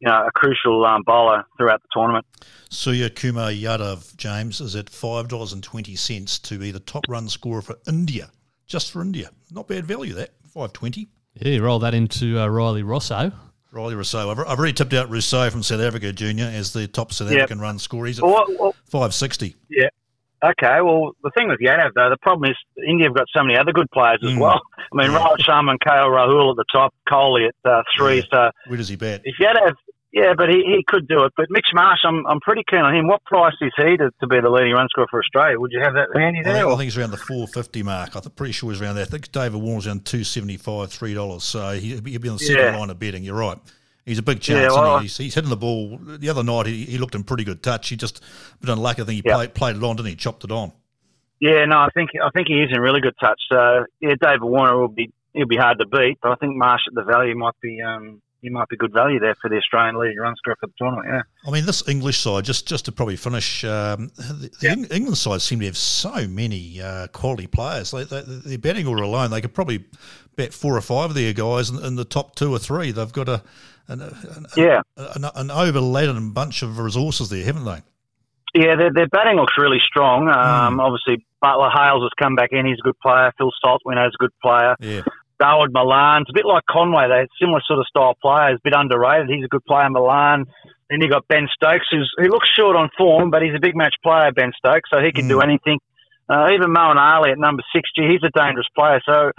you 0.00 0.08
know, 0.08 0.26
a 0.26 0.30
crucial 0.32 0.84
um, 0.86 1.02
bowler 1.04 1.44
throughout 1.56 1.82
the 1.82 1.88
tournament. 1.92 2.24
Suryakumar 2.70 3.54
Yadav, 3.58 4.16
James, 4.16 4.60
is 4.60 4.74
at 4.74 4.86
$5.20 4.86 6.42
to 6.42 6.58
be 6.58 6.70
the 6.70 6.80
top 6.80 7.04
run 7.08 7.28
scorer 7.28 7.60
for 7.60 7.76
India, 7.86 8.30
just 8.66 8.90
for 8.90 9.02
India. 9.02 9.30
Not 9.50 9.68
bad 9.68 9.84
value, 9.84 10.14
that, 10.14 10.30
520 10.44 11.08
Yeah, 11.34 11.58
roll 11.58 11.78
that 11.80 11.94
into 11.94 12.38
uh, 12.38 12.46
Rilee 12.46 12.82
Rossouw. 12.82 13.32
Rilee 13.72 13.94
Rossouw. 13.94 14.30
I've, 14.30 14.38
I've 14.40 14.58
already 14.58 14.72
tipped 14.72 14.92
out 14.94 15.08
Rossouw 15.10 15.50
from 15.50 15.62
South 15.62 15.80
Africa 15.80 16.12
Junior 16.12 16.46
as 16.46 16.72
the 16.72 16.86
top 16.88 17.12
South 17.12 17.30
Yep. 17.30 17.38
African 17.42 17.60
run 17.60 17.78
scorer. 17.78 18.06
He's 18.06 18.18
at 18.18 18.24
Well, 18.24 18.44
well, 18.58 18.74
560. 18.86 19.54
yeah. 19.70 19.88
Okay, 20.42 20.80
well, 20.80 21.12
the 21.22 21.30
thing 21.36 21.48
with 21.48 21.60
Yadav, 21.60 21.90
though, 21.94 22.08
the 22.08 22.16
problem 22.22 22.50
is 22.50 22.56
India 22.88 23.06
have 23.08 23.14
got 23.14 23.26
so 23.36 23.42
many 23.44 23.58
other 23.58 23.72
good 23.72 23.90
players 23.92 24.20
as 24.24 24.30
Mm. 24.30 24.38
well. 24.40 24.60
I 24.78 24.96
mean, 24.96 25.10
Rahul 25.10 25.36
Sharma 25.38 25.70
and 25.72 25.80
KL 25.80 26.08
Rahul 26.08 26.50
at 26.52 26.56
the 26.56 26.64
top, 26.72 26.94
Kohli 27.08 27.46
at 27.48 27.70
uh, 27.70 27.82
three. 27.96 28.26
So 28.32 28.50
Where 28.66 28.78
does 28.78 28.88
he 28.88 28.96
bat? 28.96 29.20
if 29.24 29.36
Yadav, 29.38 29.74
yeah, 30.12 30.34
but 30.36 30.48
he, 30.48 30.56
he 30.64 30.84
could 30.86 31.06
do 31.08 31.24
it. 31.24 31.32
But 31.36 31.46
Mitch 31.50 31.68
Marsh, 31.72 32.00
I'm, 32.04 32.26
I'm 32.26 32.40
pretty 32.40 32.62
keen 32.68 32.80
on 32.80 32.94
him. 32.94 33.06
What 33.06 33.24
price 33.24 33.54
is 33.60 33.72
he 33.76 33.96
to, 33.96 34.10
to 34.20 34.26
be 34.26 34.40
the 34.40 34.50
leading 34.50 34.72
run 34.72 34.88
scorer 34.90 35.06
for 35.10 35.20
Australia? 35.20 35.58
Would 35.60 35.70
you 35.72 35.80
have 35.80 35.94
that 35.94 36.08
handy 36.14 36.40
I 36.40 36.42
there? 36.42 36.54
think, 36.54 36.66
I 36.66 36.70
think 36.70 36.82
he's 36.82 36.98
around 36.98 37.10
the 37.12 37.16
450 37.16 37.82
mark. 37.82 38.14
I'm 38.14 38.22
pretty 38.32 38.52
sure 38.52 38.70
he's 38.72 38.80
around 38.80 38.96
there. 38.96 39.04
I 39.04 39.08
think 39.08 39.30
David 39.32 39.60
Warner's 39.62 39.86
around 39.86 40.04
275 40.04 40.88
$3. 40.88 41.40
So 41.40 41.70
he- 41.72 41.90
he'll 42.10 42.20
be 42.20 42.28
on 42.28 42.36
the 42.36 42.38
second 42.44 42.72
Yeah. 42.74 42.78
line 42.78 42.90
of 42.90 42.98
betting. 42.98 43.22
You're 43.22 43.36
right. 43.36 43.58
He's 44.06 44.18
a 44.18 44.22
big 44.22 44.40
chance. 44.40 44.72
Yeah, 44.74 44.80
isn't 44.82 44.96
he? 44.98 45.02
he's, 45.02 45.16
he's 45.18 45.34
hitting 45.34 45.50
the 45.50 45.56
ball. 45.56 45.98
The 46.02 46.28
other 46.28 46.42
night, 46.42 46.66
he, 46.66 46.84
he 46.86 46.98
looked 46.98 47.14
in 47.14 47.22
pretty 47.22 47.44
good 47.44 47.62
touch. 47.62 47.88
He 47.90 47.96
just, 47.96 48.22
been 48.60 48.70
unlucky. 48.70 49.02
I 49.02 49.04
think 49.04 49.22
he 49.24 49.28
Yeah. 49.28 49.36
played, 49.36 49.54
played 49.54 49.76
it 49.76 49.84
on, 49.84 49.96
didn't 49.96 50.08
he? 50.08 50.16
Chopped 50.16 50.42
it 50.44 50.50
on. 50.50 50.72
Yeah, 51.40 51.64
no, 51.64 51.78
I 51.78 51.88
think 51.94 52.10
I 52.22 52.28
think 52.34 52.48
he 52.48 52.54
is 52.60 52.68
in 52.70 52.80
really 52.82 53.00
good 53.00 53.14
touch. 53.18 53.40
So 53.50 53.86
yeah, 54.00 54.14
David 54.20 54.42
Warner 54.42 54.76
will 54.78 54.88
be 54.88 55.10
he'll 55.32 55.46
be 55.46 55.56
hard 55.56 55.78
to 55.78 55.86
beat, 55.86 56.18
but 56.20 56.32
I 56.32 56.34
think 56.34 56.54
Marsh 56.54 56.82
at 56.86 56.94
the 56.94 57.02
value 57.02 57.34
might 57.34 57.54
be 57.62 57.80
um 57.80 58.20
he 58.42 58.48
might 58.50 58.68
be 58.68 58.76
good 58.76 58.92
value 58.92 59.18
there 59.20 59.34
for 59.40 59.48
the 59.50 59.56
Australian 59.56 59.98
leading 59.98 60.18
run 60.18 60.34
scorer 60.36 60.56
for 60.60 60.66
the 60.66 60.72
tournament. 60.78 61.06
Yeah. 61.10 61.22
I 61.46 61.50
mean, 61.52 61.66
this 61.66 61.86
English 61.88 62.18
side, 62.18 62.44
just 62.44 62.66
just 62.66 62.84
to 62.86 62.92
probably 62.92 63.16
finish, 63.16 63.64
um, 63.64 64.10
the, 64.16 64.50
the 64.60 64.68
Eng- 64.70 64.84
England 64.86 65.18
side 65.18 65.42
seem 65.42 65.60
to 65.60 65.66
have 65.66 65.76
so 65.76 66.26
many 66.28 66.80
uh, 66.80 67.06
quality 67.08 67.46
players. 67.46 67.90
They, 67.90 68.04
they, 68.04 68.22
their 68.26 68.58
batting 68.58 68.86
order 68.86 69.02
alone, 69.02 69.30
they 69.30 69.40
could 69.40 69.54
probably 69.54 69.84
bet 70.36 70.52
four 70.54 70.76
or 70.76 70.80
five 70.80 71.10
of 71.10 71.14
their 71.14 71.32
guys 71.32 71.70
in, 71.70 71.82
in 71.84 71.96
the 71.96 72.04
top 72.04 72.34
two 72.34 72.52
or 72.52 72.58
three. 72.58 72.90
They've 72.92 73.12
got 73.12 73.28
a 73.28 73.42
an, 73.88 74.00
an, 74.02 74.46
Yeah. 74.56 74.82
an, 74.96 75.24
an 75.34 75.50
overladen 75.50 76.30
bunch 76.32 76.62
of 76.62 76.78
resources 76.78 77.28
there, 77.28 77.44
haven't 77.44 77.64
they? 77.64 77.82
Yeah, 78.54 78.74
their, 78.76 78.92
their 78.92 79.06
batting 79.08 79.36
looks 79.36 79.54
really 79.58 79.78
strong. 79.84 80.28
Um, 80.28 80.80
Obviously, 80.80 81.24
Buttler 81.42 81.70
Hales 81.72 82.02
has 82.02 82.10
come 82.20 82.34
back 82.34 82.50
in. 82.52 82.66
He's 82.66 82.78
a 82.80 82.82
good 82.82 82.98
player. 82.98 83.32
Phil 83.38 83.52
Saltwinner's 83.64 84.14
a 84.14 84.18
good 84.18 84.32
player. 84.42 84.74
Yeah. 84.80 85.02
Dawid 85.40 85.72
Malan's 85.72 86.26
a 86.28 86.34
bit 86.34 86.44
like 86.44 86.64
Conway. 86.68 87.08
They're 87.08 87.26
similar 87.40 87.60
sort 87.66 87.80
of 87.80 87.86
style 87.86 88.16
players, 88.20 88.58
a 88.58 88.64
bit 88.64 88.74
underrated. 88.76 89.30
He's 89.30 89.44
a 89.44 89.48
good 89.48 89.64
player, 89.64 89.88
Milan. 89.88 90.44
Then 90.90 91.00
you 91.00 91.08
got 91.08 91.26
Ben 91.28 91.48
Stokes, 91.54 91.86
who's, 91.90 92.10
who 92.18 92.28
looks 92.28 92.48
short 92.56 92.76
on 92.76 92.90
form, 92.98 93.30
but 93.30 93.42
he's 93.42 93.54
a 93.54 93.60
big 93.60 93.76
match 93.76 93.94
player, 94.02 94.32
Ben 94.32 94.52
Stokes, 94.58 94.90
so 94.90 94.98
he 95.00 95.12
can 95.12 95.28
do 95.28 95.40
anything. 95.40 95.78
Uh, 96.28 96.48
even 96.52 96.74
Moeen 96.74 96.96
Ali 96.96 97.30
at 97.30 97.38
number 97.38 97.62
60, 97.74 98.06
he's 98.06 98.22
a 98.22 98.30
dangerous 98.36 98.66
player. 98.76 99.00
So 99.06 99.30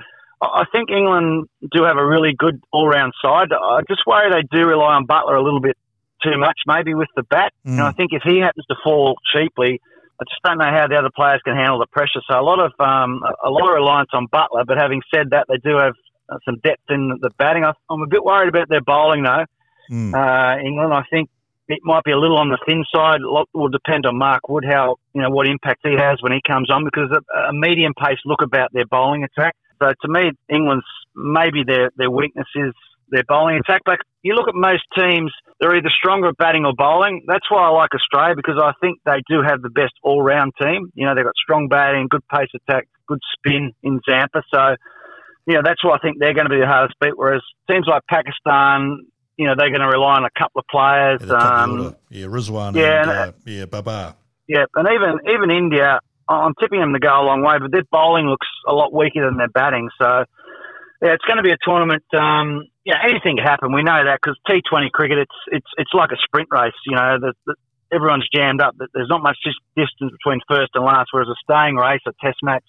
I 0.42 0.64
think 0.72 0.90
England 0.90 1.48
do 1.72 1.84
have 1.84 1.98
a 1.98 2.06
really 2.06 2.34
good 2.38 2.60
all-round 2.72 3.14
side. 3.22 3.50
I 3.54 3.82
just 3.88 4.02
worry 4.08 4.32
they 4.32 4.48
do 4.50 4.66
rely 4.66 4.96
on 4.96 5.06
Buttler 5.06 5.38
a 5.38 5.42
little 5.42 5.62
bit 5.62 5.78
too 6.24 6.38
much, 6.38 6.60
maybe 6.66 6.94
with 6.94 7.10
the 7.16 7.24
bat. 7.24 7.54
Mm. 7.66 7.74
And 7.74 7.82
I 7.82 7.92
think 7.92 8.12
if 8.14 8.24
he 8.24 8.40
happens 8.40 8.66
to 8.68 8.76
fall 8.84 9.16
cheaply, 9.34 9.82
I 10.22 10.24
just 10.30 10.44
don't 10.44 10.60
know 10.60 10.70
how 10.70 10.88
the 10.88 10.96
other 10.96 11.10
players 11.16 11.42
can 11.44 11.56
handle 11.56 11.80
the 11.80 11.88
pressure. 11.88 12.22
So 12.30 12.40
a 12.40 12.46
lot 12.46 12.60
of 12.60 12.72
um, 12.80 13.24
a 13.44 13.50
lot 13.50 13.68
of 13.68 13.74
reliance 13.74 14.10
on 14.14 14.28
Buttler. 14.28 14.66
But 14.68 14.78
having 14.78 15.02
said 15.14 15.32
that, 15.32 15.48
they 15.50 15.58
do 15.58 15.78
have 15.78 15.96
uh, 16.30 16.38
some 16.46 16.58
depth 16.64 16.84
in 16.90 17.18
the 17.22 17.32
batting. 17.40 17.64
I- 17.64 17.74
I'm 17.90 18.04
a 18.04 18.08
bit 18.08 18.24
worried 18.24 18.50
about 18.50 18.70
their 18.70 18.82
bowling 18.82 19.24
though. 19.24 19.46
Mm. 19.90 20.14
Uh, 20.14 20.62
England, 20.62 20.94
I 20.94 21.04
think 21.10 21.30
it 21.68 21.80
might 21.84 22.04
be 22.04 22.12
a 22.12 22.20
little 22.20 22.38
on 22.38 22.50
the 22.50 22.60
thin 22.68 22.86
side. 22.94 23.22
A 23.22 23.30
lot 23.30 23.50
will 23.54 23.70
depend 23.70 24.06
on 24.06 24.16
Mark 24.18 24.48
Wood, 24.48 24.64
how 24.64 24.98
you 25.16 25.22
know 25.24 25.32
what 25.32 25.48
impact 25.48 25.82
he 25.84 25.96
has 25.98 26.22
when 26.22 26.32
he 26.32 26.42
comes 26.46 26.70
on, 26.70 26.86
because 26.86 27.10
a, 27.12 27.50
a 27.50 27.54
medium 27.54 27.94
pace 27.96 28.20
look 28.26 28.44
about 28.44 28.72
their 28.74 28.86
bowling 28.86 29.24
attack. 29.24 29.56
So 29.82 29.88
to 29.90 30.08
me, 30.08 30.32
England's 30.50 30.86
maybe 31.16 31.64
their 31.66 31.90
their 31.98 32.12
weakness 32.12 32.48
is 32.56 32.74
their 33.12 33.24
bowling 33.28 33.58
attack. 33.58 33.82
But 33.86 34.00
you 34.24 34.34
look 34.34 34.48
at 34.48 34.56
most 34.56 34.84
teams, 34.98 35.32
they're 35.60 35.76
either 35.76 35.92
stronger 35.96 36.30
at 36.30 36.38
batting 36.38 36.66
or 36.66 36.74
bowling. 36.76 37.24
That's 37.28 37.50
why 37.50 37.64
I 37.64 37.70
like 37.70 37.92
Australia 37.94 38.36
because 38.36 38.60
I 38.62 38.74
think 38.82 39.00
they 39.06 39.22
do 39.30 39.42
have 39.46 39.62
the 39.62 39.70
best 39.70 39.94
all 40.04 40.22
round 40.22 40.54
team. 40.62 40.92
You 40.96 41.06
know, 41.06 41.16
they've 41.16 41.26
got 41.26 41.36
strong 41.36 41.68
batting, 41.68 42.08
good 42.10 42.28
pace 42.28 42.50
attack, 42.56 42.88
good 43.08 43.20
spin 43.38 43.74
in 43.84 44.00
Zampa. 44.10 44.44
So, 44.54 44.76
you 45.46 45.56
know, 45.56 45.62
that's 45.64 45.84
why 45.84 45.96
I 45.96 46.00
think 46.00 46.18
they're 46.20 46.34
going 46.34 46.46
to 46.46 46.54
be 46.54 46.60
the 46.60 46.68
hardest 46.68 46.96
beat. 47.00 47.14
Whereas 47.16 47.42
teams 47.70 47.86
like 47.88 48.04
Pakistan, 48.10 49.06
you 49.38 49.48
know, 49.48 49.54
they're 49.58 49.70
going 49.70 49.82
to 49.82 49.88
rely 49.88 50.16
on 50.16 50.26
a 50.26 50.30
couple 50.38 50.60
of 50.60 50.66
players. 50.70 51.20
Yeah, 51.22 51.28
the 51.28 51.38
top 51.38 51.70
of 51.70 51.78
the 51.78 51.86
um, 51.86 51.96
yeah 52.10 52.26
Rizwan 52.28 52.76
yeah, 52.76 53.02
and 53.02 53.12
and, 53.12 53.20
uh, 53.30 53.32
yeah, 53.46 53.66
Babar. 53.66 54.16
yeah, 54.48 54.66
and 54.76 54.88
even 54.88 55.34
even 55.34 55.52
India, 55.52 56.00
I'm 56.28 56.54
tipping 56.60 56.80
them 56.80 56.94
to 56.94 57.00
go 57.00 57.10
a 57.10 57.26
long 57.26 57.44
way, 57.44 57.58
but 57.60 57.72
their 57.72 57.84
bowling 57.92 58.28
looks 58.28 58.48
a 58.68 58.74
lot 58.74 58.94
weaker 58.94 59.26
than 59.26 59.38
their 59.38 59.50
batting. 59.50 59.90
So, 60.00 60.26
yeah, 61.02 61.14
it's 61.14 61.26
going 61.26 61.38
to 61.38 61.44
be 61.44 61.52
a 61.52 61.58
tournament. 61.64 62.04
Um, 62.14 62.68
yeah, 62.86 62.98
anything 63.04 63.38
can 63.38 63.46
happen. 63.46 63.74
We 63.74 63.84
know 63.84 64.06
that 64.06 64.20
because 64.22 64.38
T20 64.48 64.92
cricket, 64.92 65.18
it's 65.18 65.40
it's 65.48 65.72
it's 65.78 65.94
like 65.94 66.12
a 66.12 66.18
sprint 66.24 66.50
race. 66.52 66.78
You 66.86 66.96
know, 66.96 67.18
the, 67.20 67.34
the, 67.46 67.56
everyone's 67.92 68.28
jammed 68.34 68.62
up. 68.62 68.76
There's 68.94 69.10
not 69.10 69.24
much 69.24 69.38
distance 69.76 70.12
between 70.12 70.42
first 70.48 70.72
and 70.76 70.86
last. 70.86 71.10
Whereas 71.12 71.28
a 71.28 71.36
staying 71.44 71.76
race, 71.76 72.02
a 72.08 72.14
Test 72.24 72.38
match, 72.44 72.64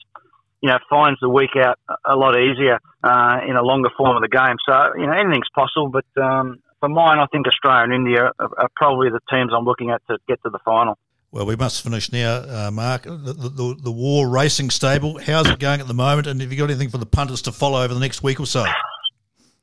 you 0.63 0.71
know, 0.71 0.79
finds 0.89 1.21
the 1.21 1.29
week 1.29 1.57
out 1.57 1.79
a- 2.05 2.17
lot 2.17 2.39
easier 2.39 2.79
uh, 3.05 3.41
in 3.47 3.57
a 3.57 3.63
longer 3.63 3.91
form 3.97 4.17
of 4.17 4.23
the 4.23 4.29
game. 4.29 4.57
So, 4.67 4.95
you 4.97 5.07
know, 5.07 5.13
anything's 5.13 5.51
possible. 5.55 5.91
But 5.91 6.23
um, 6.23 6.59
for 6.81 6.89
mine, 6.89 7.19
I 7.19 7.27
think 7.27 7.47
Australia 7.47 7.85
and 7.85 7.95
India 7.95 8.33
are, 8.39 8.51
are 8.59 8.71
probably 8.77 9.11
the 9.11 9.21
teams 9.31 9.53
I'm 9.55 9.65
looking 9.65 9.91
at 9.91 10.01
to 10.09 10.19
get 10.27 10.43
to 10.45 10.51
the 10.51 10.61
final. 10.65 10.97
Well, 11.33 11.47
we 11.47 11.57
must 11.57 11.83
finish 11.83 12.13
now, 12.13 12.45
uh, 12.47 12.71
Mark. 12.71 13.05
The, 13.05 13.33
the, 13.33 13.77
the, 13.83 13.91
Waugh 13.91 14.25
Racing 14.25 14.69
Stable, 14.69 15.19
how's 15.19 15.49
it 15.49 15.59
going 15.59 15.81
at 15.81 15.89
the 15.89 15.95
moment? 15.95 16.27
And 16.27 16.43
have 16.43 16.53
you 16.53 16.59
got 16.59 16.69
anything 16.69 16.91
for 16.91 16.99
the 16.99 17.07
punters 17.07 17.41
to 17.43 17.53
follow 17.53 17.83
over 17.83 17.95
the 17.95 18.01
next 18.01 18.23
week 18.23 18.39
or 18.39 18.45
so? 18.45 18.61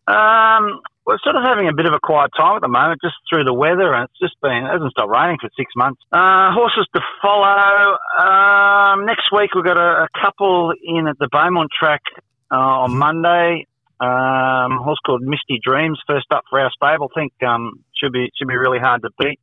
Um, 0.08 0.82
we're 1.06 1.20
sort 1.24 1.36
of 1.36 1.44
having 1.44 1.68
a 1.68 1.74
bit 1.74 1.86
of 1.86 1.94
a 1.94 2.00
quiet 2.02 2.32
time 2.36 2.56
at 2.56 2.64
the 2.64 2.68
moment, 2.68 3.02
just 3.04 3.14
through 3.30 3.44
the 3.44 3.54
weather, 3.54 3.94
and 3.94 4.10
it's 4.10 4.20
just 4.20 4.34
been 4.42 4.66
it 4.66 4.72
hasn't 4.72 4.92
stopped 4.94 5.12
raining 5.12 5.38
for 5.40 5.48
six 5.56 5.72
months. 5.76 6.02
Uh, 6.12 6.50
horses 6.58 6.88
to 6.96 7.02
follow. 7.22 7.98
Um, 8.18 9.06
next 9.06 9.30
week 9.32 9.54
we've 9.54 9.64
got 9.64 9.78
a, 9.78 10.06
a 10.06 10.08
couple 10.20 10.74
in 10.84 11.08
at 11.08 11.20
the 11.20 11.30
Beaumont 11.32 11.70
track 11.78 12.02
uh, 12.52 12.56
on 12.58 12.98
Monday. 12.98 13.68
Um, 14.02 14.82
horse 14.82 14.98
called 15.06 15.22
Misty 15.22 15.60
Dreams, 15.64 16.00
first 16.08 16.26
up 16.32 16.46
for 16.50 16.60
our 16.60 16.72
stable. 16.72 17.12
I 17.16 17.20
think 17.20 17.34
um, 17.46 17.84
should 17.94 18.12
be 18.12 18.32
should 18.36 18.48
be 18.48 18.56
really 18.56 18.80
hard 18.80 19.04
to 19.04 19.10
beat. 19.20 19.40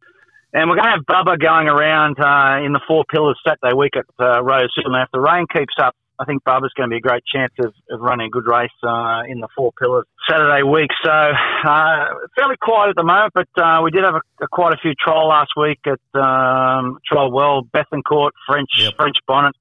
And 0.57 0.71
we're 0.71 0.77
going 0.77 0.88
to 0.88 0.97
have 0.97 1.05
Bubba 1.05 1.38
going 1.38 1.69
around 1.69 2.16
uh, 2.19 2.64
in 2.64 2.73
the 2.73 2.81
Four 2.88 3.05
Pillars 3.12 3.38
Saturday 3.47 3.77
week 3.77 3.92
at 3.95 4.07
uh, 4.19 4.42
Rosehill. 4.42 4.88
Now, 4.88 5.03
if 5.03 5.11
the 5.12 5.21
rain 5.21 5.45
keeps 5.53 5.75
up, 5.79 5.95
I 6.19 6.25
think 6.25 6.45
Bubba's 6.45 6.73
going 6.73 6.88
to 6.88 6.95
be 6.95 6.97
a 6.97 7.01
great 7.05 7.25
chance 7.29 7.53
of, 7.61 7.75
of 7.90 8.01
running 8.01 8.29
a 8.29 8.31
good 8.31 8.47
race 8.47 8.73
uh, 8.83 9.29
in 9.29 9.40
the 9.40 9.49
Four 9.55 9.73
Pillars 9.79 10.07
Saturday 10.27 10.62
week. 10.62 10.88
So 11.05 11.12
uh, 11.12 12.05
fairly 12.35 12.57
quiet 12.57 12.88
at 12.88 12.97
the 12.97 13.05
moment, 13.05 13.35
but 13.35 13.53
uh, 13.62 13.83
we 13.85 13.90
did 13.90 14.03
have 14.03 14.14
a, 14.14 14.23
a, 14.45 14.49
quite 14.49 14.73
a 14.73 14.79
few 14.81 14.95
trial 14.95 15.29
last 15.29 15.51
week 15.61 15.81
at 15.85 16.01
um, 16.19 17.01
Trial 17.07 17.31
Well, 17.31 17.61
Bethencourt, 17.61 18.31
French 18.49 18.71
Yep. 18.79 18.95
French 18.97 19.16
Bonnet. 19.29 19.55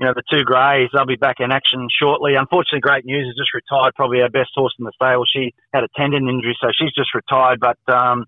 You 0.00 0.06
know, 0.06 0.12
the 0.12 0.22
two 0.30 0.44
greys, 0.44 0.90
they'll 0.92 1.06
be 1.06 1.16
back 1.16 1.36
in 1.40 1.50
action 1.50 1.88
shortly. 1.98 2.34
Unfortunately, 2.34 2.80
great 2.80 3.06
news 3.06 3.26
is 3.26 3.36
just 3.40 3.54
retired, 3.54 3.94
probably 3.94 4.20
our 4.20 4.28
best 4.28 4.50
horse 4.54 4.74
in 4.78 4.84
the 4.84 4.92
stable. 5.00 5.24
She 5.24 5.54
had 5.72 5.82
a 5.82 5.88
tendon 5.96 6.28
injury, 6.28 6.58
so 6.60 6.68
she's 6.76 6.92
just 6.92 7.14
retired. 7.14 7.58
But 7.58 7.78
um, 7.88 8.26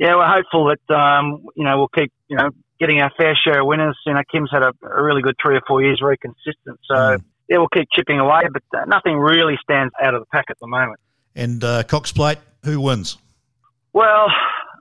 yeah, 0.00 0.16
we're 0.16 0.26
hopeful 0.26 0.72
that 0.72 0.94
um, 0.94 1.44
you 1.54 1.64
know 1.64 1.76
we'll 1.78 1.88
keep 1.88 2.10
you 2.28 2.36
know 2.36 2.48
getting 2.80 3.00
our 3.02 3.12
fair 3.18 3.36
share 3.44 3.60
of 3.60 3.66
winners. 3.66 3.96
You 4.06 4.14
know, 4.14 4.22
Kim's 4.32 4.48
had 4.50 4.62
a, 4.62 4.72
a 4.82 5.02
really 5.02 5.20
good 5.20 5.36
three 5.40 5.54
or 5.56 5.60
four 5.68 5.82
years, 5.82 6.00
very 6.02 6.16
consistent. 6.16 6.80
So 6.88 6.94
Mm. 6.96 7.22
yeah, 7.48 7.58
we'll 7.58 7.68
keep 7.68 7.88
chipping 7.94 8.18
away, 8.18 8.42
but 8.50 8.62
uh, 8.76 8.86
nothing 8.86 9.18
really 9.18 9.56
stands 9.62 9.92
out 10.02 10.14
of 10.14 10.22
the 10.22 10.26
pack 10.32 10.46
at 10.48 10.58
the 10.60 10.66
moment. 10.66 10.98
And 11.36 11.62
uh, 11.62 11.82
Cox 11.82 12.10
Plate, 12.12 12.38
who 12.64 12.80
wins? 12.80 13.18
Well, 13.92 14.28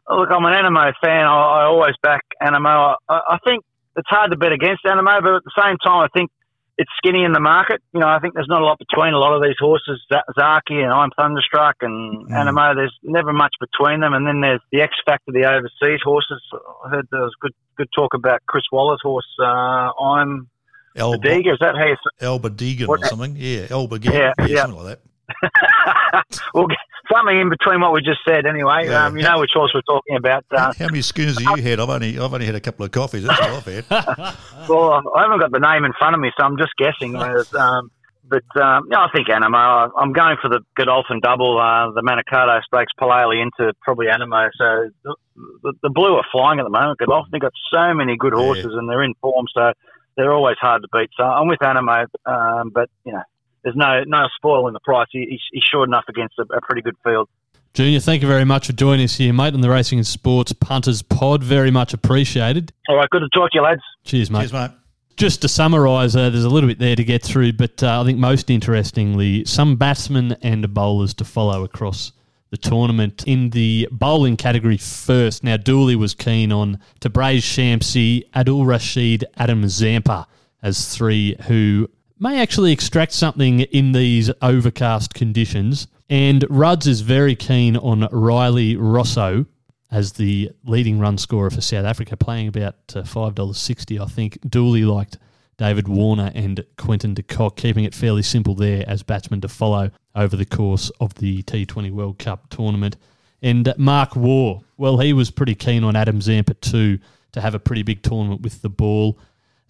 look, 0.09 0.29
I'm 0.31 0.45
an 0.45 0.53
Anamoe 0.53 0.93
fan. 1.03 1.25
I, 1.25 1.35
I 1.35 1.63
always 1.65 1.95
back 2.01 2.21
Anamoe. 2.41 2.95
I, 3.09 3.19
I 3.31 3.37
think 3.43 3.65
it's 3.97 4.07
hard 4.09 4.31
to 4.31 4.37
bet 4.37 4.53
against 4.53 4.85
Anamoe, 4.85 5.21
but 5.21 5.35
at 5.35 5.43
the 5.43 5.51
same 5.61 5.75
time, 5.83 6.01
I 6.01 6.07
think 6.13 6.31
it's 6.79 6.89
skinny 6.97 7.25
in 7.25 7.33
the 7.33 7.41
market. 7.41 7.81
You 7.93 7.99
know, 7.99 8.07
I 8.07 8.19
think 8.19 8.35
there's 8.35 8.47
not 8.47 8.61
a 8.61 8.65
lot 8.65 8.79
between 8.79 9.13
a 9.13 9.19
lot 9.19 9.35
of 9.35 9.43
these 9.43 9.59
horses. 9.59 9.99
Zaaki 10.09 10.79
and 10.79 10.93
I'm 10.93 11.11
Thunderstruck 11.11 11.75
and 11.81 12.25
mm. 12.25 12.31
Anamoe. 12.31 12.73
There's 12.73 12.95
never 13.03 13.33
much 13.33 13.53
between 13.59 13.99
them. 13.99 14.13
And 14.13 14.25
then 14.25 14.39
there's 14.39 14.61
the 14.71 14.81
X 14.81 14.93
Factor, 15.05 15.33
the 15.33 15.43
overseas 15.43 15.99
horses. 16.01 16.41
I 16.85 16.89
heard 16.89 17.07
there 17.11 17.21
was 17.21 17.35
good 17.41 17.53
good 17.75 17.89
talk 17.93 18.13
about 18.13 18.41
Chris 18.47 18.63
Waller's 18.71 19.01
horse. 19.03 19.27
Uh, 19.37 19.91
I'm 20.01 20.49
Elba, 20.95 21.17
Badiga, 21.17 21.53
is 21.53 21.59
that 21.59 21.75
how 21.75 21.85
you 21.85 21.95
say 21.95 22.25
Elba 22.25 22.49
Deegan 22.49 22.87
or 22.87 22.97
something? 23.05 23.35
Yeah, 23.37 23.67
Elba 23.69 23.99
yeah, 24.01 24.11
yeah, 24.11 24.45
yeah, 24.47 24.61
something 24.61 24.83
like 24.83 24.99
that. 25.43 26.25
well, 26.53 26.67
something 27.11 27.39
in 27.39 27.49
between 27.49 27.81
what 27.81 27.93
we 27.93 28.01
just 28.01 28.19
said, 28.27 28.45
anyway. 28.45 28.85
Yeah. 28.85 29.05
Um, 29.05 29.17
you 29.17 29.23
know 29.23 29.39
which 29.39 29.51
horse 29.53 29.71
we're 29.73 29.81
talking 29.81 30.15
about. 30.15 30.45
Uh, 30.51 30.73
how 30.77 30.85
many 30.85 31.01
schooners 31.01 31.39
have 31.43 31.57
you 31.57 31.63
had? 31.63 31.79
I've 31.79 31.89
only 31.89 32.17
I've 32.19 32.33
only 32.33 32.45
had 32.45 32.55
a 32.55 32.61
couple 32.61 32.85
of 32.85 32.91
coffees. 32.91 33.23
That's 33.23 33.39
all 33.41 33.57
I've 33.57 33.65
had. 33.65 33.85
well, 34.69 35.01
I 35.15 35.23
haven't 35.23 35.39
got 35.39 35.51
the 35.51 35.59
name 35.59 35.85
in 35.85 35.93
front 35.97 36.15
of 36.15 36.21
me, 36.21 36.31
so 36.37 36.45
I'm 36.45 36.57
just 36.57 36.73
guessing. 36.77 37.15
Um, 37.59 37.91
but 38.29 38.45
um, 38.61 38.87
yeah, 38.91 38.99
I 38.99 39.09
think 39.13 39.27
Anamoe. 39.27 39.89
I'm 39.97 40.13
going 40.13 40.37
for 40.41 40.49
the 40.49 40.59
Godolphin 40.77 41.19
double, 41.19 41.57
uh, 41.57 41.91
the 41.91 42.01
Manikato 42.01 42.61
Stakes, 42.61 42.93
Palali 42.99 43.41
into 43.41 43.73
probably 43.81 44.05
Anamoe. 44.05 44.49
So 44.55 44.89
the, 45.03 45.15
the, 45.63 45.73
the, 45.83 45.89
Blue 45.89 46.13
are 46.15 46.25
flying 46.31 46.59
at 46.59 46.63
the 46.63 46.69
moment. 46.69 46.99
Godolphin, 46.99 47.31
they've 47.31 47.41
got 47.41 47.53
so 47.73 47.93
many 47.93 48.17
good 48.17 48.33
horses 48.33 48.67
yeah. 48.71 48.77
and 48.77 48.87
they're 48.87 49.01
in 49.01 49.15
form, 49.21 49.47
so 49.53 49.73
they're 50.15 50.31
always 50.31 50.57
hard 50.61 50.83
to 50.83 50.87
beat. 50.93 51.09
So 51.17 51.23
I'm 51.23 51.47
with 51.47 51.59
Anamoe, 51.59 52.05
um, 52.25 52.69
but 52.69 52.89
you 53.03 53.13
know 53.13 53.23
there's 53.63 53.75
no 53.75 54.03
no 54.05 54.27
spoil 54.35 54.67
in 54.67 54.73
the 54.73 54.79
price. 54.79 55.07
He, 55.11 55.25
he's, 55.29 55.41
he's 55.51 55.63
short 55.63 55.89
enough 55.89 56.05
against 56.07 56.37
a, 56.39 56.43
a 56.53 56.61
pretty 56.61 56.81
good 56.81 56.95
field. 57.03 57.29
Junior, 57.73 57.99
thank 57.99 58.21
you 58.21 58.27
very 58.27 58.45
much 58.45 58.67
for 58.67 58.73
joining 58.73 59.05
us 59.05 59.15
here, 59.15 59.31
mate, 59.31 59.53
on 59.53 59.61
the 59.61 59.69
Racing 59.69 59.99
and 59.99 60.07
Sports 60.07 60.51
Punters 60.53 61.03
Pod. 61.03 61.43
Very 61.43 61.69
much 61.69 61.93
appreciated. 61.93 62.73
All 62.87 62.95
right, 62.95 63.09
good 63.09 63.19
to 63.19 63.29
talk 63.29 63.51
to 63.51 63.59
you, 63.59 63.61
lads. 63.61 63.81
Cheers, 64.03 64.31
mate. 64.31 64.39
Cheers, 64.39 64.53
mate. 64.53 64.71
Just 65.17 65.41
to 65.43 65.47
summarise, 65.47 66.15
uh, 66.15 66.29
there's 66.29 66.45
a 66.45 66.49
little 66.49 66.67
bit 66.67 66.79
there 66.79 66.95
to 66.95 67.03
get 67.03 67.21
through, 67.21 67.53
but 67.53 67.83
uh, 67.83 68.01
I 68.01 68.05
think 68.05 68.17
most 68.17 68.49
interestingly, 68.49 69.45
some 69.45 69.75
batsmen 69.75 70.35
and 70.41 70.73
bowlers 70.73 71.13
to 71.15 71.25
follow 71.25 71.63
across 71.63 72.13
the 72.49 72.57
tournament. 72.57 73.23
In 73.27 73.51
the 73.51 73.87
bowling 73.91 74.37
category 74.37 74.77
first, 74.77 75.43
now 75.43 75.57
Dooley 75.57 75.95
was 75.95 76.15
keen 76.15 76.51
on 76.51 76.79
Tabraiz 76.99 77.43
Shamsi, 77.43 78.29
Adil 78.31 78.65
Rashid, 78.65 79.25
Adam 79.37 79.67
Zampa 79.67 80.25
as 80.61 80.93
three 80.93 81.35
who 81.47 81.89
may 82.19 82.41
actually 82.41 82.71
extract 82.71 83.13
something 83.13 83.61
in 83.61 83.93
these 83.93 84.29
overcast 84.41 85.13
conditions. 85.13 85.87
And 86.09 86.45
Ruds 86.49 86.87
is 86.87 87.01
very 87.01 87.35
keen 87.35 87.77
on 87.77 88.01
Rilee 88.01 88.75
Rossouw 88.75 89.45
as 89.91 90.13
the 90.13 90.51
leading 90.65 90.99
run 90.99 91.17
scorer 91.17 91.49
for 91.49 91.61
South 91.61 91.85
Africa, 91.85 92.15
playing 92.15 92.47
about 92.47 92.75
uh, 92.95 93.01
$5.60, 93.01 93.99
I 93.99 94.05
think. 94.05 94.37
Dooley 94.47 94.83
liked 94.83 95.17
David 95.57 95.87
Warner 95.87 96.31
and 96.35 96.63
Quinton 96.77 97.13
de 97.13 97.23
Kock, 97.23 97.57
keeping 97.57 97.83
it 97.83 97.95
fairly 97.95 98.21
simple 98.21 98.55
there 98.55 98.83
as 98.87 99.03
batsmen 99.03 99.41
to 99.41 99.47
follow 99.47 99.91
over 100.15 100.35
the 100.35 100.45
course 100.45 100.91
of 100.99 101.15
the 101.15 101.43
T20 101.43 101.91
World 101.91 102.19
Cup 102.19 102.49
tournament. 102.49 102.97
And 103.41 103.73
Mark 103.77 104.15
Waugh, 104.15 104.61
well, 104.77 104.99
he 104.99 105.13
was 105.13 105.31
pretty 105.31 105.55
keen 105.55 105.83
on 105.83 105.95
Adam 105.95 106.21
Zampa 106.21 106.53
too 106.55 106.99
to 107.31 107.41
have 107.41 107.55
a 107.55 107.59
pretty 107.59 107.83
big 107.83 108.01
tournament 108.01 108.41
with 108.41 108.61
the 108.61 108.69
ball. 108.69 109.19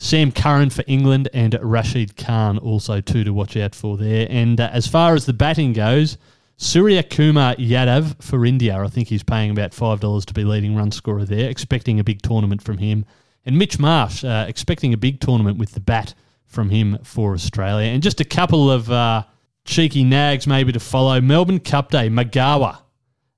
Sam 0.02 0.32
Curran 0.32 0.70
for 0.70 0.84
England 0.88 1.28
and 1.34 1.60
Rashid 1.62 2.16
Khan 2.16 2.58
also 2.58 3.02
two 3.02 3.26
to 3.26 3.34
watch 3.34 3.58
out 3.58 3.76
for 3.76 3.97
there. 3.97 4.26
And 4.30 4.60
uh, 4.60 4.70
as 4.72 4.88
far 4.88 5.14
as 5.14 5.26
the 5.26 5.34
batting 5.34 5.74
goes, 5.74 6.18
Suryakumar 6.58 7.58
Yadav 7.58 8.22
for 8.24 8.45
India. 8.45 8.82
I 8.82 8.88
think 8.88 9.10
he's 9.10 9.24
paying 9.24 9.52
about 9.52 9.72
$5 9.72 10.26
to 10.26 10.34
be 10.34 10.45
leading 10.45 10.74
run 10.74 10.91
scorer 10.91 11.26
there, 11.26 11.50
expecting 11.50 12.00
a 12.00 12.04
big 12.04 12.22
tournament 12.22 12.62
from 12.64 12.78
him. 12.78 13.06
And 13.45 13.58
Mitch 13.58 13.78
Marsh, 13.78 14.24
uh, 14.24 14.45
expecting 14.47 14.93
a 14.93 14.97
big 14.97 15.20
tournament 15.20 15.58
with 15.58 15.74
the 15.74 15.82
bat 15.82 16.14
from 16.45 16.70
him 16.70 16.97
for 17.04 17.34
Australia. 17.34 17.89
And 17.89 18.02
just 18.02 18.22
a 18.22 18.26
couple 18.26 18.72
of 18.72 18.89
uh, 18.89 19.24
cheeky 19.66 20.06
nags 20.06 20.47
maybe 20.47 20.72
to 20.72 20.80
follow. 20.80 21.20
Melbourne 21.20 21.60
Cup 21.60 21.91
Day, 21.91 22.10
Magawa 22.10 22.80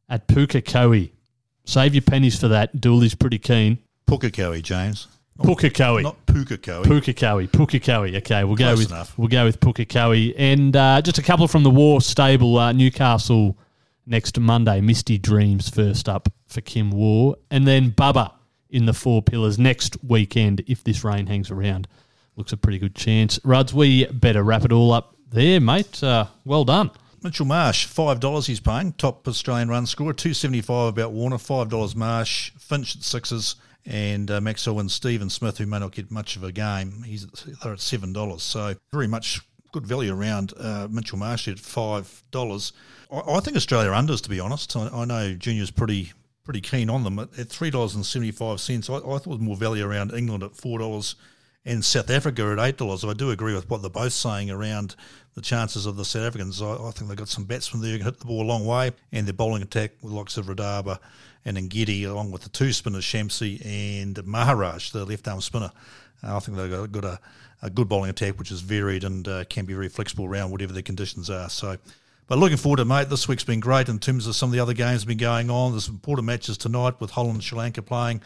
at 0.10 0.28
Pukekohe. 0.28 1.12
Save 1.66 1.96
your 1.96 2.04
pennies 2.04 2.40
for 2.40 2.50
that. 2.50 2.80
Dooley's 2.80 3.16
pretty 3.16 3.40
keen. 3.40 3.80
Pukekohe, 4.08 4.62
James. 4.62 5.08
Pukekohe. 5.44 6.04
Not 6.04 6.26
Pukekohe. 6.26 6.84
Pukekohe. 6.84 7.48
Pukekohe. 7.50 8.18
Okay, 8.18 8.44
we'll 8.44 8.56
Close 8.56 8.76
go 8.76 8.78
with 8.78 8.92
enough. 8.92 9.18
we'll 9.18 9.28
go 9.28 9.46
with 9.46 9.60
Pukekohe. 9.60 10.34
And 10.38 10.76
uh, 10.76 11.02
just 11.02 11.18
a 11.18 11.22
couple 11.24 11.48
from 11.48 11.64
the 11.64 11.70
Waugh 11.70 12.00
stable. 12.00 12.58
Uh, 12.58 12.72
Newcastle 12.72 13.58
next 14.06 14.40
Monday. 14.40 14.82
Misty 14.82 15.18
Dreams 15.18 15.70
first 15.70 16.08
up 16.10 16.30
for 16.48 16.62
Kim 16.62 16.92
Waugh, 16.92 17.36
and 17.50 17.68
then 17.68 17.92
Bubba 17.92 18.32
in 18.70 18.86
the 18.86 18.94
Four 18.94 19.22
Pillars 19.22 19.58
next 19.60 19.98
weekend 20.04 20.64
if 20.68 20.84
this 20.84 21.04
rain 21.04 21.28
hangs 21.28 21.52
around. 21.52 21.88
Looks 22.36 22.54
a 22.54 22.58
pretty 22.58 22.80
good 22.80 22.96
chance. 22.96 23.40
Ruds, 23.44 23.74
we 23.74 24.06
better 24.06 24.44
wrap 24.44 24.64
it 24.64 24.72
all 24.72 24.92
up 24.94 25.16
there, 25.32 25.60
mate. 25.60 26.02
Uh, 26.04 26.26
well 26.46 26.64
done. 26.64 26.92
Mitchell 27.24 27.46
Marsh, 27.46 27.86
five 27.86 28.20
dollars 28.20 28.48
he's 28.48 28.60
paying. 28.60 28.94
Top 28.94 29.28
Australian 29.28 29.70
run 29.70 29.86
scorer, 29.86 30.14
two 30.14 30.34
seventy 30.34 30.62
five 30.62 30.90
about 30.90 31.12
Warner, 31.12 31.38
five 31.38 31.70
dollars 31.70 31.96
Marsh, 31.96 32.52
Finch 32.58 32.96
at 32.96 33.04
sixes 33.04 33.56
and 33.86 34.30
uh, 34.30 34.42
Maxwell 34.42 34.80
and 34.80 34.92
Stephen 34.92 35.30
Smith, 35.30 35.58
who 35.58 35.66
may 35.66 35.80
not 35.80 35.92
get 35.92 36.12
much 36.12 36.36
of 36.36 36.44
a 36.44 36.52
game, 36.52 37.04
he's 37.04 37.26
they're 37.64 37.74
at 37.74 37.80
seven 37.80 38.14
dollars. 38.14 38.44
So 38.44 38.76
very 38.92 39.08
much 39.08 39.42
good 39.72 39.86
value 39.88 40.14
around 40.14 40.54
uh, 40.60 40.88
Mitchell 40.90 41.18
Marsh 41.18 41.48
at 41.48 41.60
five 41.60 42.24
dollars. 42.32 42.74
I, 43.12 43.20
I, 43.20 43.40
think 43.40 43.58
Australia 43.58 43.92
unders, 43.92 44.22
to 44.22 44.30
be 44.30 44.40
honest. 44.40 44.76
I, 44.76 44.88
I, 44.88 45.06
know 45.06 45.34
Junior's 45.34 45.72
pretty 45.72 46.14
pretty 46.44 46.62
keen 46.62 46.90
on 46.90 47.04
them 47.04 47.20
at, 47.20 47.38
at 47.40 47.50
three 47.50 47.70
dollars 47.70 47.96
and 47.96 48.06
seventy 48.06 48.32
five 48.32 48.60
cents. 48.60 48.90
I, 48.90 48.98
I 48.98 49.18
thought 49.18 49.40
more 49.40 49.56
value 49.56 49.86
around 49.86 50.14
England 50.14 50.44
at 50.44 50.56
four 50.56 50.80
dollars 50.80 51.16
and 51.66 51.86
South 51.86 52.10
Africa 52.10 52.44
at 52.58 52.60
eight 52.60 52.78
dollars. 52.78 53.04
I 53.04 53.14
do 53.14 53.32
agree 53.32 53.54
with 53.54 53.70
what 53.70 53.82
they're 53.82 53.90
both 53.90 54.14
saying 54.14 54.50
around 54.50 54.96
the 55.36 55.42
chances 55.42 55.86
of 55.86 55.96
the 55.96 56.06
South 56.06 56.24
Africans. 56.24 56.62
I, 56.62 56.74
I 56.74 56.92
think 56.92 57.08
they've 57.10 57.18
got 57.18 57.30
some 57.30 57.46
batsmen 57.46 57.82
there 57.82 57.92
who 57.92 57.98
can 57.98 58.06
hit 58.06 58.20
the 58.20 58.26
ball 58.26 58.42
a 58.42 58.44
long 58.44 58.66
way, 58.66 58.92
and 59.12 59.26
their 59.26 59.34
bowling 59.34 59.62
attack 59.62 59.92
with 60.02 60.14
likes 60.14 60.38
of 60.38 60.48
Rabada 60.48 61.00
and 61.46 61.58
Ngidi, 61.58 62.06
along 62.08 62.32
with 62.32 62.44
the 62.44 62.50
two 62.50 62.72
spinners, 62.72 63.04
Shamsi 63.04 63.66
and 63.66 64.24
Maharaj, 64.26 64.92
the 64.92 65.06
left 65.06 65.28
arm 65.28 65.42
spinner. 65.42 65.72
Uh, 66.24 66.36
I 66.36 66.40
think 66.40 66.58
they've 66.58 66.70
got, 66.70 66.92
got 66.92 67.06
a, 67.06 67.20
a, 67.64 67.70
good 67.70 67.90
bowling 67.90 68.12
attack 68.12 68.38
which 68.38 68.52
is 68.52 68.62
varied 68.62 69.04
and 69.04 69.28
uh, 69.28 69.44
can 69.46 69.66
be 69.66 69.74
very 69.74 69.90
flexible 69.90 70.26
around 70.26 70.52
whatever 70.52 70.74
the 70.74 70.84
conditions 70.84 71.30
are. 71.30 71.50
So, 71.50 71.78
but 72.28 72.38
looking 72.38 72.58
forward 72.58 72.78
to 72.78 72.86
mate. 72.86 73.10
This 73.10 73.28
week's 73.28 73.44
been 73.44 73.60
great 73.60 73.90
in 73.90 74.00
terms 74.00 74.28
of 74.28 74.36
some 74.36 74.50
of 74.50 74.54
the 74.54 74.60
other 74.60 74.74
games 74.74 75.04
been 75.04 75.18
going 75.18 75.50
on. 75.50 75.72
There's 75.72 75.90
important 75.90 76.28
matches 76.28 76.58
tonight 76.58 77.00
with 77.00 77.12
Holland 77.12 77.36
and 77.36 77.44
Sri 77.44 77.58
Lanka 77.58 77.82
playing, 77.82 78.22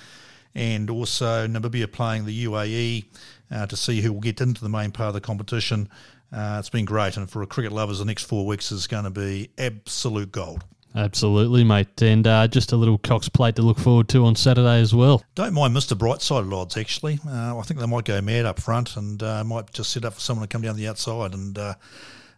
and 0.56 0.90
also 0.90 1.48
Namibia 1.48 1.92
playing 1.92 2.26
the 2.26 2.46
UAE 2.46 3.06
uh, 3.52 3.68
to 3.68 3.76
see 3.76 4.02
who 4.02 4.14
will 4.14 4.22
get 4.22 4.42
into 4.42 4.62
the 4.62 4.70
main 4.70 4.92
part 4.92 5.10
of 5.10 5.14
the 5.14 5.22
competition. 5.22 5.90
Uh, 6.32 6.58
it's 6.60 6.70
been 6.70 6.86
great, 6.86 7.18
and 7.18 7.30
for 7.30 7.42
a 7.42 7.48
cricket 7.48 7.72
lovers, 7.72 8.00
the 8.00 8.06
next 8.06 8.24
four 8.24 8.46
weeks 8.46 8.72
is 8.72 8.88
going 8.88 9.04
to 9.04 9.10
be 9.10 9.50
absolute 9.58 10.32
gold. 10.32 10.64
Absolutely, 10.96 11.66
mate. 11.66 12.02
And 12.02 12.26
uh, 12.26 12.48
just 12.48 12.72
a 12.72 12.78
little 12.78 12.98
Cox 12.98 13.28
plate 13.28 13.58
to 13.58 13.62
look 13.62 13.78
forward 13.78 14.08
to 14.10 14.26
on 14.26 14.36
Saturday 14.36 14.80
as 14.80 14.96
well. 14.96 15.22
Don't 15.36 15.54
mind 15.54 15.76
Mr. 15.76 15.98
Brightside 15.98 16.52
odds, 16.54 16.78
actually. 16.78 17.20
Uh, 17.28 17.58
I 17.58 17.62
think 17.64 17.82
they 17.82 17.86
might 17.86 18.06
go 18.06 18.22
mad 18.22 18.46
up 18.46 18.62
front 18.62 18.96
and 18.96 19.22
uh, 19.22 19.44
might 19.44 19.74
just 19.74 19.92
set 19.92 20.06
up 20.06 20.14
for 20.14 20.22
someone 20.22 20.48
to 20.48 20.52
come 20.52 20.62
down 20.62 20.78
the 20.78 20.88
outside. 20.88 21.34
And 21.34 21.58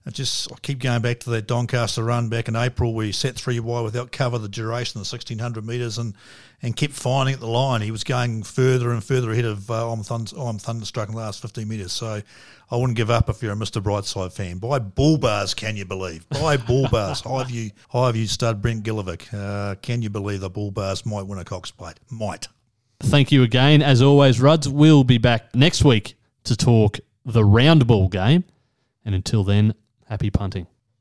I 0.08 0.10
just 0.10 0.50
I 0.54 0.56
keep 0.62 0.80
going 0.80 1.02
back 1.02 1.20
to 1.22 1.32
that 1.32 1.48
Doncaster 1.48 2.02
run 2.02 2.30
back 2.30 2.48
in 2.48 2.56
April 2.56 2.94
where 2.94 3.06
he 3.06 3.12
set 3.12 3.36
three 3.36 3.60
wide 3.60 3.82
without 3.82 4.14
cover 4.14 4.38
the 4.38 4.48
duration 4.48 5.02
of 5.02 5.06
the 5.06 5.14
1600 5.14 5.66
metres 5.68 5.98
and, 5.98 6.14
and 6.62 6.78
kept 6.78 6.94
finding 6.94 7.34
at 7.34 7.42
the 7.42 7.48
line. 7.48 7.82
He 7.82 7.92
was 7.92 8.06
going 8.06 8.44
further 8.44 8.94
and 8.94 9.04
further 9.04 9.32
ahead 9.32 9.44
of 9.44 9.70
uh, 9.70 9.92
I'm, 9.92 10.04
Thund- 10.04 10.34
I'm 10.40 10.60
Thunderstruck 10.60 11.10
in 11.10 11.16
the 11.16 11.20
last 11.20 11.42
15 11.42 11.68
metres. 11.68 11.92
So 11.92 12.22
I 12.72 12.76
wouldn't 12.78 12.96
give 12.96 13.10
up 13.10 13.30
if 13.30 13.44
you're 13.44 13.52
a 13.52 13.58
Mr. 13.58 13.84
Brightside 13.84 14.32
fan. 14.32 14.60
Buy 14.60 14.80
bull 14.80 15.18
bars, 15.18 15.54
can 15.54 15.76
you 15.76 15.84
believe? 15.84 16.28
Buy 16.30 16.56
bull 16.56 16.88
bars. 16.92 17.22
Highview, 17.24 17.74
Highview 17.94 18.30
stud 18.30 18.62
Brent 18.62 18.86
Gillivick. 18.86 19.34
Uh, 19.34 19.76
can 19.76 20.02
you 20.02 20.10
believe 20.10 20.40
the 20.40 20.50
bull 20.50 20.72
bars 20.72 21.06
might 21.06 21.24
win 21.24 21.38
a 21.38 21.44
Cox 21.44 21.70
Plate? 21.70 22.00
Might. 22.10 22.48
Thank 23.02 23.34
you 23.34 23.44
again. 23.44 23.82
As 23.82 24.02
always, 24.02 24.40
Ruds, 24.40 24.70
we'll 24.70 25.04
be 25.04 25.18
back 25.18 25.54
next 25.54 25.84
week 25.84 26.16
to 26.46 26.56
talk 26.56 26.98
the 27.26 27.44
round 27.44 27.86
ball 27.88 28.08
game. 28.08 28.46
And 29.04 29.14
until 29.14 29.44
then, 29.44 29.74
happy 30.10 30.30
punting. 30.30 30.68